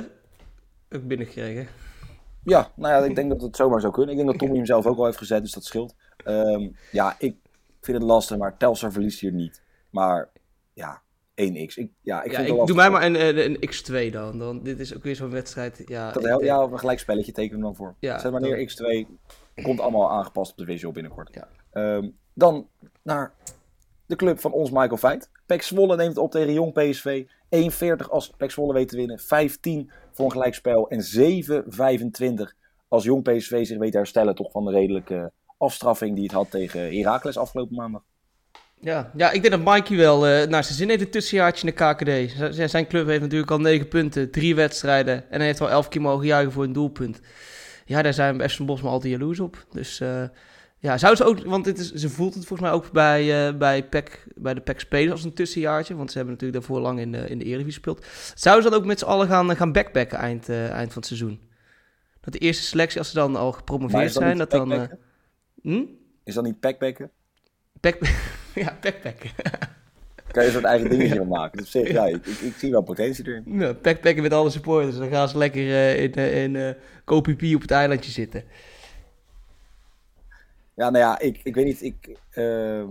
Ook 0.91 1.07
binnengekregen. 1.07 1.67
Ja, 2.45 2.73
nou 2.75 2.95
ja, 2.95 3.09
ik 3.09 3.15
denk 3.15 3.31
dat 3.31 3.41
het 3.41 3.57
zomaar 3.57 3.81
zou 3.81 3.93
kunnen. 3.93 4.11
Ik 4.11 4.17
denk 4.17 4.31
dat 4.31 4.39
Tommy 4.39 4.57
hem 4.57 4.67
zelf 4.67 4.87
ook 4.87 4.99
al 4.99 5.05
heeft 5.05 5.19
gezet, 5.19 5.43
dus 5.43 5.53
dat 5.53 5.65
scheelt. 5.65 5.95
Um, 6.25 6.77
ja, 6.93 7.17
ik 7.19 7.37
vind 7.81 7.99
het 7.99 8.07
lastig, 8.07 8.37
maar 8.37 8.57
Telstar 8.57 8.93
verliest 8.93 9.21
hier 9.21 9.33
niet. 9.33 9.63
Maar 9.91 10.31
ja, 10.73 11.03
1x. 11.31 11.75
Ik, 11.75 11.91
ja, 12.01 12.23
ik, 12.23 12.31
ja, 12.31 12.45
vind 12.45 12.61
ik 12.61 12.67
doe 12.67 12.77
mij 12.77 12.91
maar 12.91 13.05
een, 13.05 13.27
een, 13.27 13.39
een, 13.39 13.71
x2 13.71 14.13
dan. 14.13 14.39
dan. 14.39 14.63
Dit 14.63 14.81
is 14.81 14.97
ook 14.97 15.03
weer 15.03 15.17
zo'n 15.17 15.31
wedstrijd. 15.31 15.83
Ja, 15.87 16.13
dat 16.13 16.25
helpt, 16.25 16.45
ja, 16.45 16.63
of 16.63 16.71
een 16.71 16.79
gelijk 16.79 16.99
spelletje 16.99 17.33
tekenen 17.33 17.61
dan 17.61 17.77
voor. 17.77 17.95
Ja, 17.99 18.19
Zet 18.19 18.33
maar 18.33 18.41
neer 18.41 18.71
x2. 18.71 19.09
Komt 19.63 19.81
allemaal 19.81 20.11
aangepast 20.11 20.51
op 20.51 20.59
de 20.59 20.65
visual 20.65 20.93
binnenkort. 20.93 21.35
Ja. 21.35 21.49
Um, 21.97 22.17
dan 22.35 22.69
naar 23.03 23.33
de 24.07 24.17
club 24.17 24.41
van 24.41 24.53
ons 24.53 24.71
Michael 24.71 24.97
Feit. 24.97 25.31
Pek 25.47 25.63
Zwolle 25.63 25.97
neemt 25.97 26.19
op 26.19 26.31
tegen 26.31 26.53
Jong 26.53 26.73
PSV. 26.73 27.25
1,40 28.05 28.09
als 28.11 28.31
Pek 28.37 28.51
Zwolle 28.51 28.73
weet 28.73 28.89
te 28.89 28.97
winnen. 28.97 29.21
5,10 29.21 29.25
voor 30.13 30.25
een 30.25 30.33
gelijkspel. 30.33 30.89
En 30.89 31.05
7,25 32.41 32.55
als 32.89 33.05
Jong 33.05 33.23
PSV 33.23 33.67
zich 33.67 33.79
weet 33.79 33.93
te 33.93 33.97
herstellen 33.97 34.35
toch 34.35 34.51
van 34.51 34.65
de 34.65 34.71
redelijke 34.71 35.33
afstraffing 35.59 36.15
die 36.15 36.25
het 36.25 36.33
had 36.33 36.51
tegen 36.51 36.97
Heracles 36.97 37.39
afgelopen 37.39 37.77
maandag. 37.77 38.03
Ja, 38.81 39.11
ja, 39.17 39.31
ik 39.31 39.43
denk 39.43 39.55
dat 39.65 39.75
Mikey 39.75 39.97
wel 39.97 40.17
uh, 40.29 40.47
naar 40.47 40.65
zijn 40.65 40.77
zin 40.77 40.89
heeft 40.89 41.01
een 41.01 41.11
tussenjaartje 41.11 41.67
in 41.67 41.75
de 41.77 41.85
KKD. 41.85 42.31
Z 42.55 42.65
zijn 42.65 42.87
club 42.87 43.07
heeft 43.07 43.21
natuurlijk 43.21 43.51
al 43.51 43.61
9 43.61 43.89
punten, 43.89 44.31
3 44.31 44.55
wedstrijden. 44.55 45.31
En 45.31 45.39
hij 45.39 45.47
heeft 45.47 45.61
al 45.61 45.71
11 45.71 45.89
keer 45.89 46.01
mogen 46.01 46.27
juichen 46.27 46.53
voor 46.53 46.65
een 46.65 46.73
doelpunt. 46.73 47.21
Ja, 47.87 48.03
daar 48.03 48.15
zijn 48.15 48.39
we 48.39 48.65
Bos 48.65 48.83
maar 48.83 48.93
altijd 48.93 49.13
jaloers 49.13 49.41
op. 49.41 49.67
Dus 49.71 50.01
uh, 50.01 50.23
ja, 50.79 50.99
zou 50.99 51.17
ze 51.17 51.25
ook, 51.25 51.45
want 51.45 51.67
het 51.67 51.79
is, 51.79 51.93
ze 51.93 52.09
voelt 52.09 52.35
het 52.35 52.47
volgens 52.47 52.69
mij 52.69 52.79
ook 52.79 52.91
bij, 52.91 53.49
uh, 53.49 53.59
bij, 53.59 53.85
PEC, 53.85 54.27
bij 54.35 54.55
de 54.55 54.61
PEC 54.61 54.81
spelers 54.81 55.13
als 55.13 55.25
een 55.25 55.35
tussenjaartje. 55.35 55.97
Want 55.97 56.11
ze 56.11 56.17
hebben 56.17 56.35
natuurlijk 56.35 56.61
daarvoor 56.61 56.83
lang 56.83 57.01
in 57.01 57.13
de, 57.13 57.19
in 57.19 57.39
de 57.39 57.45
Eredivisie 57.45 57.83
gespeeld. 57.83 58.07
Zouden 58.35 58.65
ze 58.65 58.71
dat 58.71 58.79
ook 58.79 58.87
met 58.87 58.99
z'n 58.99 59.05
allen 59.05 59.29
gaan, 59.29 59.57
gaan 59.57 59.73
backpacken 59.73 60.19
eind, 60.19 60.49
eind 60.49 60.93
van 60.93 61.03
het 61.03 61.07
seizoen? 61.07 61.41
Dat 62.21 62.33
de 62.33 62.39
eerste 62.39 62.63
selectie, 62.63 62.99
als 62.99 63.09
ze 63.09 63.15
dan 63.15 63.37
al 63.37 63.53
gepromoveerd 63.53 64.13
zijn, 64.13 64.39
dat 64.39 64.51
dan... 64.51 64.89
Hm? 65.63 65.85
Is 66.25 66.35
dat 66.35 66.45
niet 66.45 66.61
packbacken? 66.61 67.11
Pack, 67.81 67.99
ja, 68.55 68.79
backpacken. 68.81 69.31
kan 70.37 70.45
je 70.45 70.51
een 70.51 70.61
soort 70.61 70.73
eigen 70.73 70.91
dingetje 70.91 71.17
van 71.25 71.29
maken. 71.29 71.59
Dus 71.59 71.71
zeg, 71.71 71.91
ja, 71.91 72.07
ik, 72.07 72.27
ik, 72.27 72.55
zie 72.57 72.71
wel 72.71 72.83
potentie 72.83 73.29
erin. 73.29 73.59
Ja, 73.59 73.75
backpacken 73.75 74.23
met 74.23 74.33
alle 74.33 74.51
supporters. 74.51 74.97
Dan 74.97 75.09
gaan 75.09 75.29
ze 75.29 75.39
lekker 75.39 75.63
uh, 75.63 76.03
in, 76.03 76.19
uh, 76.19 76.43
in 76.43 76.55
uh, 77.47 77.55
op 77.55 77.61
het 77.61 77.71
eilandje 77.71 78.11
zitten. 78.11 78.45
Ja, 80.75 80.91
nou 80.91 80.99
ja, 80.99 81.19
ik, 81.19 81.41
ik 81.43 81.55
weet 81.55 81.65
niet. 81.65 81.83
Ik, 81.83 82.19
uh, 82.35 82.85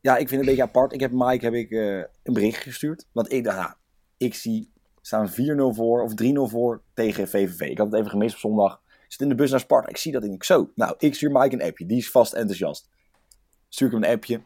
ja, 0.00 0.16
ik 0.16 0.28
vind 0.28 0.30
het 0.30 0.40
een 0.40 0.46
beetje 0.46 0.62
apart. 0.62 0.92
Ik 0.92 1.00
heb 1.00 1.10
Mike 1.12 1.44
heb 1.44 1.54
ik, 1.54 1.70
een 1.70 2.32
bericht 2.32 2.62
gestuurd. 2.62 3.06
Want 3.12 3.32
ik 3.32 3.44
dacht, 3.44 3.56
ja, 3.56 3.76
ik 4.16 4.34
zie 4.34 4.70
staan 5.00 5.30
4-0 5.30 5.34
voor 5.56 6.02
of 6.02 6.12
3-0 6.22 6.50
voor 6.50 6.82
tegen 6.94 7.28
VVV. 7.28 7.60
Ik 7.60 7.78
had 7.78 7.86
het 7.86 7.96
even 7.96 8.10
gemist 8.10 8.34
op 8.34 8.40
zondag. 8.40 8.80
Ik 8.86 9.12
zit 9.12 9.20
in 9.20 9.28
de 9.28 9.34
bus 9.34 9.50
naar 9.50 9.60
Sparta. 9.60 9.88
Ik 9.88 9.96
zie 9.96 10.12
dat 10.12 10.22
en 10.22 10.32
ik 10.32 10.44
zo. 10.44 10.70
Nou, 10.74 10.94
ik 10.98 11.14
stuur 11.14 11.30
Mike 11.30 11.54
een 11.54 11.62
appje. 11.62 11.86
Die 11.86 11.98
is 11.98 12.10
vast 12.10 12.32
enthousiast. 12.32 12.88
Stuur 13.68 13.86
ik 13.86 13.92
hem 13.92 14.02
een 14.02 14.10
appje. 14.10 14.40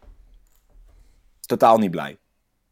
Totaal 1.40 1.78
niet 1.78 1.90
blij. 1.90 2.18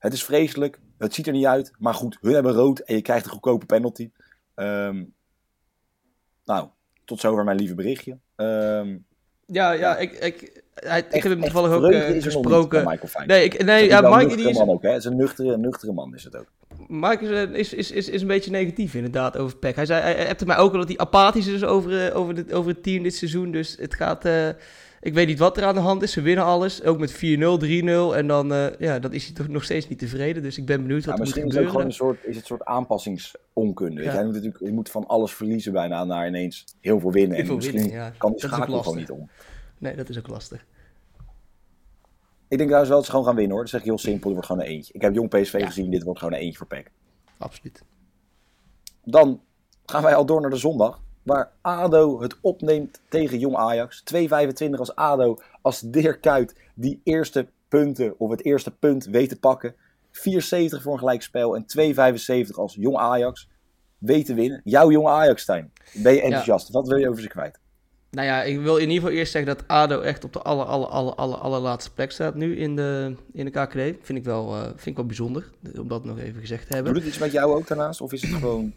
Het 0.04 0.12
is 0.12 0.24
vreselijk. 0.24 0.78
Het 0.98 1.14
ziet 1.14 1.26
er 1.26 1.32
niet 1.32 1.46
uit. 1.46 1.72
Maar 1.78 1.94
goed, 1.94 2.18
hun 2.20 2.34
hebben 2.34 2.52
rood 2.52 2.78
en 2.78 2.94
je 2.94 3.02
krijgt 3.02 3.24
een 3.24 3.30
goedkope 3.30 3.66
penalty. 3.66 4.10
Um, 4.54 5.14
nou, 6.44 6.68
tot 7.04 7.20
zover 7.20 7.44
mijn 7.44 7.56
lieve 7.56 7.74
berichtje. 7.74 8.18
Um, 8.36 9.06
ja, 9.46 9.72
ja, 9.72 9.96
ik, 9.96 10.12
ik, 10.12 10.62
hij, 10.74 10.98
ik 11.10 11.22
heb 11.22 11.32
hem 11.32 11.40
toevallig 11.40 11.70
ook 11.70 11.90
uh, 11.90 12.22
gesproken. 12.22 12.98
nee, 13.26 13.44
ik, 13.44 13.64
nee, 13.64 13.88
ja, 13.88 14.16
Mike 14.16 14.36
die 14.36 14.48
is... 14.48 14.58
Man 14.58 14.68
ook, 14.68 14.82
hè? 14.82 14.96
is 14.96 15.04
een 15.04 15.16
nuchtere, 15.16 15.56
nuchtere 15.56 15.92
man, 15.92 16.14
is 16.14 16.24
het 16.24 16.36
ook. 16.36 16.52
Mike 16.88 17.26
is, 17.52 17.72
is, 17.72 17.90
is, 17.90 18.08
is 18.08 18.20
een 18.20 18.28
beetje 18.28 18.50
negatief 18.50 18.94
inderdaad 18.94 19.36
over 19.36 19.56
Peck. 19.56 19.76
Hij 19.76 19.86
zei, 19.86 20.02
hij 20.02 20.24
hebt 20.24 20.46
mij 20.46 20.56
ook 20.56 20.72
al 20.72 20.78
dat 20.78 20.88
hij 20.88 20.98
apathisch 20.98 21.46
is 21.46 21.64
over, 21.64 22.06
eh, 22.06 22.16
over, 22.16 22.34
de, 22.34 22.54
over 22.54 22.70
het 22.70 22.82
team 22.82 23.02
dit 23.02 23.14
seizoen. 23.14 23.50
Dus 23.50 23.76
het 23.80 23.94
gaat... 23.94 24.26
Uh, 24.26 24.48
ik 25.04 25.14
weet 25.14 25.26
niet 25.26 25.38
wat 25.38 25.56
er 25.56 25.64
aan 25.64 25.74
de 25.74 25.80
hand 25.80 26.02
is. 26.02 26.12
Ze 26.12 26.20
winnen 26.20 26.44
alles. 26.44 26.82
Ook 26.82 26.98
met 26.98 27.12
4-0, 27.12 27.16
3-0. 27.16 28.16
En 28.16 28.26
dan, 28.26 28.52
uh, 28.52 28.66
ja, 28.78 28.98
dan 28.98 29.12
is 29.12 29.24
hij 29.24 29.34
toch 29.34 29.48
nog 29.48 29.64
steeds 29.64 29.88
niet 29.88 29.98
tevreden. 29.98 30.42
Dus 30.42 30.58
ik 30.58 30.66
ben 30.66 30.82
benieuwd 30.82 31.04
wat 31.04 31.18
ja, 31.18 31.22
er 31.22 31.26
moet 31.26 31.32
gebeuren. 31.32 31.62
Misschien 31.62 31.62
is 31.62 31.66
het 31.66 31.70
gewoon 31.70 31.86
een 31.86 32.18
soort, 32.18 32.30
is 32.30 32.36
het 32.36 32.46
soort 32.46 32.64
aanpassingsonkunde. 32.64 34.02
Ja. 34.02 34.12
Hij 34.12 34.24
moet 34.24 34.34
natuurlijk, 34.34 34.64
je 34.64 34.72
moet 34.72 34.90
van 34.90 35.06
alles 35.06 35.34
verliezen 35.34 35.72
bijna 35.72 36.04
naar 36.04 36.26
ineens 36.26 36.64
heel 36.80 37.00
veel 37.00 37.12
winnen. 37.12 37.36
Heel 37.36 37.44
veel 37.44 37.54
en 37.54 37.60
misschien 37.60 37.80
winnen, 37.80 37.98
ja. 37.98 38.12
kan 38.18 38.30
die 38.30 38.40
schakel 38.40 38.82
gewoon 38.82 38.98
niet 38.98 39.10
om. 39.10 39.28
Nee, 39.78 39.96
dat 39.96 40.08
is 40.08 40.18
ook 40.18 40.28
lastig. 40.28 40.64
Ik 42.48 42.58
denk 42.58 42.70
trouwens 42.70 42.88
wel 42.88 42.96
dat 42.96 43.04
ze 43.04 43.10
gewoon 43.10 43.26
gaan 43.26 43.36
winnen 43.36 43.52
hoor. 43.52 43.62
Dat 43.62 43.70
zeg 43.70 43.80
ik 43.80 43.86
heel 43.86 43.98
simpel. 43.98 44.24
Het 44.24 44.32
wordt 44.32 44.46
gewoon 44.46 44.62
een 44.62 44.68
eentje. 44.68 44.92
Ik 44.92 45.00
heb 45.00 45.14
jong 45.14 45.28
PSV 45.28 45.58
ja. 45.58 45.66
gezien. 45.66 45.90
Dit 45.90 46.02
wordt 46.02 46.18
gewoon 46.18 46.34
een 46.34 46.40
eentje 46.40 46.58
voor 46.58 46.66
PEC. 46.66 46.90
Absoluut. 47.38 47.82
Dan 49.04 49.40
gaan 49.84 50.02
wij 50.02 50.14
al 50.14 50.26
door 50.26 50.40
naar 50.40 50.50
de 50.50 50.56
zondag 50.56 51.02
waar 51.24 51.50
ADO 51.60 52.20
het 52.20 52.36
opneemt 52.40 53.00
tegen 53.08 53.38
Jong 53.38 53.56
Ajax. 53.56 54.02
2,25 54.14 54.70
als 54.70 54.94
ADO, 54.94 55.38
als 55.62 55.80
Dirk 55.80 56.20
Kuyt 56.20 56.54
die 56.74 57.00
eerste 57.04 57.48
punten 57.68 58.14
of 58.18 58.30
het 58.30 58.44
eerste 58.44 58.70
punt 58.70 59.04
weet 59.04 59.28
te 59.28 59.38
pakken. 59.38 59.74
4,70 59.74 59.80
voor 60.82 60.92
een 60.92 60.98
gelijkspel 60.98 61.56
en 61.56 61.66
2,75 62.46 62.50
als 62.54 62.74
Jong 62.74 62.96
Ajax 62.96 63.48
weet 63.98 64.26
te 64.26 64.34
winnen. 64.34 64.60
Jouw 64.64 64.90
Jong 64.90 65.08
Ajax, 65.08 65.42
Stijn. 65.42 65.72
Ben 65.92 66.14
je 66.14 66.20
enthousiast? 66.20 66.70
Wat 66.70 66.88
wil 66.88 66.96
je 66.96 67.08
over 67.08 67.22
ze 67.22 67.28
kwijt? 67.28 67.58
Nou 68.14 68.26
ja, 68.26 68.42
ik 68.42 68.60
wil 68.60 68.76
in 68.76 68.88
ieder 68.88 69.02
geval 69.02 69.18
eerst 69.18 69.32
zeggen 69.32 69.56
dat 69.56 69.68
ADO 69.68 70.00
echt 70.00 70.24
op 70.24 70.32
de 70.32 70.42
aller, 70.42 70.64
aller, 70.64 70.88
aller, 70.88 71.14
aller, 71.14 71.38
allerlaatste 71.38 71.92
plek 71.92 72.10
staat 72.10 72.34
nu 72.34 72.56
in 72.56 72.76
de, 72.76 73.14
in 73.32 73.44
de 73.44 73.50
KKD. 73.50 73.96
Vind 74.02 74.18
ik, 74.18 74.24
wel, 74.24 74.56
uh, 74.56 74.62
vind 74.62 74.86
ik 74.86 74.96
wel 74.96 75.06
bijzonder, 75.06 75.50
om 75.78 75.88
dat 75.88 76.04
nog 76.04 76.18
even 76.18 76.40
gezegd 76.40 76.66
te 76.66 76.74
hebben. 76.74 76.92
Doet 76.92 77.02
het 77.02 77.10
iets 77.10 77.20
met 77.20 77.32
jou 77.32 77.54
ook 77.54 77.66
daarnaast, 77.66 78.00
of 78.00 78.12
is 78.12 78.22
het 78.22 78.30
gewoon... 78.30 78.72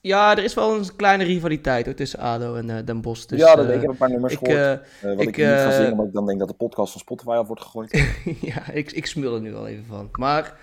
Ja, 0.00 0.36
er 0.36 0.44
is 0.44 0.54
wel 0.54 0.76
een 0.76 0.96
kleine 0.96 1.24
rivaliteit 1.24 1.86
hoor, 1.86 1.94
tussen 1.94 2.18
ADO 2.18 2.54
en 2.54 2.68
uh, 2.68 2.76
Den 2.84 3.00
Bosch. 3.00 3.26
Dus, 3.26 3.38
ja, 3.38 3.54
dat 3.54 3.66
uh, 3.66 3.74
ik. 3.74 3.80
heb 3.80 3.90
een 3.90 3.96
paar 3.96 4.10
nummers 4.10 4.32
ik, 4.32 4.38
gehoord. 4.38 4.80
Wat 5.02 5.12
ik, 5.12 5.20
ik 5.20 5.36
niet 5.36 5.46
ga 5.46 5.72
zingen, 5.72 5.96
maar 5.96 6.06
ik 6.06 6.12
dan 6.12 6.26
denk 6.26 6.38
dat 6.38 6.48
de 6.48 6.54
podcast 6.54 6.92
van 6.92 7.00
Spotify 7.00 7.30
al 7.30 7.46
wordt 7.46 7.62
gegooid. 7.62 7.90
ja, 8.40 8.70
ik, 8.72 8.92
ik 8.92 9.06
smul 9.06 9.34
er 9.34 9.40
nu 9.40 9.52
wel 9.52 9.66
even 9.66 9.84
van. 9.84 10.08
Maar 10.12 10.58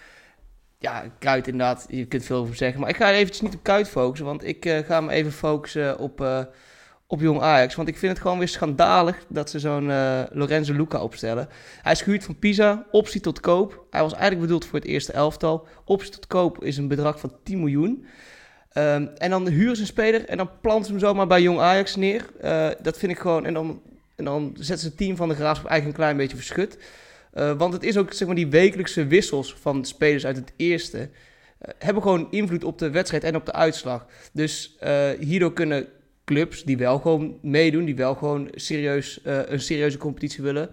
ja, 0.79 1.03
Kuit 1.19 1.47
inderdaad, 1.47 1.85
je 1.89 2.05
kunt 2.05 2.25
veel 2.25 2.37
over 2.37 2.55
zeggen. 2.55 2.79
Maar 2.79 2.89
ik 2.89 2.95
ga 2.95 3.11
eventjes 3.11 3.41
niet 3.41 3.55
op 3.55 3.63
Kuit 3.63 3.89
focussen, 3.89 4.25
want 4.25 4.43
ik 4.43 4.83
ga 4.85 5.01
me 5.01 5.11
even 5.11 5.31
focussen 5.31 5.99
op 5.99 6.47
op 7.07 7.21
Jong 7.21 7.41
Ajax. 7.41 7.75
Want 7.75 7.87
ik 7.87 7.97
vind 7.97 8.11
het 8.11 8.21
gewoon 8.21 8.37
weer 8.37 8.47
schandalig 8.47 9.25
dat 9.27 9.49
ze 9.49 9.59
zo'n 9.59 9.89
uh, 9.89 10.21
Lorenzo 10.31 10.73
Luca 10.73 11.01
opstellen. 11.01 11.49
Hij 11.81 11.91
is 11.91 12.01
gehuurd 12.01 12.23
van 12.23 12.39
Pisa, 12.39 12.85
optie 12.91 13.21
tot 13.21 13.39
koop. 13.39 13.85
Hij 13.89 14.01
was 14.01 14.11
eigenlijk 14.11 14.41
bedoeld 14.41 14.65
voor 14.65 14.79
het 14.79 14.87
eerste 14.87 15.11
elftal. 15.11 15.67
Optie 15.85 16.11
tot 16.11 16.27
koop 16.27 16.63
is 16.63 16.77
een 16.77 16.87
bedrag 16.87 17.19
van 17.19 17.33
10 17.43 17.59
miljoen. 17.59 18.05
Um, 18.73 19.09
en 19.17 19.29
dan 19.29 19.47
huren 19.47 19.75
ze 19.75 19.81
een 19.81 19.87
speler 19.87 20.25
en 20.25 20.37
dan 20.37 20.49
planten 20.61 20.85
ze 20.85 20.91
hem 20.91 20.99
zomaar 20.99 21.27
bij 21.27 21.41
Jong 21.41 21.59
Ajax 21.59 21.95
neer. 21.95 22.25
Uh, 22.43 22.69
dat 22.81 22.97
vind 22.97 23.11
ik 23.11 23.19
gewoon... 23.19 23.45
En 23.45 23.53
dan, 23.53 23.81
en 24.15 24.25
dan 24.25 24.51
zetten 24.55 24.79
ze 24.79 24.87
het 24.87 24.97
team 24.97 25.15
van 25.15 25.29
de 25.29 25.35
Graafschap 25.35 25.69
eigenlijk 25.69 25.99
een 25.99 26.03
klein 26.05 26.17
beetje 26.17 26.37
verschut. 26.37 26.77
Uh, 27.33 27.51
want 27.57 27.73
het 27.73 27.83
is 27.83 27.97
ook 27.97 28.13
zeg 28.13 28.27
maar, 28.27 28.35
die 28.35 28.47
wekelijkse 28.47 29.07
wissels 29.07 29.55
van 29.59 29.85
spelers 29.85 30.25
uit 30.25 30.35
het 30.35 30.53
eerste... 30.55 31.09
Hebben 31.77 32.03
gewoon 32.03 32.27
invloed 32.31 32.63
op 32.63 32.79
de 32.79 32.89
wedstrijd 32.89 33.23
en 33.23 33.35
op 33.35 33.45
de 33.45 33.53
uitslag. 33.53 34.05
Dus 34.33 34.77
hierdoor 35.19 35.53
kunnen 35.53 35.87
clubs 36.27 36.63
die 36.63 36.77
wel 36.77 36.99
gewoon 36.99 37.37
meedoen, 37.41 37.85
die 37.85 37.95
wel 37.95 38.15
gewoon 38.15 38.47
serieus, 38.51 39.19
uh, 39.25 39.39
een 39.45 39.59
serieuze 39.59 39.97
competitie 39.97 40.43
willen, 40.43 40.69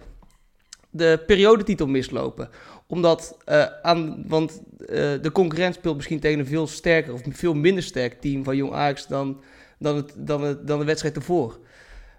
de 0.91 1.23
periodetitel 1.27 1.87
mislopen. 1.87 2.49
Omdat, 2.87 3.39
uh, 3.49 3.65
aan, 3.83 4.25
want 4.27 4.63
uh, 4.81 4.87
de 5.23 5.31
concurrent 5.33 5.75
speelt 5.75 5.97
misschien 5.97 6.21
tegen 6.21 6.39
een 6.39 6.47
veel 6.47 6.67
sterker 6.67 7.13
of 7.13 7.21
veel 7.31 7.55
minder 7.55 7.83
sterk 7.83 8.21
team 8.21 8.45
van 8.45 8.57
Jong 8.57 8.73
Ajax 8.73 9.07
dan, 9.07 9.41
dan, 9.79 9.97
het, 9.97 10.13
dan, 10.17 10.43
het, 10.43 10.67
dan 10.67 10.79
de 10.79 10.85
wedstrijd 10.85 11.17
ervoor. 11.17 11.59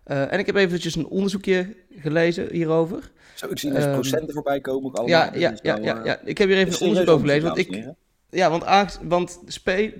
en 0.04 0.40
ik 0.40 0.46
heb 0.46 0.56
eventjes 0.56 0.96
een 0.96 1.08
onderzoekje 1.08 1.76
gelezen 2.00 2.48
hierover. 2.52 3.12
Zo, 3.34 3.48
ik 3.50 3.60
zie 3.60 3.72
dus 3.72 3.86
procenten 3.86 4.34
voorbij 4.34 4.62
komen. 4.62 4.92
Allemaal. 4.92 5.08
Ja, 5.08 5.32
ja, 5.34 5.54
ja, 5.62 5.78
ja, 5.78 6.02
ja, 6.04 6.20
ik 6.24 6.38
heb 6.38 6.48
hier 6.48 6.58
even 6.58 6.74
een 6.74 6.88
onderzoek 6.88 7.10
over 7.10 7.28
gelezen. 7.28 7.44
Want 7.44 7.58
ik, 7.58 7.86
ja, 8.30 8.50
want, 8.50 9.00
want 9.04 9.42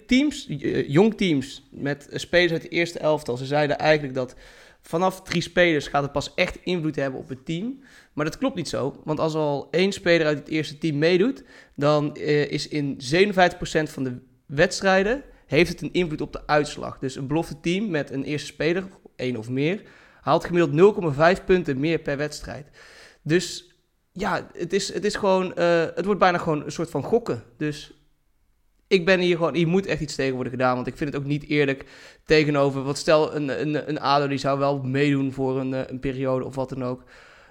teams, 0.08 0.48
eh, 0.48 0.90
jong 0.90 1.18
teams 1.18 1.68
met 1.72 2.08
spelers 2.12 2.52
uit 2.52 2.62
de 2.62 2.68
eerste 2.68 3.00
elftal, 3.00 3.38
ze 3.38 3.46
zeiden 3.46 3.78
eigenlijk 3.78 4.14
dat 4.14 4.36
vanaf 4.82 5.22
drie 5.22 5.42
spelers 5.42 5.88
gaat 5.88 6.04
het 6.04 6.12
pas 6.12 6.34
echt 6.34 6.60
invloed 6.64 6.96
hebben 6.96 7.20
op 7.20 7.30
het 7.30 7.46
team. 7.46 7.84
Maar 8.14 8.26
dat 8.26 8.38
klopt 8.38 8.56
niet 8.56 8.70
zo, 8.70 9.02
want 9.04 9.20
als 9.20 9.34
al 9.34 9.68
één 9.72 9.92
speler 9.92 10.28
uit 10.28 10.38
het 10.38 10.48
eerste 10.48 10.78
team 10.78 10.98
meedoet, 10.98 11.44
dan 11.76 12.18
uh, 12.18 12.52
is 12.52 12.68
in 12.68 12.98
57% 12.98 12.98
van 13.84 14.04
de 14.04 14.18
wedstrijden 14.46 15.24
heeft 15.46 15.70
het 15.70 15.82
een 15.82 15.94
invloed 15.94 16.22
op 16.22 16.34
de 16.34 16.48
uitslag. 16.48 17.00
Dus 17.00 17.16
een 17.16 17.28
belofte 17.28 17.60
team 17.60 17.90
met 17.90 18.12
een 18.12 18.24
eerste 18.24 18.48
speler, 18.48 18.84
één 19.16 19.38
of 19.38 19.50
meer, 19.50 19.82
haalt 20.22 20.46
gemiddeld 20.46 21.38
0,5 21.38 21.46
punten 21.46 21.80
meer 21.80 22.00
per 22.00 22.18
wedstrijd. 22.18 22.68
Dus 23.22 23.76
ja, 24.12 24.50
het 24.54 24.74
is, 24.74 24.94
het 24.94 25.06
is 25.06 25.16
gewoon, 25.16 25.52
het 25.60 26.06
wordt 26.06 26.20
bijna 26.20 26.38
gewoon 26.38 26.64
een 26.64 26.72
soort 26.72 26.90
van 26.90 27.04
gokken. 27.04 27.44
Dus 27.58 28.05
ik 28.88 29.06
ben 29.06 29.20
hier 29.20 29.36
gewoon, 29.36 29.56
hier 29.56 29.68
moet 29.68 29.86
echt 29.86 30.02
iets 30.02 30.16
tegen 30.16 30.34
worden 30.34 30.52
gedaan. 30.52 30.76
Want 30.76 30.88
ik 30.88 30.98
vind 30.98 31.14
het 31.14 31.22
ook 31.22 31.28
niet 31.28 31.48
eerlijk 31.48 31.86
tegenover. 32.26 32.84
Wat 32.84 32.98
stel, 32.98 33.36
een, 33.36 33.62
een, 33.62 33.90
een 33.90 34.00
ADO 34.00 34.28
die 34.28 34.38
zou 34.38 34.60
wel 34.60 34.82
meedoen 34.82 35.34
voor 35.34 35.60
een, 35.60 35.74
eh, 35.74 35.82
een 35.88 36.00
periode 36.00 36.46
of 36.46 36.56
wat 36.56 36.70
dan 36.70 36.84
ook. 36.84 37.04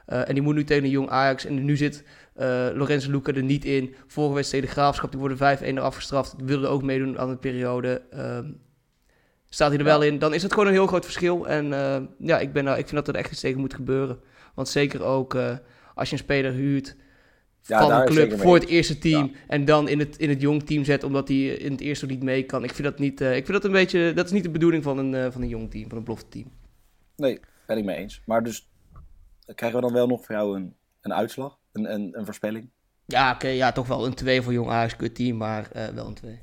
Uh, 0.09 0.29
en 0.29 0.35
die 0.35 0.43
moet 0.43 0.55
nu 0.55 0.65
tegen 0.65 0.85
een 0.85 0.91
jong 0.91 1.09
Ajax. 1.09 1.45
En 1.45 1.65
nu 1.65 1.77
zit 1.77 2.05
uh, 2.37 2.67
Lorenzo 2.75 3.11
Luca 3.11 3.33
er 3.33 3.43
niet 3.43 3.65
in. 3.65 3.95
Vorige 4.07 4.35
wedstrijd 4.35 4.65
de 4.65 4.71
Graafschap, 4.71 5.11
die 5.11 5.21
worden 5.21 5.59
5-1 5.59 5.63
eraf 5.63 5.95
gestraft. 5.95 6.37
Die 6.37 6.47
wilden 6.47 6.71
ook 6.71 6.83
meedoen 6.83 7.19
aan 7.19 7.29
de 7.29 7.37
periode. 7.37 8.03
Uh, 8.15 8.39
staat 9.49 9.69
hij 9.69 9.79
er 9.79 9.85
wel 9.85 10.03
in. 10.03 10.19
Dan 10.19 10.35
is 10.35 10.43
het 10.43 10.53
gewoon 10.53 10.67
een 10.67 10.73
heel 10.73 10.87
groot 10.87 11.05
verschil. 11.05 11.49
En 11.49 11.69
ja, 12.19 12.39
ik, 12.39 12.53
ben, 12.53 12.67
ik 12.67 12.89
vind 12.89 12.91
dat 12.91 13.09
er 13.09 13.15
echt 13.15 13.31
iets 13.31 13.41
tegen 13.41 13.61
moet 13.61 13.75
gebeuren. 13.75 14.19
Want 14.55 14.69
zeker 14.69 15.03
ook 15.03 15.37
als 15.95 16.09
je 16.09 16.17
een 16.17 16.23
speler 16.23 16.53
huurt 16.53 16.97
ja, 17.67 17.81
van 17.81 17.93
een 17.93 18.07
club 18.07 18.41
voor 18.41 18.55
het 18.55 18.67
eerste 18.67 18.99
team. 18.99 19.33
En 19.47 19.65
dan 19.65 19.89
in 19.89 19.99
het, 19.99 20.17
in 20.17 20.29
het 20.29 20.41
jong 20.41 20.63
team 20.63 20.85
zet, 20.85 21.05
omdat 21.05 21.29
hij 21.29 21.47
in 21.47 21.73
het 21.73 21.81
eerste 21.81 22.07
niet 22.07 22.23
mee 22.23 22.43
kan. 22.43 22.65
Ik 22.65 22.73
vind 22.73 22.89
dat 22.89 22.99
niet. 22.99 23.21
Uh, 23.21 23.37
ik 23.37 23.45
vind 23.45 23.53
dat 23.53 23.65
een 23.65 23.73
beetje. 23.73 24.13
Dat 24.13 24.25
is 24.25 24.33
niet 24.33 24.43
de 24.43 24.51
bedoeling 24.51 24.83
van 24.83 24.99
een, 24.99 25.13
uh, 25.13 25.31
van 25.31 25.43
een 25.43 25.49
jong 25.49 25.71
team, 25.71 25.89
van 25.89 25.99
een 25.99 26.05
belofte 26.05 26.29
team. 26.29 26.53
Nee, 27.17 27.41
ben 27.67 27.79
ik 27.79 27.85
mee 27.85 27.97
eens. 27.97 28.23
Maar 28.27 28.43
dus 28.43 28.71
krijgen 29.55 29.81
we 29.81 29.87
dan 29.87 29.95
wel 29.95 30.07
nog 30.07 30.25
voor 30.25 30.35
jou 30.35 30.57
een, 30.57 30.75
een 31.01 31.15
uitslag, 31.15 31.59
een, 31.73 31.93
een, 31.93 32.19
een 32.19 32.25
voorspelling? 32.25 32.71
Ja, 33.07 33.33
oké, 33.33 33.49
ja, 33.49 33.73
toch 33.73 33.87
wel 33.87 34.07
een 34.07 34.15
2 34.15 34.43
voor 34.43 34.53
Jong 34.53 34.71
Ajax, 34.71 34.97
kut 34.97 35.15
team, 35.15 35.37
maar 35.37 35.71
uh, 35.77 35.87
wel 35.87 36.07
een 36.07 36.15
2. 36.15 36.39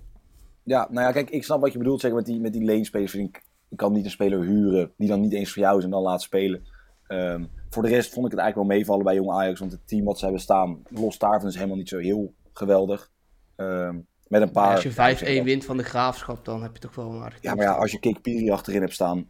Ja, 0.64 0.88
nou 0.92 1.06
ja, 1.06 1.12
kijk, 1.12 1.30
ik 1.30 1.44
snap 1.44 1.62
wat 1.62 1.72
je 1.72 1.78
bedoelt 1.78 2.02
zeg, 2.02 2.12
met 2.12 2.26
die, 2.26 2.40
met 2.40 2.54
die 2.54 2.64
leenspelers. 2.64 3.16
Ik, 3.16 3.44
ik 3.70 3.78
kan 3.78 3.94
niet 3.94 4.06
een 4.06 4.12
speler 4.12 4.42
huren 4.42 4.92
die 4.98 5.08
dan 5.08 5.22
niet 5.22 5.34
eens 5.34 5.52
voor 5.52 5.62
jou 5.62 5.78
is 5.78 5.84
en 5.84 5.90
dan 5.90 6.02
laat 6.02 6.22
spelen. 6.22 6.66
Um, 7.08 7.50
voor 7.74 7.84
de 7.84 7.90
rest 7.90 8.14
vond 8.14 8.26
ik 8.26 8.32
het 8.32 8.42
eigenlijk 8.42 8.70
wel 8.70 8.78
meevallen 8.78 9.04
bij 9.04 9.16
Jong 9.16 9.32
Ajax. 9.32 9.60
Want 9.60 9.72
het 9.72 9.88
team 9.88 10.06
wat 10.06 10.18
ze 10.18 10.24
hebben 10.24 10.42
staan, 10.42 10.82
los 10.90 11.18
daarvan 11.18 11.50
is 11.50 11.56
helemaal 11.56 11.78
niet 11.78 11.90
zo 11.90 11.98
heel 11.98 12.34
geweldig. 12.54 13.12
Um, 13.56 14.08
met 14.28 14.42
een 14.42 14.52
paar... 14.52 14.74
als 14.74 14.84
je 14.84 15.42
5-1 15.42 15.44
wint 15.44 15.66
van 15.66 15.78
de 15.78 15.84
graafschap, 15.84 16.46
dan 16.46 16.62
heb 16.62 16.74
je 16.74 16.80
toch 16.80 16.96
wel 16.96 17.12
een 17.12 17.22
aardig 17.22 17.42
Ja, 17.42 17.56
maar 17.56 17.66
ja, 17.66 17.74
als 17.74 17.92
je 17.92 18.00
Kik 18.00 18.22
Piri 18.22 18.52
achterin 18.52 18.82
hebt 18.82 18.94
staan... 18.94 19.30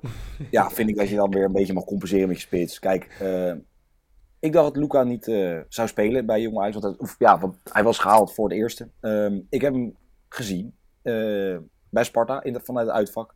ja, 0.50 0.70
vind 0.70 0.88
ik 0.88 0.96
dat 0.96 1.08
je 1.08 1.16
dan 1.16 1.30
weer 1.30 1.44
een 1.44 1.52
beetje 1.52 1.72
mag 1.72 1.84
compenseren 1.84 2.28
met 2.28 2.36
je 2.36 2.42
spits. 2.42 2.78
Kijk, 2.78 3.18
uh, 3.22 3.52
ik 4.38 4.52
dacht 4.52 4.64
dat 4.64 4.76
Luca 4.76 5.02
niet 5.02 5.26
uh, 5.26 5.60
zou 5.68 5.88
spelen 5.88 6.26
bij 6.26 6.40
Jong 6.40 6.58
Ajax. 6.58 6.76
Want, 6.76 6.84
hij, 6.84 6.94
of, 6.98 7.16
ja, 7.18 7.38
want 7.38 7.56
hij 7.72 7.82
was 7.82 7.98
gehaald 7.98 8.34
voor 8.34 8.48
het 8.48 8.58
eerste. 8.58 8.88
Um, 9.00 9.46
ik 9.50 9.60
heb 9.60 9.72
hem 9.72 9.96
gezien 10.28 10.74
uh, 11.02 11.56
bij 11.90 12.04
Sparta 12.04 12.42
in 12.42 12.52
de, 12.52 12.60
vanuit 12.60 12.86
het 12.86 12.96
uitvak. 12.96 13.34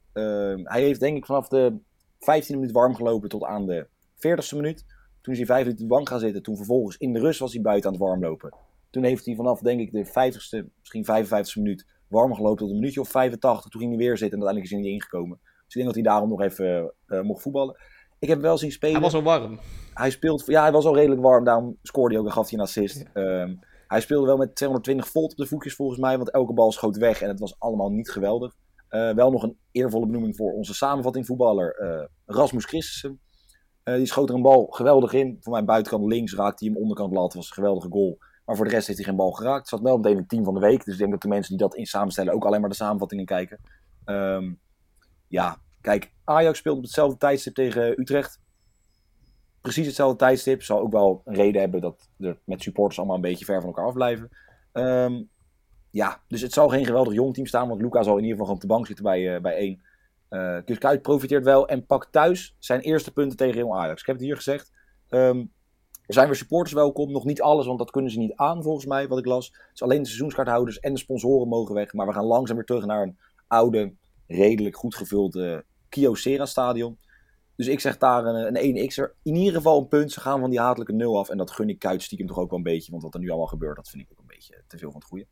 hij 0.65 0.83
heeft 0.83 1.01
denk 1.01 1.17
ik 1.17 1.27
vanaf 1.27 1.49
de 1.49 1.79
15 2.21 2.55
minuut 2.57 2.73
warm 2.73 2.95
gelopen 2.95 3.29
tot 3.29 3.45
aan 3.45 3.67
de 3.67 3.87
40ste 4.17 4.57
minuut. 4.57 4.85
Toen 5.21 5.33
is 5.33 5.39
hij 5.39 5.47
5 5.47 5.61
minuten 5.63 5.85
op 5.85 5.91
de 5.91 5.95
bank 5.95 6.09
gaan 6.09 6.19
zitten. 6.19 6.43
Toen 6.43 6.57
vervolgens 6.57 6.97
in 6.97 7.13
de 7.13 7.19
rust 7.19 7.41
was 7.41 7.53
hij 7.53 7.63
buiten 7.63 7.87
aan 7.91 7.97
het 7.97 8.05
warmlopen. 8.05 8.55
Toen 8.91 9.05
heeft 9.05 9.25
hij 9.25 9.35
vanaf, 9.35 9.61
denk 9.61 9.81
ik, 9.81 9.93
de 9.93 10.07
50ste, 10.07 10.67
misschien 10.79 11.05
55ste 11.05 11.55
minuut 11.55 11.87
warm 12.09 12.35
gelopen 12.35 12.59
tot 12.59 12.69
een 12.71 12.79
minuutje 12.79 13.01
of 13.01 13.09
85. 13.09 13.71
Toen 13.71 13.81
ging 13.81 13.93
hij 13.93 14.01
weer 14.01 14.17
zitten 14.19 14.39
en 14.39 14.45
uiteindelijk 14.47 14.65
is 14.65 14.71
hij 14.71 14.81
niet 14.81 15.03
ingekomen. 15.03 15.39
Dus 15.43 15.75
ik 15.75 15.75
denk 15.75 15.87
dat 15.87 15.95
hij 15.95 16.05
daarom 16.05 16.29
nog 16.29 16.41
even 16.41 16.95
uh, 17.07 17.21
mocht 17.21 17.43
voetballen. 17.43 17.77
Ik 18.19 18.29
heb 18.29 18.41
wel 18.41 18.59
zien 18.59 18.73
spelen. 18.73 18.95
Hij 18.95 19.05
was 19.05 19.15
al 19.15 19.23
warm. 19.23 19.59
Hij 19.95 20.11
speelt, 20.11 20.47
ja, 20.47 20.63
hij 20.63 20.73
was 20.73 20.85
al 20.85 20.95
redelijk 20.95 21.21
warm. 21.21 21.45
Daarom 21.45 21.77
scoorde 21.83 22.15
hij 22.15 22.23
ook 22.23 22.29
en 22.29 22.35
gaf 22.35 22.51
hij 22.51 22.59
een 22.59 22.65
assist. 22.65 23.05
Ja. 23.15 23.43
Um, 23.43 23.59
hij 23.87 24.01
speelde 24.01 24.27
wel 24.27 24.37
met 24.37 24.55
220 24.55 25.09
volt 25.09 25.31
op 25.31 25.37
de 25.37 25.47
voetjes 25.47 25.75
volgens 25.75 25.99
mij. 25.99 26.17
Want 26.17 26.31
elke 26.31 26.53
bal 26.53 26.73
schoot 26.73 26.97
weg 26.97 27.23
en 27.23 27.29
het 27.29 27.41
was 27.41 27.55
allemaal 27.59 27.91
niet 27.91 28.11
geweldig. 28.11 28.57
Uh, 28.91 29.15
wel 29.15 29.31
nog 29.31 29.43
een 29.43 29.59
eervolle 29.71 30.07
benoeming 30.07 30.37
voor 30.37 30.53
onze 30.53 30.75
samenvatting 30.75 31.27
voetballer 31.27 31.81
uh, 31.83 32.05
Rasmus 32.27 32.65
Christensen. 32.65 33.21
Uh, 33.85 33.95
die 33.95 34.07
schoot 34.07 34.29
er 34.29 34.35
een 34.35 34.43
bal 34.43 34.67
geweldig 34.67 35.13
in. 35.13 35.37
Voor 35.41 35.53
mijn 35.53 35.65
buitenkant 35.65 36.13
links 36.13 36.35
raakte 36.35 36.65
hij 36.65 36.73
hem 36.73 36.83
onderkant 36.83 37.13
lat. 37.13 37.35
was 37.35 37.47
een 37.47 37.55
geweldige 37.55 37.89
goal. 37.91 38.19
Maar 38.45 38.57
voor 38.57 38.65
de 38.65 38.71
rest 38.71 38.87
heeft 38.87 38.99
hij 38.99 39.09
geen 39.09 39.17
bal 39.17 39.31
geraakt. 39.31 39.69
Zat 39.69 39.81
wel 39.81 39.97
meteen 39.97 40.13
in 40.13 40.19
het 40.19 40.29
team 40.29 40.45
van 40.45 40.55
de 40.55 40.61
week. 40.61 40.85
Dus 40.85 40.93
ik 40.93 40.99
denk 40.99 41.11
dat 41.11 41.23
de 41.23 41.29
mensen 41.29 41.57
die 41.57 41.67
dat 41.67 41.77
in 41.77 41.87
samenstellen 41.87 42.33
ook 42.33 42.45
alleen 42.45 42.61
maar 42.61 42.71
de 42.71 42.77
samenvattingen 42.77 43.25
kijken. 43.25 43.61
Um, 44.05 44.61
ja, 45.29 45.57
kijk, 45.81 46.13
Ajax 46.25 46.59
speelt 46.59 46.77
op 46.77 46.83
hetzelfde 46.83 47.17
tijdstip 47.17 47.55
tegen 47.55 48.01
Utrecht. 48.01 48.41
Precies 49.61 49.87
hetzelfde 49.87 50.17
tijdstip. 50.17 50.63
Zal 50.63 50.81
ook 50.81 50.93
wel 50.93 51.23
een 51.25 51.35
reden 51.35 51.61
hebben 51.61 51.81
dat 51.81 52.09
er 52.19 52.41
met 52.45 52.63
supporters 52.63 52.99
allemaal 52.99 53.17
een 53.17 53.23
beetje 53.23 53.45
ver 53.45 53.61
van 53.61 53.69
elkaar 53.69 53.87
afblijven. 53.87 54.29
Um, 54.73 55.31
ja, 55.91 56.21
dus 56.29 56.41
het 56.41 56.53
zal 56.53 56.69
geen 56.69 56.85
geweldig 56.85 57.15
jong 57.15 57.35
team 57.35 57.47
staan. 57.47 57.69
Want 57.69 57.81
Luca 57.81 58.03
zal 58.03 58.17
in 58.17 58.25
ieder 58.25 58.39
geval 58.39 58.47
gewoon 58.47 58.63
op 58.63 58.69
de 58.69 58.75
bank 58.75 58.87
zitten 58.87 59.05
bij, 59.05 59.35
uh, 59.35 59.41
bij 59.41 59.55
één. 59.55 59.83
Uh, 60.31 60.79
Kuit 60.79 61.03
profiteert 61.03 61.45
wel 61.45 61.69
en 61.69 61.87
pakt 61.87 62.13
thuis 62.13 62.57
zijn 62.59 62.81
eerste 62.81 63.13
punten 63.13 63.37
tegen 63.37 63.59
Jong 63.59 63.75
Ajax. 63.75 64.01
Ik 64.01 64.07
heb 64.07 64.17
het 64.17 64.25
hier 64.25 64.37
gezegd. 64.37 64.73
Er 66.11 66.17
zijn 66.17 66.29
weer 66.29 66.37
supporters 66.37 66.73
welkom. 66.73 67.13
Nog 67.13 67.25
niet 67.25 67.43
alles, 67.43 67.67
want 67.67 67.79
dat 67.79 67.91
kunnen 67.91 68.11
ze 68.11 68.19
niet 68.19 68.35
aan 68.35 68.63
volgens 68.63 68.87
mij, 68.87 69.09
wat 69.09 69.19
ik 69.19 69.27
las. 69.27 69.53
Dus 69.71 69.83
alleen 69.83 70.03
de 70.03 70.09
seizoenskaarthouders 70.09 70.81
en 70.81 70.93
de 70.93 70.99
sponsoren 70.99 71.49
mogen 71.49 71.75
weg. 71.75 71.93
Maar 71.93 72.07
we 72.07 72.13
gaan 72.13 72.25
langzaam 72.25 72.57
weer 72.57 72.65
terug 72.65 72.85
naar 72.85 73.03
een 73.03 73.19
oude, 73.47 73.93
redelijk 74.27 74.77
goed 74.77 74.95
gevuld 74.95 75.35
uh, 75.35 75.59
Kyocera 75.89 76.47
stadion. 76.47 76.99
Dus 77.57 77.67
ik 77.67 77.81
zeg 77.81 77.99
daar 77.99 78.25
een, 78.25 78.65
een 78.65 78.91
1x'er. 78.91 79.23
In 79.23 79.35
ieder 79.35 79.55
geval 79.55 79.79
een 79.79 79.89
punt. 79.89 80.13
Ze 80.13 80.21
gaan 80.21 80.41
van 80.41 80.51
die 80.51 80.61
hatelijke 80.61 80.93
0 80.93 81.19
af. 81.19 81.29
En 81.29 81.37
dat 81.37 81.51
gun 81.51 81.69
ik 81.69 81.79
Kuit 81.79 82.03
stiekem 82.03 82.27
toch 82.27 82.39
ook 82.39 82.51
wel 82.51 82.59
een 82.59 82.65
beetje. 82.65 82.91
Want 82.91 83.03
wat 83.03 83.15
er 83.15 83.21
nu 83.21 83.29
allemaal 83.29 83.47
gebeurt, 83.47 83.77
dat 83.77 83.89
vind 83.89 84.03
ik 84.03 84.09
ook 84.13 84.19
een 84.19 84.27
beetje 84.27 84.63
te 84.67 84.79
veel 84.79 84.91
van 84.91 85.01
het 85.01 85.09
goede. 85.09 85.27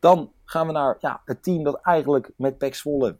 Dan 0.00 0.32
gaan 0.44 0.66
we 0.66 0.72
naar 0.72 0.96
ja, 1.00 1.22
het 1.24 1.42
team 1.42 1.62
dat 1.62 1.80
eigenlijk 1.82 2.30
met 2.36 2.58
Pek 2.58 2.74
Zwolle 2.74 3.18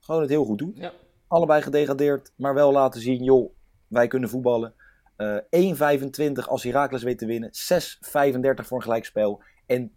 gewoon 0.00 0.20
het 0.20 0.30
heel 0.30 0.44
goed 0.44 0.58
doet. 0.58 0.76
Ja. 0.76 0.92
Allebei 1.28 1.62
gedegradeerd, 1.62 2.32
maar 2.36 2.54
wel 2.54 2.72
laten 2.72 3.00
zien, 3.00 3.24
joh, 3.24 3.54
wij 3.88 4.06
kunnen 4.06 4.28
voetballen. 4.28 4.74
Uh, 5.16 5.36
1,25 5.36 6.32
als 6.46 6.62
Heracles 6.62 7.02
weet 7.02 7.18
te 7.18 7.26
winnen. 7.26 7.50
6,35 7.50 8.66
voor 8.66 8.76
een 8.76 8.82
gelijkspel. 8.82 9.42
En 9.66 9.90
10,75, 9.90 9.94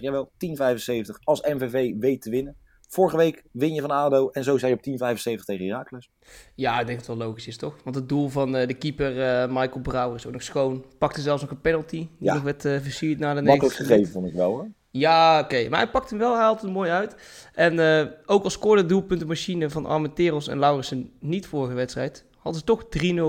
jawel, 0.00 0.30
10,75 0.30 1.10
als 1.22 1.40
MVV 1.42 1.94
weet 1.98 2.22
te 2.22 2.30
winnen. 2.30 2.56
Vorige 2.86 3.16
week 3.16 3.42
win 3.52 3.74
je 3.74 3.80
van 3.80 3.90
ADO 3.90 4.28
en 4.30 4.44
zo 4.44 4.58
zei 4.58 4.76
je 4.82 4.98
op 4.98 5.16
10,75 5.40 5.44
tegen 5.44 5.66
Heracles. 5.66 6.10
Ja, 6.54 6.80
ik 6.80 6.86
denk 6.86 6.98
dat 6.98 7.06
het 7.06 7.16
wel 7.16 7.26
logisch 7.26 7.46
is, 7.46 7.56
toch? 7.56 7.74
Want 7.84 7.96
het 7.96 8.08
doel 8.08 8.28
van 8.28 8.56
uh, 8.56 8.66
de 8.66 8.74
keeper 8.74 9.16
uh, 9.16 9.46
Michael 9.48 9.80
Brouwer 9.80 10.16
is 10.16 10.26
ook 10.26 10.32
nog 10.32 10.42
schoon. 10.42 10.84
Pakte 10.98 11.20
zelfs 11.20 11.42
nog 11.42 11.50
een 11.50 11.60
penalty, 11.60 11.96
die 11.96 12.10
Ja. 12.18 12.34
nog 12.34 12.42
werd 12.42 12.64
uh, 12.64 12.80
versierd 12.80 13.18
na 13.18 13.34
de 13.34 13.42
Makkelijk 13.42 13.78
90 13.78 13.86
gegeven 13.86 14.12
vond 14.12 14.26
ik 14.26 14.32
wel 14.34 14.50
hoor. 14.50 14.68
Ja, 14.90 15.40
oké. 15.40 15.68
Maar 15.68 15.78
hij 15.80 15.90
pakt 15.90 16.10
hem 16.10 16.18
wel, 16.18 16.32
hij 16.34 16.42
haalt 16.42 16.62
het 16.62 16.70
mooi 16.70 16.90
uit. 16.90 17.16
En 17.54 17.78
eh, 17.78 18.06
ook 18.26 18.44
al 18.44 18.50
scoorde 18.50 18.82
de 18.82 18.88
doelpuntenmachine 18.88 19.70
van 19.70 19.86
Armenteros 19.86 20.48
en 20.48 20.58
Laurensen 20.58 21.10
niet 21.20 21.46
vorige 21.46 21.74
wedstrijd, 21.74 22.24
hadden 22.38 22.60
ze 22.60 22.66
toch 22.66 22.84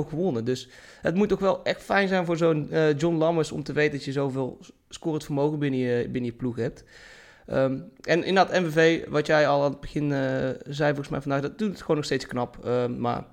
3-0 0.05 0.09
gewonnen. 0.09 0.45
Dus 0.45 0.69
het 1.01 1.15
moet 1.15 1.29
toch 1.29 1.39
wel 1.39 1.63
echt 1.63 1.83
fijn 1.83 2.07
zijn 2.07 2.25
voor 2.25 2.37
zo'n 2.37 2.71
eh, 2.71 2.97
John 2.97 3.15
Lammers 3.15 3.51
om 3.51 3.63
te 3.63 3.73
weten 3.73 3.91
dat 3.91 4.03
je 4.05 4.11
zoveel 4.11 4.59
scorend 4.89 5.23
vermogen 5.23 5.59
binnen 5.59 5.79
je, 5.79 6.03
binnen 6.09 6.31
je 6.31 6.37
ploeg 6.37 6.55
hebt. 6.55 6.83
Ehm, 7.47 7.79
en 8.01 8.23
inderdaad, 8.23 8.61
MVV, 8.61 9.07
wat 9.09 9.25
jij 9.25 9.47
al 9.47 9.63
aan 9.63 9.71
het 9.71 9.79
begin 9.79 10.11
eh, 10.11 10.49
zei 10.67 10.87
volgens 10.87 11.09
mij 11.09 11.21
vandaag, 11.21 11.41
dat 11.41 11.57
doet 11.57 11.69
het 11.69 11.81
gewoon 11.81 11.95
nog 11.95 12.05
steeds 12.05 12.27
knap. 12.27 12.65
Ehm, 12.65 12.99
maar 12.99 13.25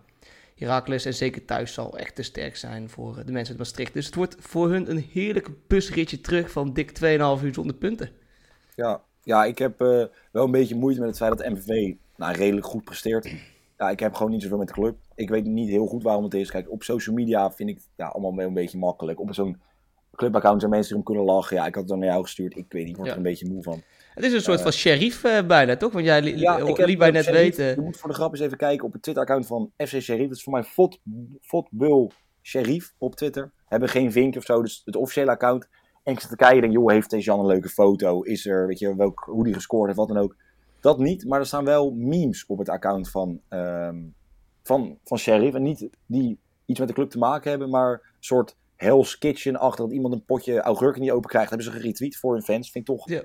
Heracles 0.55 1.05
en 1.05 1.14
zeker 1.14 1.44
thuis 1.44 1.72
zal 1.72 1.98
echt 1.98 2.14
te 2.14 2.22
sterk 2.22 2.57
zijn 2.57 2.88
voor 2.88 3.14
de 3.24 3.33
mensen 3.33 3.48
uit 3.48 3.59
Maastricht. 3.59 3.92
Dus 3.92 4.07
het 4.07 4.14
wordt 4.14 4.37
voor 4.38 4.70
hun 4.70 4.90
een 4.90 5.05
heerlijk 5.12 5.48
busritje 5.66 6.20
terug 6.20 6.50
van 6.50 6.72
dik 6.72 6.90
2,5 6.90 7.42
uur 7.42 7.55
zonder 7.55 7.77
punten. 7.77 8.11
Ja, 8.74 9.03
ja 9.22 9.44
ik 9.44 9.59
heb 9.59 9.83
uh, 9.83 10.05
wel 10.31 10.44
een 10.44 10.50
beetje 10.50 10.74
moeite 10.74 11.00
met 11.00 11.09
het 11.09 11.18
feit 11.18 11.38
dat 11.38 11.48
MVV 11.48 11.94
nou, 12.16 12.37
redelijk 12.37 12.66
goed 12.66 12.85
presteert. 12.85 13.35
Ja, 13.79 13.90
ik 13.90 14.00
heb 14.00 14.14
gewoon 14.14 14.33
niet 14.33 14.42
zoveel 14.42 14.59
met 14.59 14.68
de 14.68 14.74
club. 14.74 14.96
Ik 15.14 15.29
weet 15.29 15.44
niet 15.44 15.68
heel 15.68 15.87
goed 15.87 16.03
waarom 16.03 16.24
het 16.24 16.35
is. 16.35 16.50
Kijk, 16.50 16.70
op 16.70 16.83
social 16.83 17.16
media 17.16 17.53
vind 17.53 17.68
ik 17.68 17.77
het 17.77 17.88
ja, 17.96 18.07
allemaal 18.07 18.44
een 18.46 18.55
beetje 18.55 18.79
makkelijk. 18.79 19.20
Op 19.20 19.35
zo'n 19.35 19.61
clubaccount 20.14 20.61
zijn 20.61 20.72
mensen 20.72 20.90
erom 20.92 21.05
kunnen 21.05 21.24
lachen. 21.24 21.57
Ja, 21.57 21.66
ik 21.66 21.74
had 21.74 21.83
het 21.83 21.90
dan 21.90 21.98
naar 21.98 22.09
jou 22.09 22.22
gestuurd. 22.22 22.57
Ik 22.57 22.72
weet 22.72 22.83
niet, 22.83 22.90
ik 22.90 22.96
word 22.96 23.07
Ja. 23.07 23.12
er 23.12 23.18
een 23.18 23.24
beetje 23.24 23.48
moe 23.48 23.62
van. 23.62 23.83
Het 24.14 24.24
is 24.24 24.33
een 24.33 24.40
soort 24.40 24.61
van 24.61 24.72
sheriff 24.72 25.24
eh, 25.24 25.46
bijna, 25.46 25.77
toch? 25.77 25.92
Want 25.92 26.05
jij 26.05 26.22
li- 26.22 26.38
Ja, 26.38 26.57
li- 26.64 26.85
liet 26.85 26.98
mij 26.98 27.11
net 27.11 27.24
Sheriff- 27.24 27.57
weten. 27.57 27.74
Je 27.74 27.81
moet 27.81 27.96
voor 27.96 28.09
de 28.09 28.14
grap 28.14 28.31
eens 28.33 28.40
even 28.40 28.57
kijken 28.57 28.87
op 28.87 28.92
het 28.92 29.03
Twitter-account 29.03 29.46
van 29.46 29.70
FC 29.77 30.00
Sheriff. 30.00 30.29
Dat 30.29 30.37
is 30.37 30.42
voor 30.42 30.53
mij 30.53 30.64
Fot, 30.64 30.98
Fotbul 31.40 32.12
Sheriff 32.42 32.94
op 32.98 33.14
Twitter. 33.14 33.53
Hebben 33.66 33.88
geen 33.88 34.12
vinkje 34.12 34.38
of 34.40 34.44
zo, 34.46 34.62
dus 34.62 34.83
het 34.85 34.96
officiële 34.96 35.31
account. 35.31 35.68
En 36.03 36.12
ik 36.12 36.20
zit 36.20 36.31
te 36.31 36.37
kijken 36.37 36.61
denk, 36.61 36.72
joh, 36.72 36.90
heeft 36.90 37.11
deze 37.11 37.24
Jan 37.24 37.38
een 37.40 37.46
leuke 37.46 37.68
foto? 37.68 38.22
Is 38.22 38.46
er, 38.46 38.66
weet 38.66 38.79
je, 38.79 38.96
welk, 38.96 39.24
hoe 39.31 39.44
die 39.44 39.55
gescoord 39.55 39.87
heeft, 39.87 39.98
wat 39.98 40.09
dan 40.09 40.16
ook. 40.18 40.37
Dat 40.81 40.98
niet, 40.98 41.24
maar 41.29 41.40
er 41.40 41.46
staan 41.46 41.64
wel 41.64 41.90
memes 41.90 42.46
op 42.46 42.59
het 42.59 42.68
account 42.68 43.11
van, 43.11 43.40
ehm, 43.48 43.96
van, 44.62 44.98
van 45.05 45.18
Sheriff. 45.18 45.55
En 45.55 45.62
niet 45.62 45.88
die 46.07 46.38
iets 46.66 46.79
met 46.79 46.88
de 46.88 46.94
club 46.94 47.11
te 47.11 47.18
maken 47.18 47.50
hebben, 47.50 47.70
maar 47.70 47.92
een 47.92 48.00
soort 48.20 48.57
Hell's 48.77 49.18
Kitchen 49.18 49.57
achter 49.57 49.85
dat 49.85 49.94
iemand 49.94 50.14
een 50.14 50.24
potje 50.24 50.61
augurken 50.61 51.00
niet 51.00 51.11
open 51.11 51.29
krijgt. 51.31 51.48
Hebben 51.48 51.66
ze 51.66 51.72
geretweet 51.72 52.16
voor 52.16 52.33
hun 52.33 52.42
fans. 52.42 52.70
Vind 52.70 52.88
ik 52.88 52.96
toch 52.96 53.09
Ja, 53.09 53.22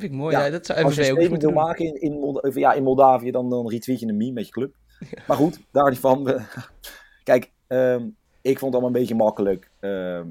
vind 0.00 0.12
ik 0.12 0.18
mooi. 0.18 0.36
Ja, 0.36 0.44
Ja, 0.44 0.50
dat 0.50 0.66
zou 0.66 0.82
als 0.82 0.94
je 0.94 1.08
een 1.20 1.38
wil 1.38 1.50
maken 1.52 2.00
in, 2.00 2.40
ja, 2.54 2.72
in 2.72 2.82
Moldavië, 2.82 3.30
dan, 3.30 3.50
dan 3.50 3.68
retweet 3.70 4.00
je 4.00 4.06
een 4.06 4.16
meme 4.16 4.32
met 4.32 4.46
je 4.46 4.52
club. 4.52 4.74
Maar 5.28 5.36
goed, 5.36 5.60
daar 5.72 5.90
niet 5.90 5.98
van. 5.98 6.24
We- 6.24 6.40
Kijk, 7.24 7.52
ehm, 7.66 8.02
ik 8.42 8.58
vond 8.58 8.60
het 8.60 8.82
allemaal 8.82 8.86
een 8.86 8.92
beetje 8.92 9.14
makkelijk. 9.14 9.70
Ehm, 9.80 10.26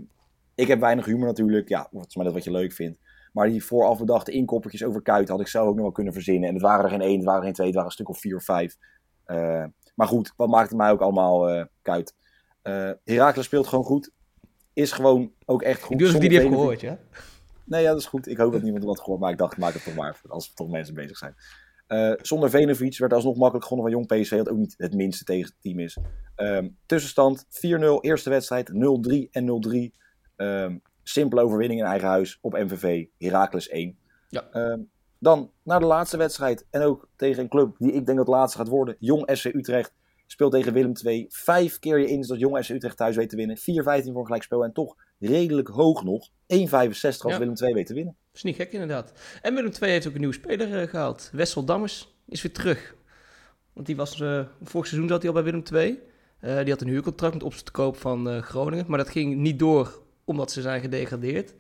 ik 0.56 0.68
heb 0.68 0.80
weinig 0.80 1.06
humor 1.06 1.26
natuurlijk. 1.26 1.70
Ja, 1.70 1.88
dat 1.92 2.06
is 2.08 2.16
maar 2.16 2.26
dat 2.26 2.34
wat 2.34 2.44
je 2.44 2.52
leuk 2.52 2.74
vindt. 2.74 3.00
Maar 3.34 3.48
die 3.48 3.64
vooraf 3.66 4.00
bedachte 4.00 4.32
inkoppertjes 4.32 4.84
over 4.84 5.02
Kuit 5.02 5.30
had 5.30 5.40
ik 5.40 5.48
zelf 5.48 5.68
ook 5.68 5.74
nog 5.76 5.84
wel 5.84 5.92
kunnen 5.92 6.14
verzinnen. 6.14 6.48
En 6.48 6.54
het 6.54 6.64
waren 6.64 6.84
er 6.84 6.90
geen 6.92 7.02
één, 7.02 7.16
het 7.16 7.24
waren 7.26 7.40
er 7.40 7.46
geen 7.46 7.54
twee, 7.54 7.66
het 7.68 7.76
waren 7.76 7.90
een 7.90 7.96
stuk 7.96 8.10
of 8.10 8.20
vier 8.20 8.36
of 8.36 8.44
vijf. 8.44 8.78
Eh, 9.26 9.64
maar 9.96 10.08
goed, 10.08 10.34
wat 10.36 10.50
maakt 10.50 10.70
het 10.70 10.78
mij 10.78 10.92
ook 10.92 11.02
allemaal 11.02 11.50
eh 11.50 11.66
Kuit? 11.82 12.16
Eh 12.62 12.90
Herakles 13.04 13.46
speelt 13.46 13.68
gewoon 13.68 13.84
goed. 13.86 14.12
Is 14.74 14.92
gewoon 14.92 15.32
ook 15.46 15.62
echt 15.62 15.82
goed. 15.82 15.92
Ik 15.92 15.98
doe 15.98 16.08
alsof 16.08 16.22
die 16.22 16.30
die 16.30 16.40
heeft 16.40 16.52
gehoord, 16.52 16.82
ja? 16.82 17.00
Nee, 17.66 17.82
ja, 17.82 17.90
dat 17.90 18.00
is 18.00 18.06
goed. 18.06 18.28
Ik 18.28 18.38
hoop 18.38 18.52
dat 18.52 18.62
niemand 18.62 18.84
wat 18.84 19.00
gehoord, 19.00 19.20
maar 19.20 19.32
ik 19.32 19.38
dacht, 19.38 19.58
maak 19.58 19.74
het 19.74 19.84
toch 19.84 19.96
maar 19.96 20.22
als 20.28 20.48
er 20.48 20.56
toch 20.56 20.70
mensen 20.70 20.94
bezig 20.94 21.18
zijn. 21.18 21.36
Eh, 21.88 22.14
zonder 22.22 22.50
Venovic 22.50 22.98
werd 22.98 23.14
alsnog 23.14 23.38
makkelijk 23.38 23.68
gewonnen 23.68 23.92
van 23.92 24.00
Jong 24.00 24.22
PSV, 24.22 24.38
dat 24.38 24.50
ook 24.50 24.58
niet 24.58 24.74
het 24.78 24.94
minste 24.94 25.24
tegen 25.24 25.46
het 25.46 25.62
team 25.62 25.80
is. 25.80 25.98
Ehm, 26.36 26.70
tussenstand 26.86 27.46
4-0, 27.50 28.02
eerste 28.02 28.30
wedstrijd 28.30 28.70
0-3 28.74 29.28
en 29.32 29.46
0-3. 29.46 29.94
Ehm, 30.36 30.78
simpele 31.04 31.42
overwinning 31.42 31.80
in 31.80 31.86
eigen 31.86 32.08
huis 32.08 32.38
op 32.42 32.54
MVV, 32.54 33.06
Heracles 33.18 33.70
1. 33.70 33.98
Ja. 34.30 34.48
Ehm, 34.52 34.80
dan 35.20 35.52
naar 35.64 35.80
de 35.80 35.86
laatste 35.86 36.18
wedstrijd 36.18 36.66
en 36.70 36.82
ook 36.82 37.08
tegen 37.16 37.44
een 37.44 37.50
club 37.50 37.76
die 37.78 37.92
ik 37.92 38.06
denk 38.06 38.18
dat 38.18 38.28
laatste 38.28 38.58
gaat 38.58 38.68
worden. 38.68 38.96
Jong 39.00 39.32
FC 39.38 39.46
Utrecht 39.46 39.94
speelt 40.28 40.52
tegen 40.52 40.74
Willem 40.74 40.94
II. 41.04 41.26
Vijf 41.30 41.80
keer 41.80 42.00
je 42.00 42.10
in 42.10 42.22
dat 42.22 42.40
Jong 42.40 42.66
FC 42.66 42.70
Utrecht 42.70 42.98
thuis 42.98 43.16
weet 43.16 43.30
te 43.30 43.36
winnen. 43.36 43.58
4-15 43.58 43.62
voor 43.64 44.20
een 44.20 44.26
gelijkspel 44.26 44.64
en 44.64 44.74
toch 44.74 44.96
redelijk 45.20 45.68
hoog 45.68 46.04
nog. 46.04 46.30
1,65 46.48 47.24
als 47.24 47.34
Ja. 47.34 47.40
Willem 47.40 47.54
II 47.62 47.74
weet 47.74 47.86
te 47.86 47.94
winnen. 47.94 48.16
Dat 48.28 48.36
is 48.36 48.44
niet 48.44 48.56
gek 48.56 48.72
inderdaad. 48.72 49.12
En 49.42 49.56
Willem 49.56 49.72
II 49.82 49.92
heeft 49.92 50.08
ook 50.08 50.14
een 50.14 50.20
nieuwe 50.20 50.34
speler 50.36 50.82
eh, 50.82 50.88
gehaald. 50.90 51.30
Wessel 51.34 51.64
Dammers 51.66 52.16
is 52.28 52.42
weer 52.42 52.52
terug. 52.54 52.96
Want 53.74 53.86
die 53.88 53.96
was, 53.96 54.22
eh, 54.22 54.42
vorig 54.62 54.88
seizoen 54.88 55.10
zat 55.10 55.22
hij 55.22 55.28
al 55.32 55.42
bij 55.42 55.44
Willem 55.52 55.64
II. 55.74 56.00
Eh, 56.40 56.60
die 56.60 56.70
had 56.70 56.82
een 56.82 56.88
huurcontract 56.88 57.34
met 57.34 57.44
opzet 57.44 57.66
te 57.66 57.72
koop 57.72 57.98
van 57.98 58.44
Groningen. 58.44 58.86
Maar 58.88 58.98
dat 58.98 59.10
ging 59.10 59.36
niet 59.36 59.60
door 59.60 60.02
omdat 60.26 60.52
ze 60.52 60.62
zijn 60.62 60.82
gedegradeerd. 60.82 61.54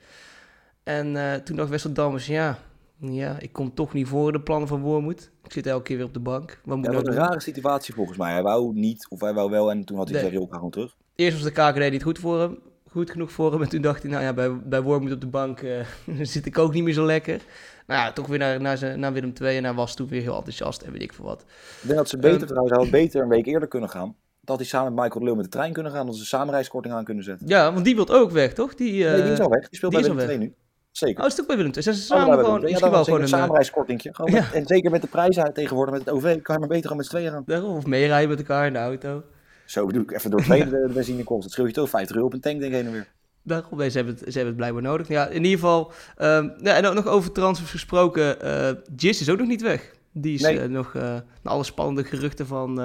En 0.84 1.42
toen 1.44 1.56
dacht 1.56 1.70
Wessel 1.70 1.94
Dammers, 1.94 2.26
ja, 2.28 2.60
ja, 3.00 3.40
ik 3.40 3.52
kom 3.54 3.74
toch 3.74 3.94
niet 3.94 4.08
voor 4.08 4.32
de 4.32 4.42
plannen 4.42 4.68
van 4.68 4.82
Wormoed. 4.82 5.32
Ik 5.44 5.52
zit 5.52 5.68
elke 5.68 5.84
keer 5.84 5.98
weer 5.98 6.06
op 6.06 6.14
de 6.14 6.20
bank. 6.20 6.62
Wat 6.66 6.78
moet 6.78 6.86
Ja, 6.86 6.92
wat 6.92 7.04
nou 7.04 7.16
een 7.16 7.22
rare 7.24 7.40
situatie 7.42 7.94
volgens 7.94 8.18
mij. 8.18 8.32
Hij 8.32 8.42
wou 8.42 8.74
niet, 8.74 9.08
of 9.10 9.20
hij 9.22 9.34
wou 9.34 9.50
wel, 9.50 9.72
en 9.72 9.86
toen 9.86 9.98
had 9.98 10.10
hij 10.10 10.14
Nee. 10.16 10.24
gezegd, 10.26 10.34
joh, 10.34 10.44
ik 10.44 10.50
ga 10.52 10.56
gewoon 10.56 10.72
terug. 10.72 10.96
Eerst 11.16 11.42
was 11.44 11.54
de 11.54 11.72
KKD 11.72 11.92
niet 11.92 12.04
goed 12.04 12.20
voor 12.20 12.40
hem. 12.40 12.60
Goed 12.96 13.12
genoeg 13.12 13.32
voor 13.32 13.52
hem. 13.52 13.62
En 13.62 13.70
toen 13.70 13.82
dacht 13.82 14.02
hij, 14.02 14.12
nou 14.12 14.24
ja, 14.24 14.34
bij, 14.34 14.58
bij 14.64 14.82
Wormoed 14.82 15.12
op 15.12 15.22
de 15.22 15.28
bank 15.28 15.62
eh, 15.62 15.86
zit 16.22 16.46
ik 16.46 16.58
ook 16.58 16.74
niet 16.74 16.84
meer 16.84 16.94
zo 16.94 17.06
lekker. 17.06 17.42
Nou 17.88 18.02
ja, 18.02 18.12
toch 18.12 18.28
weer 18.28 18.40
naar, 18.40 18.62
naar, 18.62 18.78
zijn, 18.78 19.00
naar 19.00 19.14
Willem 19.14 19.34
II. 19.42 19.58
En 19.58 19.64
hij 19.64 19.74
was 19.74 19.96
toen 19.96 20.08
weer 20.08 20.22
heel 20.22 20.36
enthousiast 20.36 20.82
en 20.82 20.92
weet 20.92 21.02
ik 21.02 21.14
veel 21.14 21.26
wat. 21.26 21.42
Ik 21.42 21.88
denk 21.88 21.98
dat 21.98 22.10
ze 22.10 22.18
beter, 22.18 22.38
Ehm. 22.38 22.48
trouwens, 22.48 22.78
had 22.78 22.90
beter 22.90 23.22
een 23.22 23.28
week 23.28 23.46
eerder 23.46 23.68
kunnen 23.68 23.90
gaan. 23.90 24.16
Dat 24.42 24.58
hij 24.58 24.66
samen 24.66 24.94
met 24.94 25.04
Michael 25.04 25.26
Leeuw 25.26 25.36
met 25.36 25.44
de 25.44 25.50
trein 25.50 25.74
kunnen 25.74 25.92
gaan, 25.92 26.06
dat 26.06 26.16
ze 26.16 26.26
samenreiskorting 26.26 26.94
aan 26.94 27.04
kunnen 27.04 27.24
zetten. 27.24 27.48
Ja, 27.48 27.74
want 27.74 27.86
die 27.86 27.96
wil 27.96 28.10
ook 28.10 28.32
weg, 28.32 28.54
toch? 28.54 28.76
Die, 28.76 29.06
eh, 29.06 29.14
nee, 29.14 29.22
die 29.24 29.32
is 29.32 29.40
al 29.40 29.50
weg. 29.50 29.70
Die 29.70 29.78
speelt 29.78 29.92
die 29.92 30.02
bij 30.02 30.12
Willem 30.12 30.30
II 30.30 30.38
nu. 30.38 30.54
Zeker. 30.92 31.20
Oh, 31.20 31.26
is 31.26 31.32
het 31.32 31.42
ook 31.42 31.48
bij 31.48 31.58
Willem 31.58 31.72
II? 31.72 31.84
Zijn 31.84 31.96
ze 31.96 32.02
samen 32.02 32.40
gewoon, 32.40 32.62
misschien 32.62 32.86
ja, 32.86 32.92
wel 32.92 33.04
gewoon 33.04 33.20
een 33.20 33.26
eh, 33.26 33.32
samenreiskortingje. 33.32 34.12
En 34.54 34.66
zeker 34.66 34.92
met 34.92 35.02
de 35.02 35.08
prijzen 35.08 35.54
tegenwoordig 35.54 35.94
met 35.94 36.06
het 36.06 36.14
OV, 36.14 36.42
kan 36.42 36.56
je 36.56 36.60
maar 36.60 36.70
beter 36.70 36.82
gewoon 36.82 36.98
met 36.98 37.06
z'n 37.06 37.12
tweeën 37.12 37.32
gaan. 37.32 37.44
Daarom, 37.46 37.76
of 37.76 37.86
meerijden 37.86 38.30
met 38.30 38.38
elkaar 38.38 38.68
in 38.68 38.74
de 38.74 38.80
auto. 38.80 39.24
Zo 39.66 39.86
bedoel 39.86 40.02
ik, 40.02 40.12
even 40.12 40.32
door 40.32 40.42
twee 40.42 40.64
de, 40.70 40.70
de 40.88 40.94
benzinekosten. 40.94 41.42
Dat 41.44 41.52
scheelt 41.52 41.68
je 41.68 41.74
toch 41.74 41.90
50 41.90 42.16
euro 42.16 42.28
op 42.28 42.34
een 42.34 42.40
tank, 42.42 42.60
denk 42.60 42.72
ik, 42.74 42.78
heen 42.78 42.86
en 42.88 42.92
weer. 42.92 43.08
Daarom, 43.44 43.78
nee, 43.78 43.90
ze 43.90 43.98
hebben, 43.98 44.16
het, 44.16 44.24
ze 44.24 44.30
hebben 44.30 44.48
het 44.48 44.56
blijkbaar 44.56 44.82
nodig. 44.82 45.08
Ja, 45.08 45.28
in 45.28 45.44
ieder 45.44 45.60
geval, 45.60 45.92
ehm, 46.18 46.50
ja, 46.62 46.76
en 46.76 46.86
ook 46.86 46.94
nog 46.94 47.08
over 47.08 47.32
transfers 47.32 47.72
gesproken. 47.72 48.42
eh 48.42 48.72
Jis 48.96 49.22
is 49.22 49.30
ook 49.30 49.38
nog 49.38 49.48
niet 49.48 49.62
weg. 49.62 49.94
Die 50.12 50.34
is 50.34 50.42
Nee. 50.42 50.60
eh, 50.60 50.70
nog, 50.70 50.96
eh 50.96 51.02
na 51.44 51.52
alle 51.52 51.64
spannende 51.64 52.04
geruchten 52.04 52.48
van, 52.48 52.76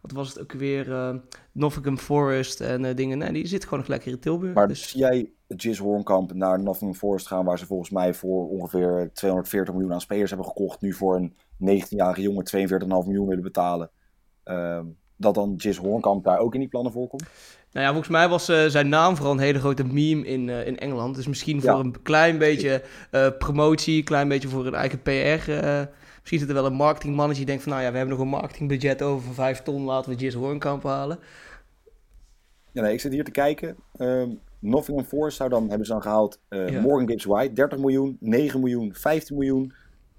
wat 0.00 0.12
was 0.12 0.28
het 0.28 0.40
ook 0.40 0.52
weer, 0.52 0.92
eh 0.92 1.14
Nottingham 1.52 1.98
Forest 1.98 2.60
en 2.60 2.96
dingen. 2.96 3.18
Nee, 3.18 3.32
die 3.32 3.46
zit 3.46 3.64
gewoon 3.64 3.78
nog 3.78 3.88
lekker 3.88 4.10
in 4.12 4.18
Tilburg. 4.18 4.54
Maar 4.54 4.68
dus, 4.68 4.88
zie 4.88 5.00
jij 5.00 5.30
Jis 5.46 5.78
Hornkamp 5.78 6.32
naar 6.34 6.62
Nottingham 6.62 6.98
Forest 6.98 7.26
gaan, 7.26 7.44
waar 7.44 7.58
ze 7.58 7.66
volgens 7.66 7.90
mij 7.90 8.14
voor 8.14 8.48
ongeveer 8.48 9.10
240 9.12 9.74
miljoen 9.74 9.92
aan 9.92 10.00
spelers 10.00 10.30
hebben 10.30 10.48
gekocht, 10.48 10.80
nu 10.80 10.92
voor 10.92 11.16
een 11.16 11.34
19-jarige 11.82 12.22
jongen 12.22 12.44
42,5 12.44 13.06
miljoen 13.06 13.26
willen 13.28 13.42
betalen. 13.42 13.90
Ehm, 14.44 14.84
dat 15.16 15.34
dan 15.34 15.54
Jis 15.56 15.76
Hornkamp 15.76 16.24
daar 16.24 16.38
ook 16.38 16.54
in 16.54 16.60
die 16.60 16.68
plannen 16.68 16.92
voorkomt? 16.92 17.24
nou 17.72 17.84
ja, 17.86 17.92
volgens 17.92 18.12
mij 18.12 18.28
was 18.28 18.48
eh, 18.48 18.64
zijn 18.66 18.88
naam 18.88 19.16
vooral 19.16 19.32
een 19.34 19.38
hele 19.40 19.58
grote 19.58 19.84
meme 19.84 20.26
in, 20.26 20.48
eh, 20.48 20.66
in 20.66 20.78
Engeland. 20.78 21.14
Dus 21.14 21.26
misschien 21.26 21.60
voor 21.60 21.70
Ja. 21.70 21.78
een 21.78 22.02
klein 22.02 22.38
beetje 22.38 22.82
eh, 23.10 23.28
promotie, 23.38 23.96
een 23.98 24.04
klein 24.04 24.28
beetje 24.28 24.48
voor 24.48 24.66
een 24.66 24.74
eigen 24.74 25.02
PR. 25.02 25.10
misschien 26.20 26.38
zit 26.38 26.48
er 26.48 26.54
wel 26.54 26.66
een 26.66 26.72
marketingmannetje 26.74 27.36
die 27.44 27.46
denkt 27.46 27.62
van, 27.62 27.72
nou 27.72 27.84
ja, 27.84 27.90
we 27.90 27.96
hebben 27.96 28.14
nog 28.16 28.24
een 28.24 28.30
marketingbudget 28.30 29.02
over 29.02 29.24
van 29.24 29.34
5 29.34 29.62
ton, 29.62 29.82
laten 29.82 30.10
we 30.10 30.16
Jis 30.16 30.34
Hornkamp 30.34 30.82
halen. 30.82 31.18
Ja, 32.72 32.82
nee, 32.82 32.92
ik 32.92 33.00
zit 33.00 33.12
hier 33.12 33.24
te 33.24 33.30
kijken. 33.30 33.76
Ehm 33.96 34.28
Nottingham 34.58 35.04
Forest 35.06 35.36
zou 35.36 35.48
dan, 35.50 35.68
hebben 35.68 35.86
ze 35.86 35.92
dan 35.92 36.02
gehaald 36.02 36.40
eh, 36.48 36.68
Ja. 36.68 36.80
Morgan 36.80 37.06
Gibbs 37.08 37.24
White, 37.24 37.52
30 37.52 37.78
miljoen, 37.78 38.16
9 38.20 38.60
miljoen, 38.60 38.94
15 38.94 39.36
miljoen, 39.36 39.72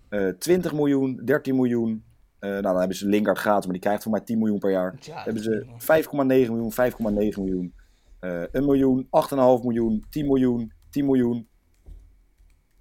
eh 0.10 0.28
20 0.39 0.74
miljoen, 0.74 1.22
13 1.24 1.56
miljoen. 1.56 2.04
Eh, 2.46 2.52
nou, 2.52 2.62
dan 2.62 2.78
hebben 2.80 2.98
ze 2.98 3.08
Lingard 3.08 3.38
gratis, 3.38 3.64
maar 3.64 3.74
die 3.74 3.82
krijgt 3.84 4.04
voor 4.04 4.12
mij 4.12 4.22
10 4.22 4.38
miljoen 4.38 4.60
per 4.60 4.72
jaar. 4.72 4.96
Ja, 5.00 5.14
Dan 5.16 5.24
hebben 5.24 5.43
ze 5.43 5.66
5,9 5.78 6.52
miljoen, 6.52 6.72
5,9 6.72 7.41
miljoen, 7.41 7.74
eh 8.20 8.41
1 8.52 8.66
miljoen, 8.66 9.08
8,5 9.10 9.64
miljoen, 9.64 10.04
10 10.10 10.26
miljoen, 10.26 10.72
10 10.89 11.06
miljoen 11.06 11.48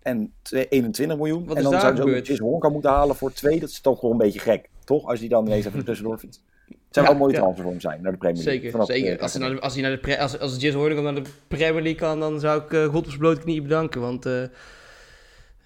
en 0.02 0.32
twee- 0.42 0.68
21 0.68 1.16
miljoen. 1.16 1.40
Wat 1.46 1.50
en 1.50 1.56
is 1.56 1.62
dan 1.62 1.72
daar 1.72 1.80
zouden 1.80 2.26
ze 2.26 2.32
ook 2.32 2.50
Honka 2.50 2.68
moeten 2.68 2.90
halen 2.90 3.16
voor 3.16 3.32
2. 3.32 3.60
Dat 3.60 3.68
is 3.68 3.80
toch 3.80 3.98
gewoon 3.98 4.14
een 4.14 4.20
beetje 4.20 4.38
gek, 4.38 4.68
toch? 4.84 5.06
Als 5.06 5.20
hij 5.20 5.28
dan 5.28 5.46
ineens 5.46 5.64
even 5.66 5.84
tussendoor 5.84 6.18
fietst. 6.18 6.42
Het 6.66 6.76
zou 6.90 7.06
Ja, 7.06 7.12
wel 7.12 7.20
mooie 7.20 7.32
ja. 7.34 7.38
transfer 7.40 7.62
voor 7.62 7.72
hem 7.72 7.80
zijn, 7.80 8.02
naar 8.02 8.12
de 8.12 8.18
Premier 8.18 8.44
League. 8.44 8.62
Zeker, 8.70 8.84
zeker. 8.86 9.16
eh, 9.16 9.22
Als 9.22 9.32
hij 9.32 9.42
naar 9.42 9.50
de, 9.54 9.60
als 9.60 9.72
hij 9.74 9.82
naar 9.82 10.00
de, 10.00 10.18
als, 10.18 10.38
als 10.38 10.60
Jis 10.60 10.74
naar 10.74 11.14
de 11.14 11.22
Premier 11.48 11.72
League 11.72 11.94
kan, 11.94 12.20
dan 12.20 12.40
zou 12.40 12.62
ik 12.62 12.72
eh 12.72 12.84
God 12.84 12.96
op 13.02 13.06
zijn 13.06 13.18
blote 13.18 13.40
knieën 13.40 13.62
bedanken. 13.62 14.00
Want 14.00 14.26
eh, 14.26 14.42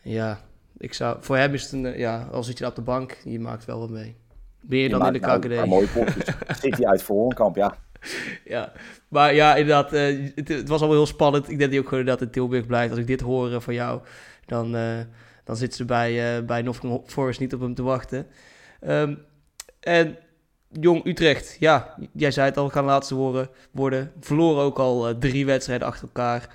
ja, 0.03 0.41
ik 0.79 0.95
zou, 0.95 1.17
voor 1.21 1.37
hem 1.37 1.55
is 1.55 1.63
het 1.63 1.73
een, 1.73 1.87
eh, 1.87 1.99
ja, 1.99 2.29
al 2.33 2.43
zit 2.43 2.59
je 2.59 2.67
op 2.67 2.75
de 2.75 2.83
bank, 2.83 3.17
je 3.25 3.41
maakt 3.41 3.65
wel 3.65 3.79
wat 3.79 3.91
mee. 3.91 4.17
Meer 4.61 4.83
Je 4.83 4.89
dan 4.89 5.07
in 5.07 5.13
de 5.13 5.19
nou 5.19 5.39
KKD. 5.39 5.51
een 5.51 5.57
paar 5.57 5.69
mooie 5.69 5.87
potjes. 5.87 6.25
Zit 6.61 6.77
hij 6.77 6.87
uit 6.87 7.03
voor 7.03 7.17
Hoornkamp, 7.17 7.57
ja. 7.57 7.75
Ja, 8.45 8.73
maar 9.09 9.35
ja, 9.35 9.57
inderdaad, 9.57 9.93
eh, 9.93 10.31
het, 10.35 10.49
het 10.49 10.69
was 10.69 10.79
allemaal 10.79 10.97
heel 10.97 11.07
spannend. 11.07 11.43
Ik 11.43 11.49
denk 11.49 11.61
dat 11.61 11.71
hij 11.71 11.79
ook 11.79 11.85
gewoon 11.85 12.01
inderdaad 12.01 12.27
in 12.27 12.33
Tilburg 12.33 12.67
blijft. 12.67 12.91
Als 12.91 13.01
ik 13.01 13.07
dit 13.07 13.21
hoor 13.21 13.53
eh, 13.53 13.61
van 13.61 13.75
jou, 13.75 14.01
dan, 14.47 14.77
eh, 14.77 14.99
dan 15.45 15.57
zitten 15.57 15.77
ze 15.77 15.85
bij, 15.85 16.37
eh 16.37 16.45
bij 16.45 16.63
Nottingham 16.63 17.03
Forest 17.07 17.41
niet 17.41 17.55
op 17.55 17.61
hem 17.61 17.75
te 17.75 17.83
wachten. 17.83 18.27
Ehm, 18.81 19.15
en 19.81 20.17
Jong 20.71 21.07
Utrecht, 21.07 21.57
ja, 21.59 21.95
jij 22.13 22.31
zei 22.31 22.49
het 22.49 22.57
al, 22.57 22.69
gaan 22.69 22.85
laatste 22.85 23.15
worden. 23.15 23.49
worden. 23.71 24.13
Verloren 24.21 24.63
ook 24.63 24.79
al 24.79 25.19
drie 25.19 25.47
wedstrijden 25.47 25.87
achter 25.87 26.07
elkaar. 26.07 26.49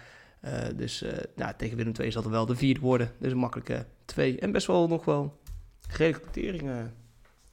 Eh, 0.43 0.51
dus 0.75 1.01
eh, 1.01 1.11
nou, 1.35 1.53
tegen 1.57 1.77
Willem 1.77 1.93
II 1.99 2.11
zal 2.11 2.23
er 2.23 2.29
wel 2.29 2.45
de 2.45 2.55
vierde 2.55 2.79
worden. 2.79 3.11
Dus 3.19 3.31
een 3.31 3.37
makkelijke 3.37 3.85
twee. 4.05 4.39
En 4.39 4.51
best 4.51 4.67
wel 4.67 4.87
nog 4.87 5.05
wel 5.05 5.33
redelijke 5.89 6.19
quoteringen. 6.19 6.93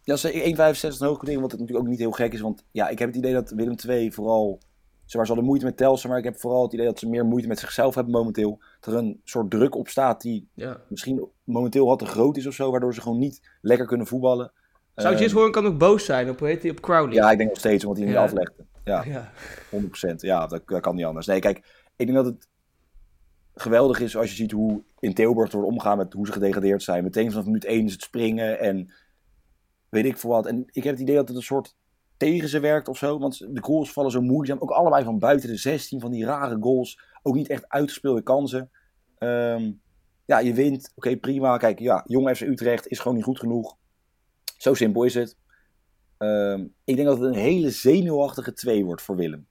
Ja, 0.02 0.16
ze 0.16 0.32
1,65 0.32 1.00
een 1.00 1.06
hoog 1.06 1.16
quotering, 1.16 1.40
wat 1.40 1.50
het 1.50 1.60
natuurlijk 1.60 1.78
ook 1.86 1.90
niet 1.90 1.98
heel 1.98 2.10
gek 2.10 2.32
is. 2.32 2.40
Want 2.40 2.64
ja, 2.70 2.88
ik 2.88 2.98
heb 2.98 3.08
het 3.08 3.16
idee 3.16 3.32
dat 3.32 3.50
Willem 3.50 3.74
II 3.88 4.12
vooral... 4.12 4.60
Ze 5.04 5.18
hadden 5.18 5.44
moeite 5.44 5.64
met 5.64 5.76
Telsen, 5.76 6.08
maar 6.08 6.18
ik 6.18 6.24
heb 6.24 6.40
vooral 6.40 6.62
het 6.62 6.72
idee 6.72 6.86
dat 6.86 6.98
ze 6.98 7.08
meer 7.08 7.24
moeite 7.24 7.48
met 7.48 7.58
zichzelf 7.58 7.94
hebben 7.94 8.12
momenteel. 8.12 8.58
Dat 8.80 8.94
er 8.94 9.00
een 9.00 9.20
soort 9.24 9.50
druk 9.50 9.74
op 9.74 9.88
staat 9.88 10.20
die 10.20 10.48
Ja. 10.54 10.80
misschien 10.88 11.28
momenteel 11.44 11.86
wat 11.86 11.98
te 11.98 12.06
groot 12.06 12.36
is 12.36 12.46
of 12.46 12.54
zo, 12.54 12.70
waardoor 12.70 12.94
ze 12.94 13.00
gewoon 13.00 13.18
niet 13.18 13.50
lekker 13.60 13.86
kunnen 13.86 14.06
voetballen. 14.06 14.52
Zou 14.94 15.14
Ehm, 15.14 15.22
Jis 15.22 15.32
Hoorn 15.32 15.52
kan 15.52 15.66
ook 15.66 15.78
boos 15.78 16.04
zijn 16.04 16.30
op, 16.30 16.40
heet 16.40 16.62
hij, 16.62 16.70
op 16.70 16.80
Crowley? 16.80 17.14
Ja, 17.14 17.30
ik 17.30 17.36
denk 17.38 17.48
nog 17.48 17.58
steeds, 17.58 17.84
omdat 17.84 17.98
hij 17.98 18.06
niet 18.06 18.16
Ja. 18.16 18.22
aflegde. 18.22 18.64
Ja, 18.84 19.04
ja. 19.04 19.32
100%. 19.70 20.20
Ja, 20.20 20.46
dat, 20.46 20.62
dat 20.66 20.80
kan 20.80 20.94
niet 20.94 21.04
anders. 21.04 21.26
Nee, 21.26 21.40
kijk, 21.40 21.56
ik 21.96 22.06
denk 22.06 22.14
dat 22.18 22.26
het 22.26 22.48
geweldig 23.54 24.00
is 24.00 24.16
als 24.16 24.30
je 24.30 24.36
ziet 24.36 24.50
hoe 24.50 24.82
in 24.98 25.14
Tilburg 25.14 25.52
wordt 25.52 25.68
omgaan 25.68 25.96
met 25.96 26.12
hoe 26.12 26.26
ze 26.26 26.32
gedegradeerd 26.32 26.82
zijn. 26.82 27.04
Meteen 27.04 27.30
vanaf 27.30 27.46
minuut 27.46 27.64
1 27.64 27.84
is 27.84 27.92
het 27.92 28.02
springen 28.02 28.60
en 28.60 28.92
weet 29.88 30.04
ik 30.04 30.18
veel 30.18 30.30
wat. 30.30 30.46
En 30.46 30.64
ik 30.70 30.84
heb 30.84 30.92
het 30.92 31.02
idee 31.02 31.16
dat 31.16 31.28
het 31.28 31.36
een 31.36 31.42
soort 31.42 31.76
tegen 32.16 32.48
ze 32.48 32.60
werkt 32.60 32.88
of 32.88 32.98
zo. 32.98 33.18
Want 33.18 33.38
de 33.38 33.62
goals 33.62 33.92
vallen 33.92 34.10
zo 34.10 34.20
moeizaam. 34.20 34.58
Ook 34.60 34.70
allebei 34.70 35.04
van 35.04 35.18
buiten 35.18 35.48
de 35.48 35.56
16 35.56 36.00
van 36.00 36.10
die 36.10 36.24
rare 36.24 36.56
goals. 36.60 37.00
Ook 37.22 37.34
niet 37.34 37.48
echt 37.48 37.68
uitgespeelde 37.68 38.22
kansen. 38.22 38.70
Ehm, 39.18 39.72
ja, 40.24 40.38
je 40.38 40.54
wint. 40.54 40.92
Oké, 40.94 41.16
prima. 41.16 41.56
Kijk, 41.56 41.78
ja, 41.78 42.04
Jong 42.06 42.36
FC 42.36 42.40
Utrecht 42.40 42.86
is 42.86 42.98
gewoon 42.98 43.16
niet 43.16 43.24
goed 43.24 43.38
genoeg. 43.38 43.76
Zo 44.56 44.74
simpel 44.74 45.04
is 45.04 45.14
het. 45.14 45.36
Ehm, 46.18 46.66
ik 46.84 46.96
denk 46.96 47.08
dat 47.08 47.18
het 47.18 47.26
een 47.26 47.40
hele 47.40 47.70
zenuwachtige 47.70 48.52
2 48.52 48.84
wordt 48.84 49.02
voor 49.02 49.16
Willem. 49.16 49.46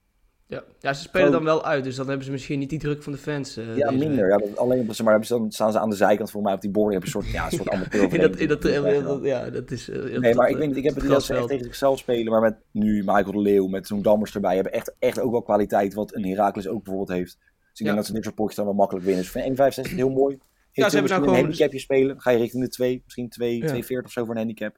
Ja. 0.50 0.64
ja, 0.80 0.94
ze 0.94 1.02
spelen 1.02 1.28
Zo- 1.28 1.34
dan 1.34 1.44
wel 1.44 1.66
uit, 1.66 1.84
dus 1.84 1.96
dan 1.96 2.08
hebben 2.08 2.26
ze 2.26 2.32
misschien 2.32 2.60
niet 2.60 2.70
die 2.70 2.80
druk 2.80 3.04
van 3.04 3.12
de 3.12 3.18
fans. 3.18 3.58
eh, 3.58 3.78
Ja, 3.78 3.92
minder. 3.92 4.28
Ja, 4.30 4.38
dat, 4.38 4.58
alleen 4.58 4.80
op, 4.90 5.00
maar, 5.04 5.26
ze 5.26 5.34
dan 5.34 5.52
staan 5.52 5.72
ze 5.72 5.80
aan 5.80 5.90
de 5.90 5.96
zijkant 5.96 6.32
voor 6.32 6.42
mij 6.42 6.54
op 6.54 6.62
die 6.62 6.70
borden. 6.72 6.92
Hebben 6.92 7.10
een 7.16 7.22
soort, 7.22 7.34
ja, 7.34 7.46
een 7.46 7.52
soort 7.58 7.70
amateur. 7.76 8.02
week. 8.02 8.12
in 8.14 8.22
dat, 8.22 8.36
in 8.36 8.48
dat, 8.48 8.66
in 8.66 9.04
dat- 9.04 9.24
ja, 9.24 9.50
dat 9.50 9.72
is... 9.72 9.90
eh, 9.90 10.18
Nee, 10.20 10.36
maar 10.36 10.50
ik, 10.50 10.58
denk, 10.58 10.76
ik 10.76 10.84
heb 10.84 10.96
het 10.96 11.08
dat 11.08 11.24
ze 11.24 11.34
echt 11.36 11.48
tegen 11.48 11.64
zichzelf 11.66 11.98
spelen. 12.00 12.32
Maar 12.32 12.42
met 12.42 12.56
nu 12.72 12.98
Michael 12.98 13.32
de 13.32 13.40
Leeuw, 13.40 13.68
met 13.68 13.88
zo'n 13.88 14.02
Dammers 14.02 14.36
erbij, 14.36 14.56
hebben 14.56 14.74
echt, 14.74 14.96
echt 15.00 15.20
ook 15.20 15.32
wel 15.32 15.42
kwaliteit. 15.42 15.94
Wat 15.94 16.16
een 16.16 16.26
Herakles 16.26 16.68
ook 16.68 16.84
bijvoorbeeld 16.84 17.18
heeft. 17.18 17.38
Dus 17.40 17.48
ik 17.72 17.78
Ja. 17.80 17.84
denk 17.86 17.96
dat 17.96 18.06
ze 18.06 18.14
dit 18.14 18.24
soort 18.24 18.36
potjes 18.36 18.56
dan 18.56 18.66
wel 18.66 18.74
makkelijk 18.74 19.06
winnen. 19.06 19.24
Dus 19.24 19.34
ik 19.36 19.42
vind 19.42 19.60
1,65 19.90 19.96
heel 19.96 20.10
mooi. 20.10 20.38
Ja, 20.72 20.90
ze 20.90 20.94
hebben 20.96 21.12
nou 21.12 21.24
gewoon- 21.24 21.38
een 21.40 21.46
handicapje 21.46 21.80
spelen. 21.80 22.22
Ga 22.22 22.32
je 22.32 22.38
richting 22.38 22.64
de 22.64 22.70
2, 22.70 23.02
misschien 23.04 23.30
2, 23.30 23.58
Ja. 23.58 23.68
2,40 23.68 24.06
of 24.06 24.12
zo 24.12 24.22
voor 24.26 24.32
een 24.34 24.38
handicap. 24.40 24.76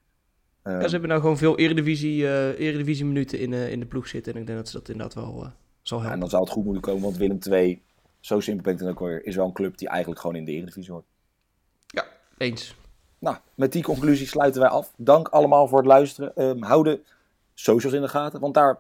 Eh, 0.63 0.73
Ja, 0.73 0.83
ze 0.83 0.89
hebben 0.89 1.09
nou 1.09 1.21
gewoon 1.21 1.37
veel 1.37 1.57
eredivisie, 1.57 2.27
eh 2.27 2.59
eredivisie 2.59 3.05
minuten 3.05 3.39
in, 3.39 3.53
eh, 3.53 3.71
in 3.71 3.79
de 3.79 3.85
ploeg 3.85 4.07
zitten. 4.07 4.33
En 4.33 4.39
ik 4.39 4.45
denk 4.45 4.57
dat 4.57 4.67
ze 4.67 4.77
dat 4.77 4.89
inderdaad 4.89 5.13
wel 5.13 5.43
eh, 5.43 5.49
zal 5.81 5.97
ja, 5.97 6.03
en 6.03 6.09
helpen. 6.09 6.19
dan 6.19 6.29
zou 6.29 6.43
het 6.43 6.51
goed 6.51 6.63
moeten 6.63 6.81
komen, 6.81 7.01
want 7.01 7.17
Willem 7.17 7.39
2, 7.39 7.81
zo 8.19 8.39
simpel 8.39 8.63
ben 8.63 8.73
ik 8.73 8.79
dan 8.79 8.89
ook 8.89 8.99
weer, 8.99 9.25
is 9.25 9.35
wel 9.35 9.45
een 9.45 9.53
club 9.53 9.77
die 9.77 9.87
eigenlijk 9.87 10.21
gewoon 10.21 10.35
in 10.35 10.45
de 10.45 10.51
Eredivisie 10.51 10.91
hoort. 10.91 11.05
Eens. 12.37 12.75
Nou, 13.19 13.37
met 13.55 13.71
die 13.71 13.83
conclusie 13.83 14.27
sluiten 14.27 14.61
wij 14.61 14.69
af. 14.69 14.93
Dank 14.97 15.27
allemaal 15.27 15.67
voor 15.67 15.77
het 15.77 15.87
luisteren. 15.87 16.35
Ehm 16.35 16.61
hou 16.61 16.83
de 16.83 17.01
socials 17.53 17.93
in 17.93 18.01
de 18.01 18.07
gaten, 18.07 18.39
want 18.39 18.53
daar 18.53 18.79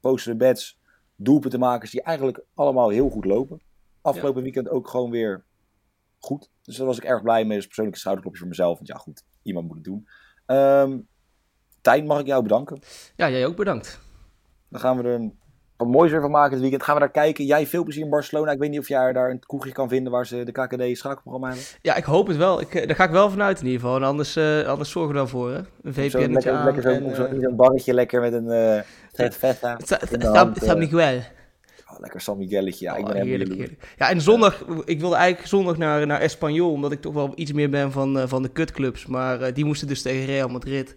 posten 0.00 0.32
we 0.32 0.38
bets, 0.38 0.78
doelpuntenmakers 1.16 1.90
die 1.90 2.02
eigenlijk 2.02 2.40
allemaal 2.54 2.88
heel 2.88 3.08
goed 3.10 3.24
lopen. 3.24 3.60
Afgelopen 4.00 4.42
weekend 4.42 4.68
ook 4.68 4.88
gewoon 4.88 5.10
weer 5.10 5.44
goed. 6.18 6.50
Dus 6.62 6.76
daar 6.76 6.86
was 6.86 6.96
ik 6.98 7.04
erg 7.04 7.22
blij 7.22 7.44
mee. 7.44 7.56
Dus 7.56 7.66
persoonlijk 7.66 7.96
een 7.96 8.00
schouderklopje 8.00 8.40
voor 8.40 8.48
mezelf. 8.48 8.76
Want 8.76 8.88
ja, 8.88 8.96
goed, 8.96 9.24
iemand 9.42 9.66
moet 9.66 9.76
het 9.76 9.84
doen. 9.84 10.08
Ehm 10.48 10.98
Tijn, 11.80 12.06
mag 12.06 12.20
ik 12.20 12.26
jou 12.26 12.42
bedanken. 12.42 12.78
Ja, 13.16 13.30
jij 13.30 13.46
ook 13.46 13.56
bedankt. 13.56 14.00
Dan 14.68 14.80
gaan 14.80 14.96
we 14.96 15.02
er 15.02 15.14
een, 15.14 15.38
wat 15.76 15.88
moois 15.88 16.10
weer 16.10 16.20
van 16.20 16.30
maken 16.30 16.50
dit 16.50 16.60
weekend. 16.60 16.82
Gaan 16.82 16.94
we 16.94 17.00
daar 17.00 17.10
kijken. 17.10 17.44
Jij 17.44 17.66
veel 17.66 17.82
plezier 17.82 18.04
in 18.04 18.10
Barcelona. 18.10 18.52
Ik 18.52 18.58
weet 18.58 18.70
niet 18.70 18.78
of 18.78 18.88
jij 18.88 19.12
daar 19.12 19.30
een 19.30 19.38
kroegje 19.38 19.72
kan 19.72 19.88
vinden 19.88 20.12
waar 20.12 20.26
ze 20.26 20.44
de 20.44 20.52
KKD 20.52 20.98
schakelprogramma 20.98 21.48
hebben. 21.48 21.66
Ja, 21.82 21.94
ik 21.94 22.04
hoop 22.04 22.26
het 22.26 22.36
wel. 22.36 22.60
Ik, 22.60 22.74
eh, 22.74 22.86
daar 22.86 22.96
ga 22.96 23.04
ik 23.04 23.10
wel 23.10 23.30
vanuit 23.30 23.60
in 23.60 23.66
ieder 23.66 23.80
geval. 23.80 23.96
En 23.96 24.02
anders, 24.02 24.36
eh, 24.36 24.66
anders 24.66 24.90
zorgen 24.90 25.12
we 25.12 25.18
daarvoor. 25.18 25.50
Hè. 25.50 25.58
Een 25.82 25.94
VPN 25.94 26.32
lekker, 26.32 26.52
aan. 26.52 27.14
zo, 27.14 27.28
zo'n 27.40 27.56
barretje 27.56 27.94
lekker 27.94 28.20
met 28.20 28.32
een 28.32 28.84
vet 29.12 29.36
feta. 29.36 29.78
San. 30.54 30.78
Miguel. 30.78 31.20
Oh, 31.92 31.98
lekker 32.00 32.20
San 32.20 32.38
Migueletje. 32.38 32.84
Ja, 32.84 32.96
ik 32.96 33.04
ben 33.04 33.16
Oh, 33.16 33.22
heerlijk. 33.22 33.76
Ja, 33.96 34.10
en 34.10 34.20
zondag, 34.20 34.64
ik 34.84 35.00
wilde 35.00 35.16
eigenlijk 35.16 35.48
zondag 35.48 35.76
naar, 35.76 36.06
naar 36.06 36.20
Espanyol, 36.20 36.72
omdat 36.72 36.92
ik 36.92 37.00
toch 37.00 37.14
wel 37.14 37.32
iets 37.34 37.52
meer 37.52 37.70
ben 37.70 37.92
van, 37.92 38.18
eh, 38.18 38.28
van 38.28 38.42
de 38.42 38.48
kutclubs. 38.48 39.06
Maar 39.06 39.40
eh, 39.40 39.54
die 39.54 39.64
moesten 39.64 39.88
dus 39.88 40.02
tegen 40.02 40.24
Real 40.26 40.48
Madrid. 40.48 40.96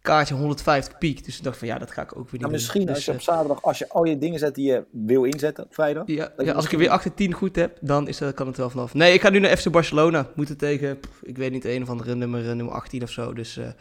kaartje 0.00 0.34
150 0.34 0.98
piek. 0.98 1.24
Dus 1.24 1.36
ik 1.36 1.42
dacht 1.44 1.58
van 1.58 1.68
ja, 1.68 1.78
dat 1.78 1.90
ga 1.90 2.02
ik 2.02 2.08
ook 2.16 2.30
weer 2.30 2.32
niet 2.32 2.40
Nou, 2.40 2.44
doen. 2.52 2.60
misschien 2.60 2.86
Dus, 2.86 2.94
als 2.94 3.04
je 3.04 3.10
op 3.10 3.16
eh, 3.18 3.22
zaterdag, 3.24 3.62
als 3.62 3.78
je 3.78 3.88
al 3.88 4.04
je 4.04 4.18
dingen 4.18 4.38
zet 4.38 4.54
die 4.54 4.66
je 4.66 4.84
wil 4.90 5.24
inzetten 5.24 5.64
op 5.64 5.74
vrijdag. 5.74 6.02
ja, 6.06 6.14
ja, 6.14 6.22
als 6.24 6.32
ik 6.38 6.46
er 6.48 6.54
misschien- 6.56 6.78
weer 6.78 6.88
8 6.90 7.04
en 7.04 7.14
10 7.14 7.32
goed 7.32 7.56
heb, 7.56 7.78
dan 7.80 8.08
is 8.08 8.18
dat, 8.18 8.34
kan 8.34 8.46
het 8.46 8.56
wel 8.56 8.70
vanaf. 8.70 8.94
Nee, 8.94 9.12
ik 9.12 9.20
ga 9.20 9.30
nu 9.30 9.38
naar 9.38 9.56
FC 9.56 9.70
Barcelona. 9.70 10.30
Moeten 10.34 10.56
tegen, 10.56 10.98
ik 11.22 11.36
weet 11.36 11.50
niet, 11.52 11.64
een 11.64 11.82
of 11.82 11.88
andere 11.88 12.14
nummer, 12.14 12.56
nummer 12.56 12.74
18 12.74 13.02
of 13.02 13.10
zo. 13.10 13.32
Dus 13.32 13.56
even 13.56 13.74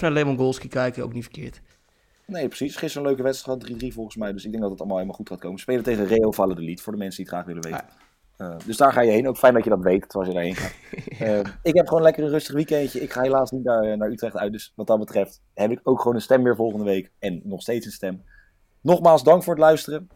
naar 0.00 0.12
Lemon 0.12 0.36
Golski 0.36 0.68
kijken, 0.68 1.02
ook 1.04 1.12
niet 1.12 1.22
verkeerd. 1.22 1.60
Nee, 2.30 2.48
precies. 2.48 2.76
Gisteren 2.76 3.02
een 3.02 3.08
leuke 3.08 3.22
wedstrijd, 3.22 3.72
3-3 3.84 3.86
volgens 3.88 4.16
mij. 4.16 4.32
Dus 4.32 4.44
ik 4.44 4.50
denk 4.50 4.62
dat 4.62 4.70
het 4.70 4.80
allemaal 4.80 4.98
helemaal 4.98 5.18
goed 5.18 5.28
gaat 5.28 5.40
komen. 5.40 5.58
Spelen 5.58 5.82
tegen 5.82 6.06
Real 6.06 6.32
Valladolid, 6.32 6.80
voor 6.80 6.92
de 6.92 6.98
mensen 6.98 7.24
die 7.24 7.32
het 7.32 7.34
graag 7.34 7.54
willen 7.54 7.70
weten. 7.70 7.88
Eh, 8.36 8.66
dus 8.66 8.76
daar 8.76 8.92
ga 8.92 9.00
je 9.00 9.10
heen. 9.10 9.28
Ook 9.28 9.38
fijn 9.38 9.54
dat 9.54 9.64
je 9.64 9.70
dat 9.70 9.82
weet, 9.82 10.08
terwijl 10.08 10.30
je 10.30 10.36
daarheen 10.36 10.56
gaat. 10.56 10.74
Eh, 11.20 11.40
ik 11.62 11.74
heb 11.74 11.88
gewoon 11.88 12.02
lekker 12.02 12.24
een 12.24 12.30
rustig 12.30 12.54
weekendje. 12.54 13.00
Ik 13.00 13.12
ga 13.12 13.22
helaas 13.22 13.50
niet 13.50 13.64
naar, 13.64 13.96
naar 13.96 14.10
Utrecht 14.10 14.36
uit. 14.36 14.52
Dus 14.52 14.72
wat 14.76 14.86
dat 14.86 14.98
betreft 14.98 15.42
heb 15.54 15.70
ik 15.70 15.80
ook 15.82 16.00
gewoon 16.00 16.14
een 16.14 16.22
stem 16.22 16.42
weer 16.42 16.56
volgende 16.56 16.84
week. 16.84 17.10
En 17.18 17.40
nog 17.44 17.62
steeds 17.62 17.86
een 17.86 17.92
stem. 17.92 18.22
Nogmaals, 18.80 19.22
dank 19.22 19.42
voor 19.42 19.52
het 19.52 19.62
luisteren. 19.62 20.08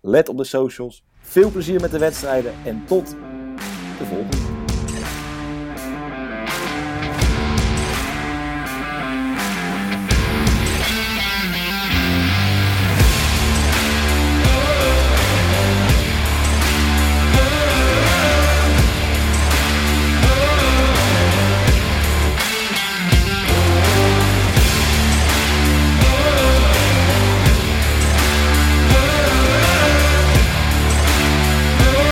Let 0.00 0.28
op 0.28 0.36
de 0.36 0.44
socials. 0.44 1.04
Veel 1.20 1.50
plezier 1.50 1.80
met 1.80 1.90
de 1.90 1.98
wedstrijden. 1.98 2.52
En 2.64 2.84
tot 2.86 3.10
de 3.98 4.04
volgende. 4.04 4.49